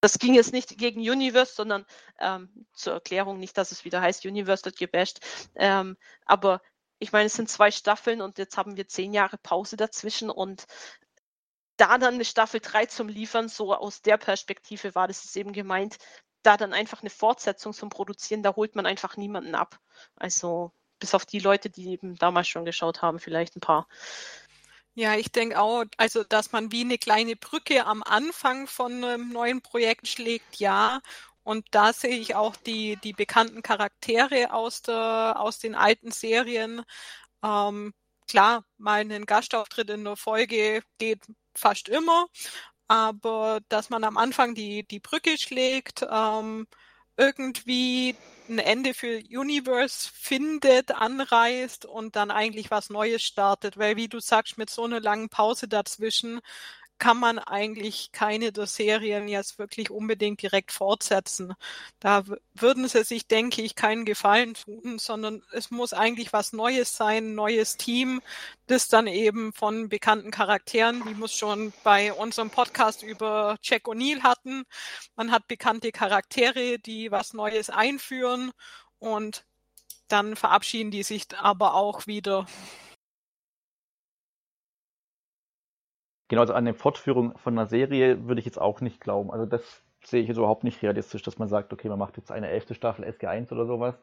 Das 0.00 0.18
ging 0.18 0.32
jetzt 0.32 0.54
nicht 0.54 0.78
gegen 0.78 1.00
Universe, 1.00 1.52
sondern 1.54 1.84
ähm, 2.18 2.48
zur 2.72 2.94
Erklärung 2.94 3.38
nicht, 3.38 3.58
dass 3.58 3.72
es 3.72 3.84
wieder 3.84 4.00
heißt, 4.00 4.24
Universe 4.24 4.64
wird 4.64 4.78
gebasht. 4.78 5.20
Ähm, 5.54 5.98
aber 6.24 6.62
ich 6.98 7.12
meine, 7.12 7.26
es 7.26 7.34
sind 7.34 7.50
zwei 7.50 7.70
Staffeln 7.70 8.22
und 8.22 8.38
jetzt 8.38 8.56
haben 8.56 8.78
wir 8.78 8.88
zehn 8.88 9.12
Jahre 9.12 9.36
Pause 9.36 9.76
dazwischen 9.76 10.30
und 10.30 10.64
da 11.80 11.96
dann 11.96 12.14
eine 12.14 12.24
Staffel 12.24 12.60
3 12.60 12.86
zum 12.86 13.08
Liefern, 13.08 13.48
so 13.48 13.74
aus 13.74 14.02
der 14.02 14.18
Perspektive 14.18 14.94
war 14.94 15.08
das 15.08 15.34
eben 15.34 15.52
gemeint, 15.52 15.96
da 16.42 16.56
dann 16.56 16.74
einfach 16.74 17.00
eine 17.00 17.10
Fortsetzung 17.10 17.72
zum 17.72 17.88
Produzieren, 17.88 18.42
da 18.42 18.54
holt 18.54 18.76
man 18.76 18.86
einfach 18.86 19.16
niemanden 19.16 19.54
ab. 19.54 19.78
Also 20.16 20.72
bis 20.98 21.14
auf 21.14 21.24
die 21.24 21.38
Leute, 21.38 21.70
die 21.70 21.88
eben 21.90 22.16
damals 22.16 22.48
schon 22.48 22.66
geschaut 22.66 23.00
haben, 23.02 23.18
vielleicht 23.18 23.56
ein 23.56 23.60
paar. 23.60 23.88
Ja, 24.94 25.14
ich 25.14 25.32
denke 25.32 25.58
auch, 25.58 25.84
also 25.96 26.24
dass 26.24 26.52
man 26.52 26.72
wie 26.72 26.82
eine 26.82 26.98
kleine 26.98 27.36
Brücke 27.36 27.86
am 27.86 28.02
Anfang 28.02 28.66
von 28.66 28.92
einem 29.02 29.30
neuen 29.32 29.62
Projekt 29.62 30.08
schlägt, 30.08 30.56
ja. 30.56 31.00
Und 31.42 31.66
da 31.70 31.92
sehe 31.94 32.18
ich 32.18 32.34
auch 32.34 32.56
die, 32.56 32.96
die 33.02 33.14
bekannten 33.14 33.62
Charaktere 33.62 34.52
aus, 34.52 34.82
der, 34.82 35.36
aus 35.38 35.58
den 35.58 35.74
alten 35.74 36.10
Serien. 36.10 36.82
Ähm, 37.42 37.94
klar, 38.28 38.64
mal 38.76 39.00
einen 39.00 39.24
Gastauftritt 39.26 39.88
in 39.90 40.04
der 40.04 40.16
Folge 40.16 40.82
geht 40.98 41.20
fast 41.54 41.88
immer, 41.88 42.26
aber 42.88 43.60
dass 43.68 43.90
man 43.90 44.04
am 44.04 44.16
Anfang 44.16 44.54
die, 44.54 44.84
die 44.86 45.00
Brücke 45.00 45.38
schlägt, 45.38 46.04
ähm, 46.10 46.66
irgendwie 47.16 48.16
ein 48.48 48.58
Ende 48.58 48.94
für 48.94 49.18
Universe 49.18 50.10
findet, 50.12 50.90
anreißt 50.92 51.84
und 51.86 52.16
dann 52.16 52.30
eigentlich 52.30 52.70
was 52.70 52.90
Neues 52.90 53.22
startet, 53.22 53.78
weil 53.78 53.96
wie 53.96 54.08
du 54.08 54.20
sagst, 54.20 54.58
mit 54.58 54.70
so 54.70 54.84
einer 54.84 55.00
langen 55.00 55.28
Pause 55.28 55.68
dazwischen 55.68 56.40
kann 57.00 57.18
man 57.18 57.40
eigentlich 57.40 58.12
keine 58.12 58.52
der 58.52 58.66
Serien 58.66 59.26
jetzt 59.26 59.58
wirklich 59.58 59.90
unbedingt 59.90 60.42
direkt 60.42 60.70
fortsetzen. 60.70 61.54
Da 61.98 62.22
würden 62.54 62.86
sie 62.86 63.02
sich, 63.02 63.26
denke 63.26 63.62
ich, 63.62 63.74
keinen 63.74 64.04
Gefallen 64.04 64.54
tun, 64.54 64.98
sondern 65.00 65.42
es 65.50 65.70
muss 65.70 65.92
eigentlich 65.92 66.32
was 66.32 66.52
Neues 66.52 66.96
sein, 66.96 67.34
neues 67.34 67.76
Team, 67.78 68.20
das 68.66 68.86
dann 68.88 69.06
eben 69.06 69.52
von 69.54 69.88
bekannten 69.88 70.30
Charakteren, 70.30 71.02
wir 71.04 71.24
es 71.24 71.34
schon 71.34 71.72
bei 71.82 72.12
unserem 72.12 72.50
Podcast 72.50 73.02
über 73.02 73.56
Jack 73.62 73.86
O'Neill 73.88 74.22
hatten. 74.22 74.64
Man 75.16 75.32
hat 75.32 75.48
bekannte 75.48 75.92
Charaktere, 75.92 76.78
die 76.78 77.10
was 77.10 77.32
Neues 77.32 77.70
einführen 77.70 78.52
und 78.98 79.44
dann 80.08 80.36
verabschieden 80.36 80.90
die 80.90 81.02
sich 81.02 81.26
aber 81.38 81.74
auch 81.74 82.06
wieder. 82.06 82.46
Genau, 86.30 86.42
also 86.42 86.52
eine 86.52 86.74
Fortführung 86.74 87.36
von 87.38 87.58
einer 87.58 87.66
Serie 87.66 88.28
würde 88.28 88.38
ich 88.38 88.46
jetzt 88.46 88.60
auch 88.60 88.80
nicht 88.80 89.00
glauben. 89.00 89.32
Also 89.32 89.46
das 89.46 89.82
sehe 90.04 90.22
ich 90.22 90.28
jetzt 90.28 90.36
überhaupt 90.36 90.62
nicht 90.62 90.80
realistisch, 90.80 91.22
dass 91.22 91.38
man 91.40 91.48
sagt, 91.48 91.72
okay, 91.72 91.88
man 91.88 91.98
macht 91.98 92.16
jetzt 92.18 92.30
eine 92.30 92.48
elfte 92.48 92.76
Staffel 92.76 93.04
SG1 93.04 93.50
oder 93.52 93.66
sowas. 93.66 93.96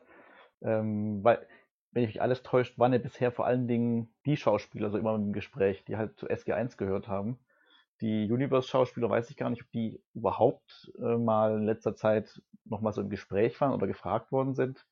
Ähm, 0.61 1.23
weil, 1.23 1.47
wenn 1.91 2.03
ich 2.03 2.09
mich 2.09 2.21
alles 2.21 2.43
täuscht, 2.43 2.77
waren 2.77 2.91
ja 2.91 2.99
bisher 2.99 3.31
vor 3.31 3.45
allen 3.45 3.69
Dingen 3.69 4.13
die 4.25 4.35
Schauspieler 4.35 4.89
so 4.89 4.97
immer 4.97 5.15
im 5.15 5.31
Gespräch, 5.31 5.85
die 5.85 5.95
halt 5.95 6.17
zu 6.19 6.27
SG1 6.27 6.75
gehört 6.75 7.07
haben. 7.07 7.39
Die 8.01 8.29
Universe-Schauspieler 8.29 9.09
weiß 9.09 9.29
ich 9.29 9.37
gar 9.37 9.49
nicht, 9.49 9.63
ob 9.63 9.71
die 9.71 10.01
überhaupt 10.13 10.91
äh, 10.99 11.15
mal 11.17 11.55
in 11.55 11.63
letzter 11.63 11.95
Zeit 11.95 12.41
nochmal 12.65 12.91
so 12.91 12.99
im 13.01 13.09
Gespräch 13.09 13.59
waren 13.61 13.71
oder 13.73 13.87
gefragt 13.87 14.33
worden 14.33 14.53
sind. 14.53 14.85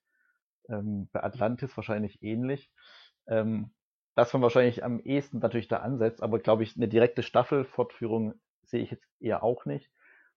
Ähm, 0.70 1.10
bei 1.12 1.22
Atlantis 1.22 1.76
wahrscheinlich 1.78 2.24
ähnlich. 2.24 2.72
Ähm, 3.28 3.72
dass 4.16 4.34
man 4.34 4.42
wahrscheinlich 4.42 4.84
am 4.84 5.00
ehesten 5.00 5.40
natürlich 5.40 5.68
da 5.68 5.78
ansetzt, 5.78 6.24
aber 6.24 6.40
glaube 6.40 6.64
ich, 6.64 6.76
eine 6.76 6.88
direkte 6.88 7.24
Staffelfortführung 7.24 8.36
sehe 8.64 8.82
ich 8.82 8.92
jetzt 8.92 9.08
eher 9.20 9.44
auch 9.44 9.66
nicht. 9.66 9.90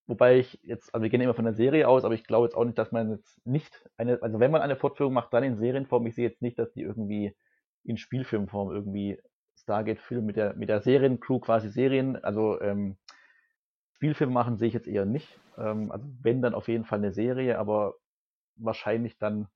Wobei 0.07 0.39
ich 0.39 0.59
jetzt, 0.63 0.95
also 0.95 1.03
wir 1.03 1.11
gehen 1.11 1.21
immer 1.21 1.35
von 1.35 1.45
der 1.45 1.55
Serie 1.55 1.87
aus, 1.87 2.05
aber 2.05 2.15
ich 2.15 2.25
glaube 2.25 2.47
jetzt 2.47 2.55
auch 2.55 2.65
nicht, 2.65 2.79
dass 2.79 2.93
man 2.93 3.11
jetzt 3.11 3.47
nicht 3.47 3.89
eine, 3.97 4.23
also 4.23 4.41
wenn 4.41 4.51
man 4.51 4.63
eine 4.63 4.77
Fortführung 4.77 5.13
macht, 5.13 5.33
dann 5.33 5.45
in 5.45 5.59
Serienform. 5.59 6.07
Ich 6.07 6.15
sehe 6.15 6.29
jetzt 6.29 6.43
nicht, 6.43 6.59
dass 6.59 6.73
die 6.73 6.83
irgendwie 6.83 7.37
in 7.85 7.99
Spielfilmform 7.99 8.71
irgendwie 8.73 9.21
Stargate-Film 9.57 10.25
mit 10.25 10.37
der, 10.37 10.55
mit 10.55 10.71
der 10.71 10.81
Seriencrew 10.81 11.41
quasi 11.41 11.69
Serien, 11.69 12.17
also 12.17 12.61
ähm, 12.61 12.97
Spielfilm 13.97 14.33
machen 14.33 14.57
sehe 14.57 14.69
ich 14.69 14.75
jetzt 14.75 14.89
eher 14.89 15.05
nicht. 15.05 15.39
Ähm, 15.59 15.93
also 15.93 16.07
wenn, 16.23 16.41
dann 16.41 16.55
auf 16.55 16.69
jeden 16.69 16.85
Fall 16.85 16.99
eine 16.99 17.13
Serie, 17.13 17.59
aber 17.59 17.95
wahrscheinlich 18.57 19.19
dann 19.19 19.49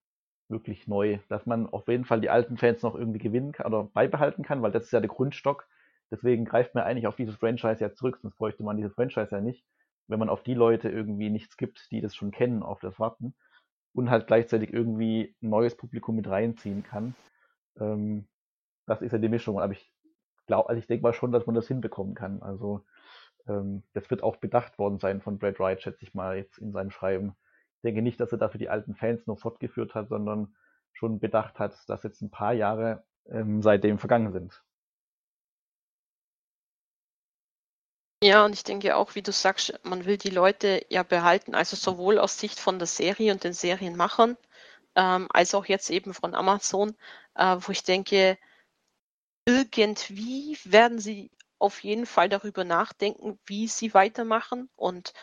wirklich 0.52 0.86
neu, 0.86 1.18
dass 1.28 1.46
man 1.46 1.66
auf 1.68 1.88
jeden 1.88 2.04
Fall 2.04 2.20
die 2.20 2.30
alten 2.30 2.56
Fans 2.56 2.82
noch 2.82 2.94
irgendwie 2.94 3.18
gewinnen 3.18 3.50
kann 3.52 3.66
oder 3.66 3.84
beibehalten 3.84 4.44
kann, 4.44 4.62
weil 4.62 4.70
das 4.70 4.84
ist 4.84 4.92
ja 4.92 5.00
der 5.00 5.08
Grundstock. 5.08 5.66
Deswegen 6.12 6.44
greift 6.44 6.74
man 6.76 6.84
eigentlich 6.84 7.08
auf 7.08 7.16
dieses 7.16 7.34
Franchise 7.36 7.80
ja 7.80 7.92
zurück, 7.92 8.20
sonst 8.22 8.36
bräuchte 8.36 8.62
man 8.62 8.76
dieses 8.76 8.94
Franchise 8.94 9.28
ja 9.32 9.40
nicht, 9.40 9.64
wenn 10.06 10.20
man 10.20 10.28
auf 10.28 10.44
die 10.44 10.54
Leute 10.54 10.88
irgendwie 10.88 11.30
nichts 11.30 11.56
gibt, 11.56 11.90
die 11.90 12.00
das 12.00 12.14
schon 12.14 12.30
kennen, 12.30 12.62
auf 12.62 12.78
das 12.80 13.00
warten 13.00 13.34
und 13.94 14.10
halt 14.10 14.26
gleichzeitig 14.26 14.72
irgendwie 14.72 15.34
ein 15.42 15.50
neues 15.50 15.76
Publikum 15.76 16.16
mit 16.16 16.28
reinziehen 16.28 16.82
kann. 16.84 17.14
Ähm, 17.80 18.28
das 18.86 19.02
ist 19.02 19.12
ja 19.12 19.18
die 19.18 19.28
Mischung. 19.28 19.60
Aber 19.60 19.72
ich 19.72 19.92
glaube, 20.46 20.68
also 20.68 20.78
ich 20.78 20.86
denke 20.86 21.02
mal 21.02 21.12
schon, 21.12 21.32
dass 21.32 21.46
man 21.46 21.54
das 21.54 21.68
hinbekommen 21.68 22.14
kann. 22.14 22.42
Also 22.42 22.84
ähm, 23.48 23.82
das 23.92 24.10
wird 24.10 24.22
auch 24.22 24.36
bedacht 24.36 24.78
worden 24.78 24.98
sein 24.98 25.20
von 25.20 25.38
Brad 25.38 25.58
Wright, 25.58 25.82
schätze 25.82 26.04
ich 26.04 26.14
mal, 26.14 26.36
jetzt 26.36 26.58
in 26.58 26.72
seinem 26.72 26.90
Schreiben, 26.90 27.34
denke 27.82 28.02
nicht, 28.02 28.20
dass 28.20 28.32
er 28.32 28.38
dafür 28.38 28.58
die 28.58 28.68
alten 28.68 28.94
Fans 28.94 29.26
nur 29.26 29.36
fortgeführt 29.36 29.94
hat, 29.94 30.08
sondern 30.08 30.54
schon 30.92 31.20
bedacht 31.20 31.58
hat, 31.58 31.76
dass 31.88 32.02
jetzt 32.02 32.22
ein 32.22 32.30
paar 32.30 32.52
Jahre 32.52 33.04
ähm, 33.26 33.62
seitdem 33.62 33.98
vergangen 33.98 34.32
sind. 34.32 34.62
Ja, 38.22 38.44
und 38.44 38.52
ich 38.52 38.62
denke 38.62 38.94
auch, 38.96 39.16
wie 39.16 39.22
du 39.22 39.32
sagst, 39.32 39.80
man 39.82 40.04
will 40.04 40.16
die 40.16 40.30
Leute 40.30 40.86
ja 40.90 41.02
behalten, 41.02 41.56
also 41.56 41.74
sowohl 41.74 42.20
aus 42.20 42.38
Sicht 42.38 42.60
von 42.60 42.78
der 42.78 42.86
Serie 42.86 43.32
und 43.32 43.42
den 43.42 43.52
Serienmachern, 43.52 44.36
ähm, 44.94 45.26
als 45.32 45.54
auch 45.56 45.66
jetzt 45.66 45.90
eben 45.90 46.14
von 46.14 46.36
Amazon, 46.36 46.94
äh, 47.34 47.56
wo 47.58 47.72
ich 47.72 47.82
denke, 47.82 48.38
irgendwie 49.44 50.56
werden 50.64 51.00
sie 51.00 51.32
auf 51.58 51.82
jeden 51.82 52.06
Fall 52.06 52.28
darüber 52.28 52.64
nachdenken, 52.64 53.40
wie 53.46 53.66
sie 53.66 53.92
weitermachen 53.92 54.70
und 54.76 55.14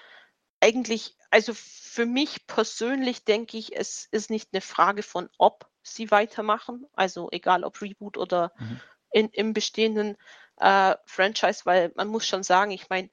eigentlich, 0.61 1.15
also 1.31 1.53
für 1.55 2.05
mich 2.05 2.47
persönlich 2.47 3.25
denke 3.25 3.57
ich, 3.57 3.75
es 3.75 4.07
ist 4.11 4.29
nicht 4.29 4.49
eine 4.53 4.61
Frage 4.61 5.03
von, 5.03 5.29
ob 5.37 5.69
sie 5.83 6.11
weitermachen, 6.11 6.85
also 6.93 7.29
egal 7.31 7.63
ob 7.63 7.81
Reboot 7.81 8.17
oder 8.17 8.51
mhm. 8.57 8.81
in, 9.11 9.29
im 9.29 9.53
bestehenden, 9.53 10.17
äh, 10.59 10.95
Franchise, 11.05 11.61
weil 11.65 11.91
man 11.95 12.07
muss 12.07 12.27
schon 12.27 12.43
sagen, 12.43 12.71
ich 12.71 12.89
meine, 12.89 13.09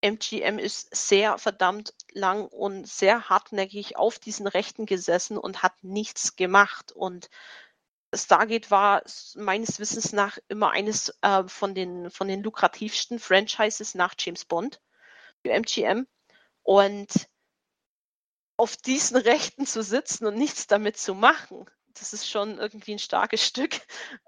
MGM 0.00 0.58
ist 0.58 0.94
sehr 0.94 1.38
verdammt 1.38 1.92
lang 2.12 2.46
und 2.46 2.86
sehr 2.86 3.28
hartnäckig 3.28 3.96
auf 3.96 4.18
diesen 4.18 4.46
Rechten 4.46 4.86
gesessen 4.86 5.38
und 5.38 5.62
hat 5.62 5.82
nichts 5.82 6.36
gemacht. 6.36 6.92
Und 6.92 7.30
Stargate 8.14 8.70
war 8.70 9.02
meines 9.34 9.80
Wissens 9.80 10.12
nach 10.12 10.38
immer 10.48 10.70
eines 10.70 11.12
äh, 11.22 11.44
von, 11.48 11.74
den, 11.74 12.10
von 12.10 12.28
den 12.28 12.42
lukrativsten 12.42 13.18
Franchises 13.18 13.96
nach 13.96 14.14
James 14.16 14.44
Bond 14.44 14.80
für 15.42 15.50
MGM. 15.50 16.06
Und 16.62 17.28
auf 18.56 18.76
diesen 18.76 19.16
Rechten 19.16 19.66
zu 19.66 19.82
sitzen 19.82 20.26
und 20.26 20.36
nichts 20.36 20.66
damit 20.66 20.96
zu 20.96 21.14
machen, 21.14 21.66
das 21.98 22.12
ist 22.12 22.28
schon 22.28 22.58
irgendwie 22.58 22.92
ein 22.92 22.98
starkes 22.98 23.42
Stück. 23.46 23.80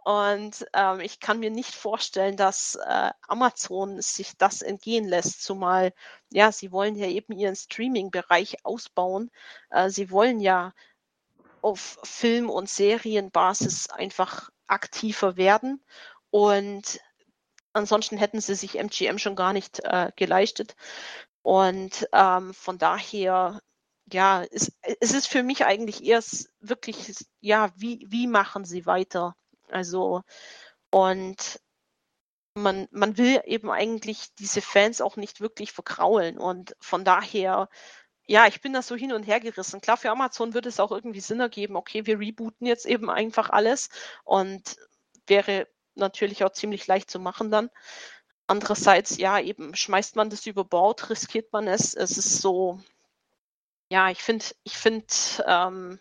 Und 0.04 0.66
ähm, 0.72 1.00
ich 1.00 1.20
kann 1.20 1.40
mir 1.40 1.50
nicht 1.50 1.74
vorstellen, 1.74 2.36
dass 2.36 2.76
äh, 2.76 3.10
Amazon 3.28 4.00
sich 4.00 4.36
das 4.36 4.62
entgehen 4.62 5.06
lässt, 5.06 5.42
zumal, 5.42 5.92
ja, 6.30 6.52
sie 6.52 6.72
wollen 6.72 6.96
ja 6.96 7.06
eben 7.06 7.32
ihren 7.32 7.56
Streaming-Bereich 7.56 8.64
ausbauen. 8.64 9.30
Äh, 9.70 9.90
sie 9.90 10.10
wollen 10.10 10.40
ja 10.40 10.72
auf 11.62 11.98
Film- 12.04 12.50
und 12.50 12.68
Serienbasis 12.68 13.90
einfach 13.90 14.50
aktiver 14.66 15.36
werden. 15.36 15.84
Und 16.30 17.00
ansonsten 17.72 18.16
hätten 18.16 18.40
sie 18.40 18.54
sich 18.54 18.78
MGM 18.78 19.18
schon 19.18 19.36
gar 19.36 19.52
nicht 19.52 19.80
äh, 19.84 20.12
geleistet. 20.16 20.76
Und 21.42 22.08
ähm, 22.12 22.54
von 22.54 22.78
daher 22.78 23.60
ja, 24.12 24.44
es, 24.50 24.72
es 25.00 25.12
ist 25.12 25.28
für 25.28 25.42
mich 25.42 25.64
eigentlich 25.64 26.04
erst 26.04 26.50
wirklich, 26.60 27.14
ja, 27.40 27.70
wie, 27.76 28.06
wie 28.08 28.26
machen 28.26 28.64
sie 28.64 28.86
weiter? 28.86 29.36
Also, 29.68 30.22
und 30.90 31.60
man, 32.54 32.88
man 32.90 33.16
will 33.16 33.40
eben 33.44 33.70
eigentlich 33.70 34.34
diese 34.38 34.60
Fans 34.62 35.00
auch 35.00 35.16
nicht 35.16 35.40
wirklich 35.40 35.72
verkraulen. 35.72 36.38
Und 36.38 36.74
von 36.80 37.04
daher, 37.04 37.68
ja, 38.26 38.46
ich 38.46 38.60
bin 38.60 38.72
da 38.72 38.82
so 38.82 38.96
hin 38.96 39.12
und 39.12 39.24
her 39.24 39.40
gerissen. 39.40 39.80
Klar, 39.80 39.96
für 39.96 40.10
Amazon 40.10 40.54
würde 40.54 40.68
es 40.68 40.80
auch 40.80 40.92
irgendwie 40.92 41.20
Sinn 41.20 41.40
ergeben, 41.40 41.76
okay, 41.76 42.06
wir 42.06 42.18
rebooten 42.18 42.66
jetzt 42.66 42.86
eben 42.86 43.10
einfach 43.10 43.50
alles 43.50 43.88
und 44.24 44.76
wäre 45.26 45.68
natürlich 45.94 46.44
auch 46.44 46.52
ziemlich 46.52 46.86
leicht 46.86 47.10
zu 47.10 47.20
machen 47.20 47.50
dann. 47.50 47.70
Andererseits, 48.50 49.16
ja, 49.16 49.38
eben 49.38 49.76
schmeißt 49.76 50.16
man 50.16 50.28
das 50.28 50.44
über 50.44 50.64
Bord, 50.64 51.08
riskiert 51.08 51.52
man 51.52 51.68
es. 51.68 51.94
Es 51.94 52.18
ist 52.18 52.40
so, 52.40 52.80
ja, 53.92 54.10
ich 54.10 54.24
finde, 54.24 54.44
ich 54.64 54.76
finde, 54.76 55.06
ähm, 55.46 56.00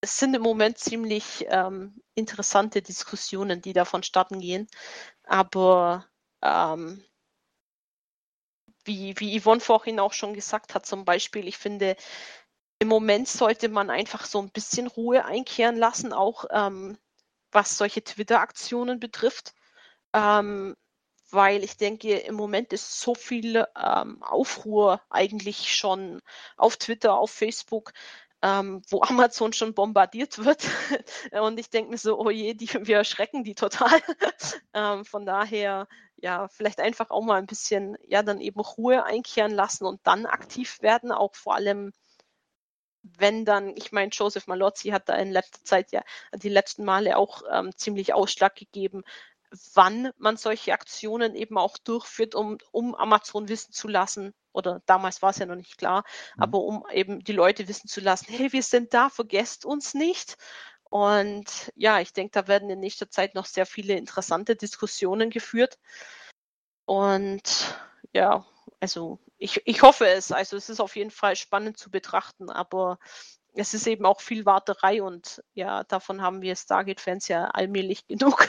es 0.00 0.18
sind 0.18 0.34
im 0.34 0.42
Moment 0.42 0.78
ziemlich 0.78 1.44
ähm, 1.48 2.00
interessante 2.14 2.80
Diskussionen, 2.80 3.60
die 3.60 3.72
da 3.72 3.84
vonstatten 3.84 4.38
gehen. 4.38 4.68
Aber 5.24 6.06
ähm, 6.42 7.04
wie, 8.84 9.18
wie 9.18 9.40
Yvonne 9.40 9.60
vorhin 9.60 9.98
auch 9.98 10.12
schon 10.12 10.32
gesagt 10.32 10.76
hat, 10.76 10.86
zum 10.86 11.04
Beispiel, 11.04 11.48
ich 11.48 11.58
finde, 11.58 11.96
im 12.78 12.86
Moment 12.86 13.26
sollte 13.26 13.68
man 13.68 13.90
einfach 13.90 14.26
so 14.26 14.40
ein 14.40 14.52
bisschen 14.52 14.86
Ruhe 14.86 15.24
einkehren 15.24 15.76
lassen, 15.76 16.12
auch 16.12 16.44
ähm, 16.52 16.96
was 17.50 17.76
solche 17.76 18.04
Twitter-Aktionen 18.04 19.00
betrifft. 19.00 19.54
Ähm, 20.14 20.76
weil 21.30 21.64
ich 21.64 21.76
denke, 21.76 22.16
im 22.18 22.34
Moment 22.34 22.72
ist 22.72 23.00
so 23.00 23.14
viel 23.14 23.66
ähm, 23.76 24.22
Aufruhr 24.22 25.00
eigentlich 25.10 25.74
schon 25.74 26.22
auf 26.56 26.76
Twitter, 26.76 27.14
auf 27.14 27.30
Facebook, 27.30 27.92
ähm, 28.42 28.82
wo 28.88 29.02
Amazon 29.02 29.52
schon 29.52 29.74
bombardiert 29.74 30.44
wird. 30.44 30.64
Und 31.32 31.58
ich 31.58 31.70
denke 31.70 31.90
mir 31.90 31.98
so, 31.98 32.18
oh 32.18 32.30
je, 32.30 32.54
die, 32.54 32.68
wir 32.68 32.98
erschrecken 32.98 33.44
die 33.44 33.54
total. 33.54 34.00
ähm, 34.74 35.04
von 35.04 35.26
daher, 35.26 35.88
ja, 36.16 36.48
vielleicht 36.48 36.80
einfach 36.80 37.10
auch 37.10 37.22
mal 37.22 37.36
ein 37.36 37.46
bisschen, 37.46 37.96
ja, 38.06 38.22
dann 38.22 38.40
eben 38.40 38.60
Ruhe 38.60 39.04
einkehren 39.04 39.52
lassen 39.52 39.84
und 39.84 40.00
dann 40.04 40.26
aktiv 40.26 40.80
werden, 40.82 41.12
auch 41.12 41.34
vor 41.34 41.54
allem 41.54 41.92
wenn 43.18 43.44
dann, 43.44 43.76
ich 43.76 43.92
meine, 43.92 44.10
Joseph 44.10 44.46
Malozzi 44.46 44.88
hat 44.88 45.08
da 45.08 45.14
in 45.14 45.30
letzter 45.30 45.62
Zeit 45.64 45.92
ja 45.92 46.02
die 46.34 46.48
letzten 46.48 46.84
Male 46.84 47.16
auch 47.16 47.42
ähm, 47.52 47.70
ziemlich 47.76 48.14
Ausschlag 48.14 48.56
gegeben, 48.56 49.04
wann 49.74 50.10
man 50.18 50.36
solche 50.36 50.72
Aktionen 50.72 51.34
eben 51.34 51.58
auch 51.58 51.78
durchführt, 51.78 52.34
um, 52.34 52.58
um 52.72 52.94
Amazon 52.94 53.48
wissen 53.48 53.72
zu 53.72 53.88
lassen, 53.88 54.34
oder 54.52 54.82
damals 54.86 55.22
war 55.22 55.30
es 55.30 55.38
ja 55.38 55.46
noch 55.46 55.56
nicht 55.56 55.78
klar, 55.78 56.04
mhm. 56.36 56.42
aber 56.42 56.58
um 56.60 56.84
eben 56.92 57.22
die 57.22 57.32
Leute 57.32 57.68
wissen 57.68 57.88
zu 57.88 58.00
lassen, 58.00 58.26
hey, 58.28 58.52
wir 58.52 58.62
sind 58.62 58.94
da, 58.94 59.08
vergesst 59.10 59.64
uns 59.64 59.94
nicht. 59.94 60.36
Und 60.88 61.72
ja, 61.74 62.00
ich 62.00 62.12
denke, 62.12 62.30
da 62.32 62.48
werden 62.48 62.70
in 62.70 62.80
nächster 62.80 63.10
Zeit 63.10 63.34
noch 63.34 63.46
sehr 63.46 63.66
viele 63.66 63.94
interessante 63.94 64.54
Diskussionen 64.54 65.30
geführt. 65.30 65.78
Und 66.84 67.76
ja, 68.12 68.46
also 68.80 69.18
ich, 69.36 69.60
ich 69.66 69.82
hoffe 69.82 70.06
es. 70.06 70.32
Also 70.32 70.56
es 70.56 70.68
ist 70.68 70.80
auf 70.80 70.96
jeden 70.96 71.10
Fall 71.10 71.36
spannend 71.36 71.76
zu 71.76 71.90
betrachten, 71.90 72.50
aber 72.50 72.98
es 73.56 73.74
ist 73.74 73.86
eben 73.86 74.04
auch 74.04 74.20
viel 74.20 74.44
Warterei 74.46 75.02
und 75.02 75.42
ja, 75.54 75.84
davon 75.84 76.22
haben 76.22 76.42
wir 76.42 76.54
Stargate-Fans 76.56 77.28
ja 77.28 77.46
allmählich 77.46 78.06
genug. 78.08 78.48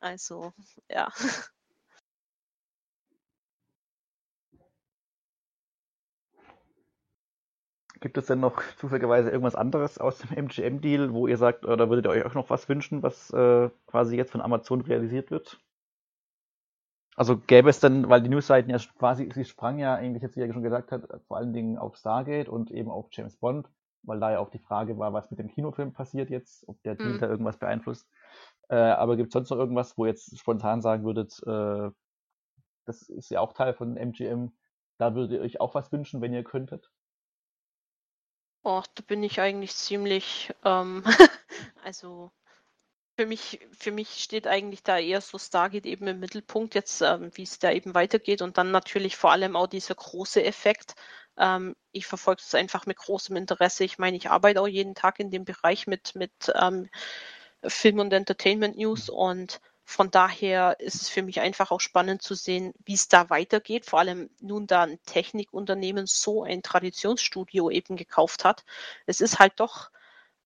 also, 0.00 0.52
ja. 0.88 1.08
Gibt 8.00 8.16
es 8.16 8.26
denn 8.26 8.40
noch 8.40 8.62
zufälligerweise 8.78 9.28
irgendwas 9.28 9.54
anderes 9.54 9.98
aus 9.98 10.18
dem 10.18 10.32
MGM-Deal, 10.34 11.12
wo 11.12 11.26
ihr 11.26 11.36
sagt, 11.36 11.66
oder 11.66 11.90
würdet 11.90 12.06
ihr 12.06 12.10
euch 12.10 12.24
auch 12.24 12.34
noch 12.34 12.48
was 12.48 12.66
wünschen, 12.66 13.02
was 13.02 13.30
äh, 13.30 13.68
quasi 13.86 14.16
jetzt 14.16 14.32
von 14.32 14.40
Amazon 14.40 14.80
realisiert 14.80 15.30
wird? 15.30 15.60
Also 17.14 17.36
gäbe 17.36 17.68
es 17.68 17.80
dann, 17.80 18.08
weil 18.08 18.22
die 18.22 18.30
Newsseiten 18.30 18.70
ja 18.70 18.78
quasi, 18.98 19.30
sie 19.34 19.44
sprang 19.44 19.78
ja 19.78 19.96
eigentlich 19.96 20.22
jetzt, 20.22 20.36
wie 20.36 20.40
er 20.40 20.50
schon 20.50 20.62
gesagt 20.62 20.92
hat, 20.92 21.02
vor 21.28 21.36
allen 21.36 21.52
Dingen 21.52 21.76
auf 21.76 21.96
Stargate 21.96 22.48
und 22.48 22.70
eben 22.70 22.90
auf 22.90 23.08
James 23.10 23.36
Bond 23.36 23.68
weil 24.02 24.20
da 24.20 24.32
ja 24.32 24.38
auch 24.38 24.50
die 24.50 24.58
Frage 24.58 24.98
war, 24.98 25.12
was 25.12 25.30
mit 25.30 25.38
dem 25.38 25.48
Kinofilm 25.48 25.92
passiert 25.92 26.30
jetzt, 26.30 26.66
ob 26.68 26.82
der 26.82 26.94
Deal 26.94 27.14
mhm. 27.14 27.18
da 27.20 27.28
irgendwas 27.28 27.58
beeinflusst. 27.58 28.08
Äh, 28.68 28.76
aber 28.76 29.16
gibt 29.16 29.28
es 29.28 29.32
sonst 29.32 29.50
noch 29.50 29.58
irgendwas, 29.58 29.96
wo 29.98 30.04
ihr 30.04 30.10
jetzt 30.10 30.38
spontan 30.38 30.82
sagen 30.82 31.04
würdet, 31.04 31.42
äh, 31.46 31.90
das 32.86 33.08
ist 33.08 33.30
ja 33.30 33.40
auch 33.40 33.52
Teil 33.52 33.74
von 33.74 33.96
MGM, 33.96 34.52
da 34.98 35.14
würdet 35.14 35.32
ihr 35.32 35.40
euch 35.40 35.60
auch 35.60 35.74
was 35.74 35.92
wünschen, 35.92 36.20
wenn 36.20 36.32
ihr 36.32 36.44
könntet? 36.44 36.90
Oh, 38.62 38.82
da 38.94 39.02
bin 39.06 39.22
ich 39.22 39.40
eigentlich 39.40 39.74
ziemlich, 39.74 40.54
ähm, 40.64 41.02
also 41.84 42.30
für 43.20 43.26
mich, 43.26 43.60
für 43.78 43.92
mich 43.92 44.24
steht 44.24 44.46
eigentlich 44.46 44.82
da 44.82 44.98
eher 44.98 45.20
so 45.20 45.38
Stargate 45.38 45.84
eben 45.84 46.06
im 46.06 46.20
Mittelpunkt, 46.20 46.74
jetzt 46.74 47.02
ähm, 47.02 47.30
wie 47.34 47.42
es 47.42 47.58
da 47.58 47.70
eben 47.70 47.94
weitergeht 47.94 48.40
und 48.40 48.56
dann 48.56 48.70
natürlich 48.70 49.18
vor 49.18 49.30
allem 49.30 49.56
auch 49.56 49.66
dieser 49.66 49.94
große 49.94 50.42
Effekt, 50.42 50.94
ähm, 51.36 51.76
ich 51.92 52.06
verfolge 52.06 52.40
es 52.42 52.54
einfach 52.54 52.86
mit 52.86 52.96
großem 52.96 53.36
Interesse. 53.36 53.84
Ich 53.84 53.98
meine, 53.98 54.16
ich 54.16 54.30
arbeite 54.30 54.62
auch 54.62 54.66
jeden 54.66 54.94
Tag 54.94 55.20
in 55.20 55.30
dem 55.30 55.44
Bereich 55.44 55.86
mit, 55.86 56.14
mit 56.14 56.32
ähm, 56.54 56.88
Film 57.62 57.98
und 57.98 58.10
Entertainment 58.14 58.78
News 58.78 59.08
mhm. 59.08 59.14
und 59.14 59.60
von 59.84 60.10
daher 60.10 60.80
ist 60.80 61.02
es 61.02 61.10
für 61.10 61.22
mich 61.22 61.40
einfach 61.40 61.70
auch 61.70 61.80
spannend 61.80 62.22
zu 62.22 62.34
sehen, 62.34 62.72
wie 62.86 62.94
es 62.94 63.08
da 63.08 63.28
weitergeht. 63.28 63.84
Vor 63.84 63.98
allem 63.98 64.30
nun, 64.40 64.66
da 64.66 64.84
ein 64.84 64.98
Technikunternehmen 65.04 66.06
so 66.06 66.42
ein 66.42 66.62
Traditionsstudio 66.62 67.68
eben 67.68 67.96
gekauft 67.96 68.46
hat. 68.46 68.64
Es 69.04 69.20
ist 69.20 69.38
halt 69.38 69.60
doch 69.60 69.90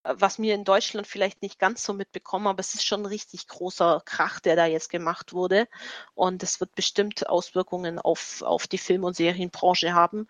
was 0.04 0.38
wir 0.38 0.54
in 0.54 0.64
Deutschland 0.64 1.06
vielleicht 1.06 1.42
nicht 1.42 1.58
ganz 1.58 1.82
so 1.82 1.94
mitbekommen, 1.94 2.46
aber 2.46 2.60
es 2.60 2.74
ist 2.74 2.84
schon 2.86 3.02
ein 3.02 3.06
richtig 3.06 3.48
großer 3.48 4.02
Krach, 4.04 4.40
der 4.40 4.56
da 4.56 4.66
jetzt 4.66 4.90
gemacht 4.90 5.32
wurde. 5.32 5.66
Und 6.14 6.42
es 6.42 6.60
wird 6.60 6.74
bestimmt 6.74 7.28
Auswirkungen 7.28 7.98
auf, 7.98 8.42
auf 8.42 8.66
die 8.66 8.78
Film- 8.78 9.04
und 9.04 9.16
Serienbranche 9.16 9.94
haben. 9.94 10.28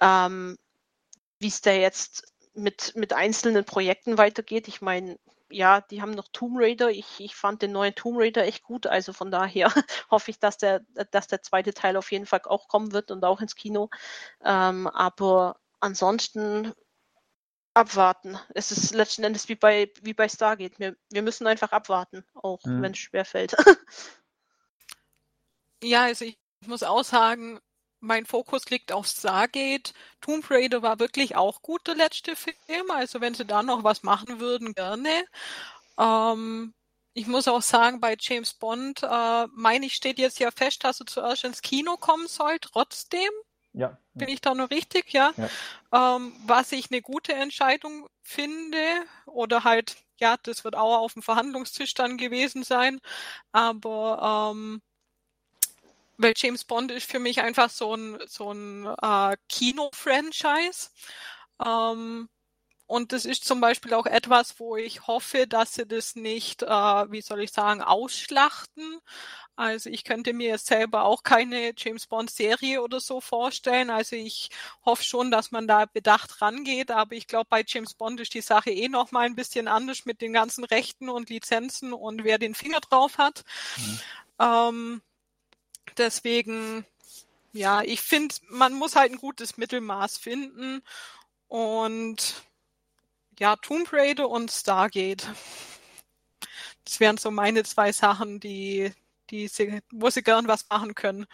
Ähm, 0.00 0.58
Wie 1.40 1.48
es 1.48 1.60
da 1.60 1.72
jetzt 1.72 2.32
mit, 2.54 2.94
mit 2.96 3.12
einzelnen 3.12 3.64
Projekten 3.64 4.18
weitergeht. 4.18 4.68
Ich 4.68 4.80
meine, 4.80 5.18
ja, 5.50 5.80
die 5.80 6.02
haben 6.02 6.12
noch 6.12 6.28
Tomb 6.32 6.56
Raider. 6.58 6.90
Ich, 6.90 7.20
ich 7.20 7.36
fand 7.36 7.62
den 7.62 7.72
neuen 7.72 7.94
Tomb 7.94 8.18
Raider 8.18 8.44
echt 8.44 8.62
gut. 8.62 8.86
Also 8.86 9.12
von 9.12 9.30
daher 9.30 9.72
hoffe 10.10 10.30
ich, 10.30 10.38
dass 10.38 10.58
der, 10.58 10.80
dass 11.10 11.26
der 11.28 11.42
zweite 11.42 11.74
Teil 11.74 11.96
auf 11.96 12.10
jeden 12.12 12.26
Fall 12.26 12.42
auch 12.44 12.68
kommen 12.68 12.92
wird 12.92 13.10
und 13.10 13.24
auch 13.24 13.40
ins 13.40 13.54
Kino. 13.54 13.90
Ähm, 14.44 14.86
aber 14.86 15.56
ansonsten 15.80 16.72
abwarten. 17.76 18.38
Es 18.54 18.72
ist 18.72 18.94
letzten 18.94 19.22
Endes 19.22 19.48
wie 19.48 19.54
bei, 19.54 19.92
wie 20.02 20.14
bei 20.14 20.28
Stargate. 20.28 20.78
Wir, 20.78 20.96
wir 21.10 21.22
müssen 21.22 21.46
einfach 21.46 21.72
abwarten, 21.72 22.24
auch 22.34 22.64
mhm. 22.64 22.82
wenn 22.82 22.92
es 22.92 22.98
schwerfällt. 22.98 23.54
ja, 25.82 26.04
also 26.04 26.24
ich 26.24 26.38
muss 26.66 26.82
auch 26.82 27.04
sagen, 27.04 27.60
mein 28.00 28.24
Fokus 28.24 28.68
liegt 28.70 28.92
auf 28.92 29.06
Stargate. 29.06 29.92
Tomb 30.20 30.50
Raider 30.50 30.82
war 30.82 30.98
wirklich 30.98 31.36
auch 31.36 31.60
gut, 31.60 31.86
der 31.86 31.96
letzte 31.96 32.34
Film. 32.34 32.90
Also 32.90 33.20
wenn 33.20 33.34
sie 33.34 33.44
da 33.44 33.62
noch 33.62 33.84
was 33.84 34.02
machen 34.02 34.40
würden, 34.40 34.74
gerne. 34.74 35.26
Ähm, 35.98 36.72
ich 37.12 37.26
muss 37.26 37.48
auch 37.48 37.62
sagen, 37.62 38.00
bei 38.00 38.16
James 38.18 38.54
Bond, 38.54 39.02
äh, 39.02 39.46
meine 39.52 39.86
ich, 39.86 39.94
steht 39.94 40.18
jetzt 40.18 40.38
ja 40.38 40.50
fest, 40.50 40.84
dass 40.84 41.00
er 41.00 41.06
zuerst 41.06 41.44
ins 41.44 41.62
Kino 41.62 41.96
kommen 41.96 42.26
soll, 42.26 42.58
trotzdem. 42.58 43.30
Ja. 43.76 43.98
Bin 44.14 44.28
ich 44.28 44.40
da 44.40 44.54
noch 44.54 44.70
richtig, 44.70 45.12
ja? 45.12 45.32
ja. 45.36 46.16
Ähm, 46.16 46.32
was 46.46 46.72
ich 46.72 46.90
eine 46.90 47.02
gute 47.02 47.34
Entscheidung 47.34 48.08
finde 48.22 48.78
oder 49.26 49.64
halt 49.64 49.96
ja, 50.18 50.36
das 50.42 50.64
wird 50.64 50.76
auch 50.76 50.98
auf 50.98 51.12
dem 51.12 51.22
Verhandlungstisch 51.22 51.94
dann 51.94 52.16
gewesen 52.16 52.64
sein. 52.64 53.00
Aber 53.52 54.52
ähm, 54.54 54.80
weil 56.18 56.32
James 56.36 56.64
Bond 56.64 56.90
ist 56.90 57.10
für 57.10 57.18
mich 57.18 57.40
einfach 57.42 57.70
so 57.70 57.94
ein, 57.94 58.18
so 58.26 58.52
ein 58.52 58.86
äh, 59.02 59.36
Kino-Franchise. 59.48 60.90
Ähm, 61.64 62.28
und 62.86 63.12
das 63.12 63.24
ist 63.24 63.44
zum 63.44 63.60
Beispiel 63.60 63.94
auch 63.94 64.06
etwas, 64.06 64.60
wo 64.60 64.76
ich 64.76 65.08
hoffe, 65.08 65.48
dass 65.48 65.74
sie 65.74 65.86
das 65.86 66.14
nicht, 66.14 66.62
äh, 66.62 66.66
wie 66.66 67.20
soll 67.20 67.42
ich 67.42 67.50
sagen, 67.50 67.82
ausschlachten. 67.82 69.00
Also 69.56 69.90
ich 69.90 70.04
könnte 70.04 70.32
mir 70.34 70.48
jetzt 70.48 70.66
selber 70.66 71.04
auch 71.04 71.22
keine 71.24 71.72
James 71.76 72.06
Bond 72.06 72.30
Serie 72.30 72.82
oder 72.82 73.00
so 73.00 73.20
vorstellen. 73.20 73.90
Also 73.90 74.14
ich 74.14 74.50
hoffe 74.84 75.02
schon, 75.02 75.30
dass 75.30 75.50
man 75.50 75.66
da 75.66 75.86
bedacht 75.86 76.40
rangeht. 76.42 76.90
Aber 76.90 77.16
ich 77.16 77.26
glaube, 77.26 77.46
bei 77.48 77.64
James 77.66 77.94
Bond 77.94 78.20
ist 78.20 78.34
die 78.34 78.42
Sache 78.42 78.70
eh 78.70 78.88
noch 78.88 79.10
mal 79.12 79.26
ein 79.26 79.34
bisschen 79.34 79.66
anders 79.66 80.04
mit 80.04 80.20
den 80.20 80.32
ganzen 80.32 80.62
Rechten 80.64 81.08
und 81.08 81.30
Lizenzen 81.30 81.92
und 81.92 82.22
wer 82.22 82.38
den 82.38 82.54
Finger 82.54 82.80
drauf 82.80 83.18
hat. 83.18 83.44
Mhm. 83.78 84.00
Ähm, 84.38 85.02
deswegen, 85.96 86.86
ja, 87.52 87.82
ich 87.82 88.02
finde, 88.02 88.34
man 88.48 88.74
muss 88.74 88.94
halt 88.94 89.10
ein 89.10 89.18
gutes 89.18 89.56
Mittelmaß 89.56 90.18
finden. 90.18 90.82
Und 91.48 92.45
ja, 93.38 93.56
Tomb 93.56 93.92
Raider 93.92 94.28
und 94.28 94.50
Stargate. 94.50 95.28
Das 96.84 97.00
wären 97.00 97.16
so 97.16 97.30
meine 97.30 97.64
zwei 97.64 97.92
Sachen, 97.92 98.40
die, 98.40 98.92
die 99.30 99.48
sie, 99.48 99.80
wo 99.92 100.08
sie 100.10 100.22
gern 100.22 100.48
was 100.48 100.68
machen 100.68 100.94
können. 100.94 101.26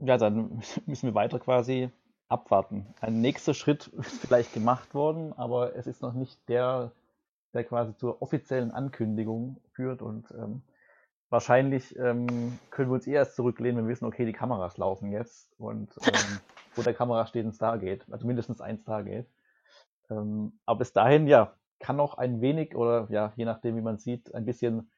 Ja, 0.00 0.16
dann 0.18 0.62
müssen 0.86 1.08
wir 1.08 1.14
weiter 1.14 1.38
quasi 1.38 1.90
abwarten. 2.28 2.86
Ein 3.00 3.20
nächster 3.20 3.54
Schritt 3.54 3.86
ist 3.98 4.20
vielleicht 4.20 4.52
gemacht 4.52 4.94
worden, 4.94 5.32
aber 5.34 5.76
es 5.76 5.86
ist 5.86 6.02
noch 6.02 6.12
nicht 6.12 6.38
der, 6.48 6.92
der 7.52 7.64
quasi 7.64 7.96
zur 7.96 8.22
offiziellen 8.22 8.70
Ankündigung 8.70 9.60
führt 9.72 10.02
und 10.02 10.30
ähm, 10.32 10.62
wahrscheinlich 11.30 11.96
ähm, 11.98 12.58
können 12.70 12.90
wir 12.90 12.94
uns 12.94 13.06
eher 13.06 13.20
erst 13.20 13.36
zurücklehnen, 13.36 13.78
wenn 13.78 13.84
wir 13.86 13.92
wissen, 13.92 14.06
okay, 14.06 14.24
die 14.24 14.32
Kameras 14.32 14.78
laufen 14.78 15.12
jetzt 15.12 15.48
und 15.58 15.90
ähm, 16.06 16.40
vor 16.74 16.84
der 16.84 16.94
Kamera 16.94 17.26
steht 17.26 17.46
ein 17.46 17.52
Stargate, 17.52 18.04
also 18.10 18.26
mindestens 18.26 18.60
ein 18.60 18.78
Stargate. 18.78 19.26
Ähm, 20.10 20.58
aber 20.66 20.80
bis 20.80 20.92
dahin, 20.92 21.26
ja, 21.26 21.56
kann 21.78 21.96
noch 21.96 22.18
ein 22.18 22.40
wenig 22.40 22.74
oder 22.74 23.06
ja, 23.10 23.32
je 23.36 23.44
nachdem, 23.44 23.76
wie 23.76 23.82
man 23.82 23.98
sieht, 23.98 24.34
ein 24.34 24.44
bisschen 24.44 24.90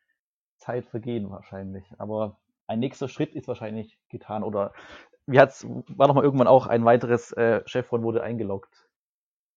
Zeit 0.56 0.86
vergehen 0.86 1.30
wahrscheinlich. 1.30 1.84
Aber 1.98 2.38
ein 2.66 2.80
nächster 2.80 3.08
Schritt 3.08 3.34
ist 3.34 3.48
wahrscheinlich 3.48 3.98
getan. 4.08 4.42
Oder 4.42 4.72
wie 5.26 5.40
hat's, 5.40 5.66
war 5.88 6.08
noch 6.08 6.14
mal 6.14 6.24
irgendwann 6.24 6.46
auch 6.46 6.66
ein 6.66 6.84
weiteres 6.84 7.32
äh, 7.32 7.62
Chevron 7.66 8.02
wurde 8.02 8.22
eingeloggt. 8.22 8.88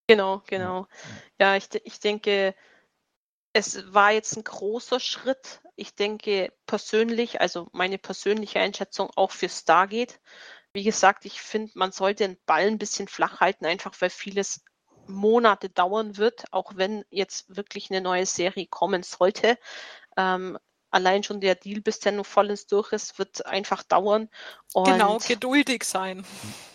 Genau, 0.07 0.41
genau. 0.47 0.87
Ja, 1.39 1.55
ich, 1.55 1.69
ich 1.83 1.99
denke, 1.99 2.55
es 3.53 3.93
war 3.93 4.11
jetzt 4.11 4.35
ein 4.37 4.43
großer 4.43 4.99
Schritt. 4.99 5.61
Ich 5.75 5.95
denke 5.95 6.51
persönlich, 6.65 7.41
also 7.41 7.67
meine 7.73 7.97
persönliche 7.97 8.59
Einschätzung 8.59 9.11
auch 9.15 9.31
für 9.31 9.49
Stargate. 9.49 10.19
Wie 10.79 10.85
gesagt, 10.85 11.25
ich 11.25 11.41
finde, 11.41 11.73
man 11.75 11.91
sollte 11.91 12.25
den 12.25 12.37
Ball 12.45 12.65
ein 12.65 12.77
bisschen 12.77 13.09
flach 13.09 13.41
halten, 13.41 13.65
einfach 13.65 13.93
weil 13.99 14.09
vieles 14.09 14.63
Monate 15.07 15.67
dauern 15.69 16.15
wird, 16.15 16.45
auch 16.51 16.71
wenn 16.77 17.03
jetzt 17.09 17.53
wirklich 17.53 17.91
eine 17.91 17.99
neue 17.99 18.25
Serie 18.25 18.65
kommen 18.65 19.03
sollte. 19.03 19.57
Ähm, 20.15 20.57
allein 20.89 21.23
schon 21.23 21.41
der 21.41 21.55
Deal, 21.55 21.81
bis 21.81 21.99
der 21.99 22.13
noch 22.13 22.25
vollends 22.25 22.65
durch 22.65 22.93
ist, 22.93 23.19
wird 23.19 23.45
einfach 23.45 23.83
dauern. 23.83 24.29
Und 24.73 24.85
genau, 24.85 25.17
geduldig 25.17 25.83
sein. 25.83 26.25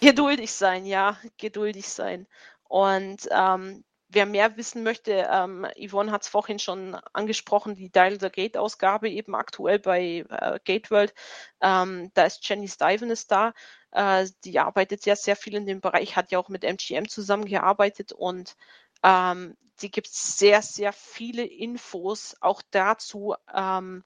Geduldig 0.02 0.52
sein, 0.52 0.84
ja, 0.84 1.18
geduldig 1.38 1.88
sein. 1.88 2.26
Und 2.64 3.26
ähm, 3.30 3.84
wer 4.08 4.26
mehr 4.26 4.56
wissen 4.56 4.82
möchte, 4.82 5.26
ähm, 5.30 5.66
Yvonne 5.76 6.12
hat 6.12 6.22
es 6.22 6.28
vorhin 6.28 6.58
schon 6.58 6.94
angesprochen, 7.12 7.74
die 7.74 7.90
Dial 7.90 8.18
the 8.20 8.30
Gate 8.30 8.56
Ausgabe 8.56 9.08
eben 9.10 9.34
aktuell 9.34 9.78
bei 9.78 10.24
äh, 10.28 10.58
Gateworld. 10.64 11.14
Ähm, 11.60 12.10
da 12.14 12.24
ist 12.24 12.46
Jenny 12.48 12.68
Stiven 12.68 13.10
ist 13.10 13.30
da. 13.30 13.52
Äh, 13.94 14.28
die 14.44 14.58
arbeitet 14.58 15.06
ja 15.06 15.16
sehr 15.16 15.36
viel 15.36 15.54
in 15.54 15.66
dem 15.66 15.80
Bereich, 15.80 16.16
hat 16.16 16.32
ja 16.32 16.38
auch 16.38 16.48
mit 16.48 16.64
MGM 16.64 17.08
zusammengearbeitet 17.08 18.12
und 18.12 18.56
ähm, 19.04 19.56
die 19.80 19.90
gibt 19.90 20.08
sehr, 20.08 20.62
sehr 20.62 20.92
viele 20.92 21.44
Infos 21.44 22.36
auch 22.40 22.62
dazu, 22.70 23.34
ähm, 23.52 24.04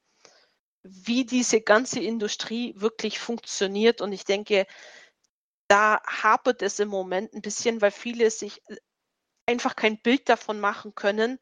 wie 0.83 1.25
diese 1.25 1.61
ganze 1.61 2.01
Industrie 2.01 2.75
wirklich 2.77 3.19
funktioniert. 3.19 4.01
Und 4.01 4.13
ich 4.13 4.25
denke, 4.25 4.67
da 5.69 6.03
hapert 6.07 6.63
es 6.63 6.79
im 6.79 6.89
Moment 6.89 7.33
ein 7.35 7.43
bisschen, 7.43 7.81
weil 7.83 7.91
viele 7.91 8.31
sich 8.31 8.63
einfach 9.47 9.77
kein 9.77 10.01
Bild 10.01 10.29
davon 10.29 10.61
machen 10.61 10.95
können. 10.95 11.39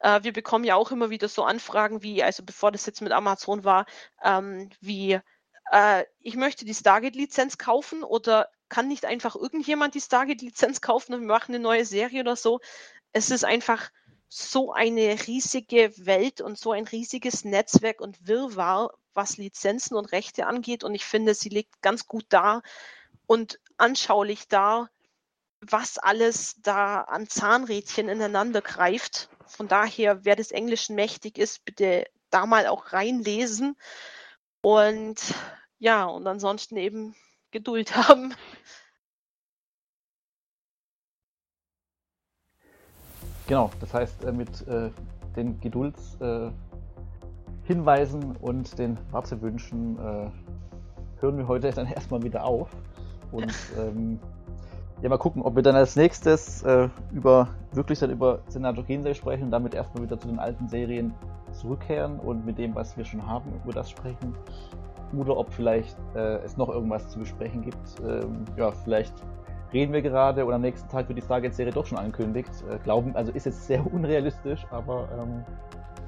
Äh, 0.00 0.22
wir 0.22 0.32
bekommen 0.32 0.64
ja 0.64 0.76
auch 0.76 0.92
immer 0.92 1.10
wieder 1.10 1.28
so 1.28 1.44
Anfragen 1.44 2.02
wie, 2.02 2.22
also 2.22 2.44
bevor 2.44 2.72
das 2.72 2.86
jetzt 2.86 3.02
mit 3.02 3.12
Amazon 3.12 3.64
war, 3.64 3.86
ähm, 4.22 4.70
wie 4.80 5.20
äh, 5.70 6.04
ich 6.20 6.36
möchte 6.36 6.64
die 6.64 6.74
Stargate-Lizenz 6.74 7.58
kaufen 7.58 8.02
oder 8.02 8.48
kann 8.68 8.88
nicht 8.88 9.04
einfach 9.04 9.36
irgendjemand 9.36 9.94
die 9.94 10.00
Stargate-Lizenz 10.00 10.80
kaufen 10.80 11.14
und 11.14 11.20
wir 11.20 11.28
machen 11.28 11.54
eine 11.54 11.62
neue 11.62 11.84
Serie 11.84 12.20
oder 12.20 12.36
so. 12.36 12.60
Es 13.12 13.30
ist 13.30 13.44
einfach 13.44 13.90
so 14.28 14.72
eine 14.72 15.26
riesige 15.26 15.92
Welt 16.06 16.40
und 16.40 16.56
so 16.56 16.70
ein 16.72 16.86
riesiges 16.86 17.44
Netzwerk 17.44 18.00
und 18.00 18.28
Wirrwarr, 18.28 18.92
was 19.12 19.38
Lizenzen 19.38 19.96
und 19.96 20.12
Rechte 20.12 20.46
angeht. 20.46 20.84
Und 20.84 20.94
ich 20.94 21.04
finde, 21.04 21.34
sie 21.34 21.48
legt 21.48 21.82
ganz 21.82 22.06
gut 22.06 22.26
dar 22.28 22.62
und 23.26 23.58
anschaulich 23.76 24.46
dar, 24.46 24.88
was 25.60 25.98
alles 25.98 26.56
da 26.62 27.00
an 27.02 27.28
Zahnrädchen 27.28 28.08
ineinander 28.08 28.62
greift. 28.62 29.28
Von 29.46 29.66
daher, 29.66 30.24
wer 30.24 30.36
des 30.36 30.52
Englischen 30.52 30.94
mächtig 30.94 31.36
ist, 31.36 31.64
bitte 31.64 32.06
da 32.30 32.46
mal 32.46 32.68
auch 32.68 32.92
reinlesen. 32.92 33.76
Und 34.62 35.20
ja, 35.80 36.04
und 36.04 36.26
ansonsten 36.26 36.76
eben 36.76 37.16
Geduld 37.50 37.96
haben. 38.08 38.34
Genau, 43.48 43.72
das 43.80 43.92
heißt, 43.92 44.24
äh, 44.24 44.30
mit 44.30 44.64
äh, 44.68 44.90
den 45.34 45.58
Geduldshinweisen 45.60 46.52
äh, 48.22 48.38
und 48.40 48.78
den 48.78 48.96
Wartewünschen 49.10 49.98
äh, 49.98 50.30
hören 51.20 51.36
wir 51.36 51.48
heute 51.48 51.70
dann 51.74 51.88
erstmal 51.88 52.22
wieder 52.22 52.44
auf. 52.44 52.70
Und 53.32 53.52
ähm, 53.76 54.20
ja, 55.02 55.08
mal 55.08 55.18
gucken, 55.18 55.42
ob 55.42 55.56
wir 55.56 55.62
dann 55.62 55.74
als 55.74 55.96
nächstes 55.96 56.62
äh, 56.62 56.88
über 57.12 57.48
wirklich 57.72 57.98
dann 57.98 58.10
über 58.10 58.42
Senator 58.48 58.84
Gensei 58.84 59.14
sprechen 59.14 59.44
und 59.44 59.50
damit 59.50 59.74
erstmal 59.74 60.04
wieder 60.04 60.20
zu 60.20 60.28
den 60.28 60.38
alten 60.38 60.68
Serien 60.68 61.14
zurückkehren 61.52 62.20
und 62.20 62.44
mit 62.44 62.58
dem, 62.58 62.74
was 62.74 62.96
wir 62.96 63.04
schon 63.04 63.26
haben, 63.26 63.50
über 63.64 63.72
das 63.72 63.90
sprechen. 63.90 64.34
Oder 65.16 65.36
ob 65.36 65.52
vielleicht 65.52 65.96
äh, 66.14 66.36
es 66.44 66.56
noch 66.56 66.68
irgendwas 66.68 67.08
zu 67.08 67.18
besprechen 67.18 67.62
gibt. 67.62 68.00
Ähm, 68.06 68.44
ja, 68.56 68.70
vielleicht 68.70 69.14
reden 69.72 69.92
wir 69.92 70.02
gerade 70.02 70.44
und 70.44 70.52
am 70.52 70.60
nächsten 70.60 70.88
Tag 70.88 71.08
wird 71.08 71.18
die 71.18 71.22
Stargate-Serie 71.22 71.72
doch 71.72 71.86
schon 71.86 71.98
angekündigt. 71.98 72.50
Äh, 72.70 72.78
glauben, 72.78 73.14
also 73.16 73.32
ist 73.32 73.46
jetzt 73.46 73.66
sehr 73.66 73.84
unrealistisch, 73.92 74.66
aber 74.70 75.08
ähm, 75.18 75.44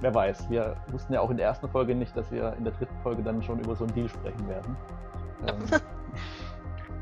wer 0.01 0.15
weiß. 0.15 0.51
Wir 0.51 0.77
wussten 0.89 1.15
ja 1.15 1.21
auch 1.21 1.31
in 1.31 1.37
der 1.37 1.47
ersten 1.47 1.69
Folge 1.69 1.95
nicht, 1.95 2.17
dass 2.17 2.31
wir 2.31 2.55
in 2.59 2.65
der 2.65 2.73
dritten 2.73 2.97
Folge 3.03 3.23
dann 3.23 3.43
schon 3.43 3.61
über 3.61 3.75
so 3.75 3.85
einen 3.85 3.95
Deal 3.95 4.09
sprechen 4.09 4.49
werden. 4.49 4.77
Ähm, 5.47 5.57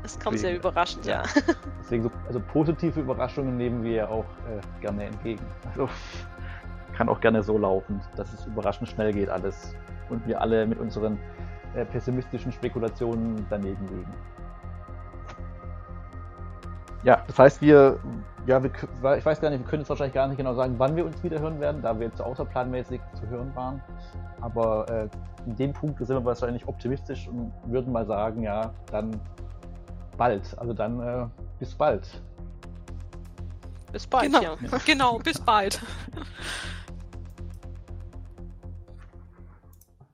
das 0.03 0.19
kommt 0.19 0.35
deswegen, 0.35 0.37
sehr 0.37 0.55
überraschend, 0.55 1.05
ja. 1.05 1.23
Deswegen, 1.79 2.03
so, 2.03 2.11
also 2.27 2.39
positive 2.39 2.99
Überraschungen 2.99 3.57
nehmen 3.57 3.83
wir 3.83 3.91
ja 3.91 4.07
auch 4.07 4.25
äh, 4.49 4.81
gerne 4.81 5.05
entgegen. 5.05 5.43
Also 5.69 5.89
kann 6.95 7.09
auch 7.09 7.19
gerne 7.19 7.41
so 7.41 7.57
laufen, 7.57 8.01
dass 8.15 8.31
es 8.33 8.45
überraschend 8.45 8.89
schnell 8.89 9.13
geht 9.13 9.29
alles 9.29 9.73
und 10.09 10.25
wir 10.27 10.39
alle 10.41 10.67
mit 10.67 10.79
unseren 10.79 11.17
äh, 11.75 11.85
pessimistischen 11.85 12.51
Spekulationen 12.51 13.45
daneben 13.49 13.87
liegen. 13.87 14.13
Ja, 17.03 17.23
das 17.25 17.39
heißt, 17.39 17.61
wir, 17.61 17.99
ja, 18.45 18.61
wir, 18.61 18.71
ich 19.17 19.25
weiß 19.25 19.41
gar 19.41 19.49
nicht, 19.49 19.59
wir 19.59 19.67
können 19.67 19.81
jetzt 19.81 19.89
wahrscheinlich 19.89 20.13
gar 20.13 20.27
nicht 20.27 20.37
genau 20.37 20.53
sagen, 20.53 20.75
wann 20.77 20.95
wir 20.95 21.05
uns 21.05 21.23
wieder 21.23 21.39
hören 21.39 21.59
werden, 21.59 21.81
da 21.81 21.97
wir 21.99 22.07
jetzt 22.07 22.21
außerplanmäßig 22.21 23.01
zu 23.19 23.27
hören 23.27 23.55
waren. 23.55 23.81
Aber 24.39 24.87
äh, 24.89 25.09
in 25.45 25.55
dem 25.55 25.73
Punkt 25.73 25.97
sind 25.97 26.09
wir 26.09 26.25
wahrscheinlich 26.25 26.67
optimistisch 26.67 27.27
und 27.27 27.51
würden 27.65 27.91
mal 27.91 28.05
sagen, 28.05 28.43
ja, 28.43 28.71
dann 28.91 29.19
bald. 30.17 30.55
Also 30.59 30.73
dann 30.73 30.99
äh, 31.01 31.25
bis 31.59 31.73
bald. 31.73 32.21
Bis 33.91 34.07
bald, 34.07 34.25
genau. 34.25 34.41
ja. 34.41 34.55
Genau, 34.85 35.19
bis 35.19 35.39
bald. 35.39 35.81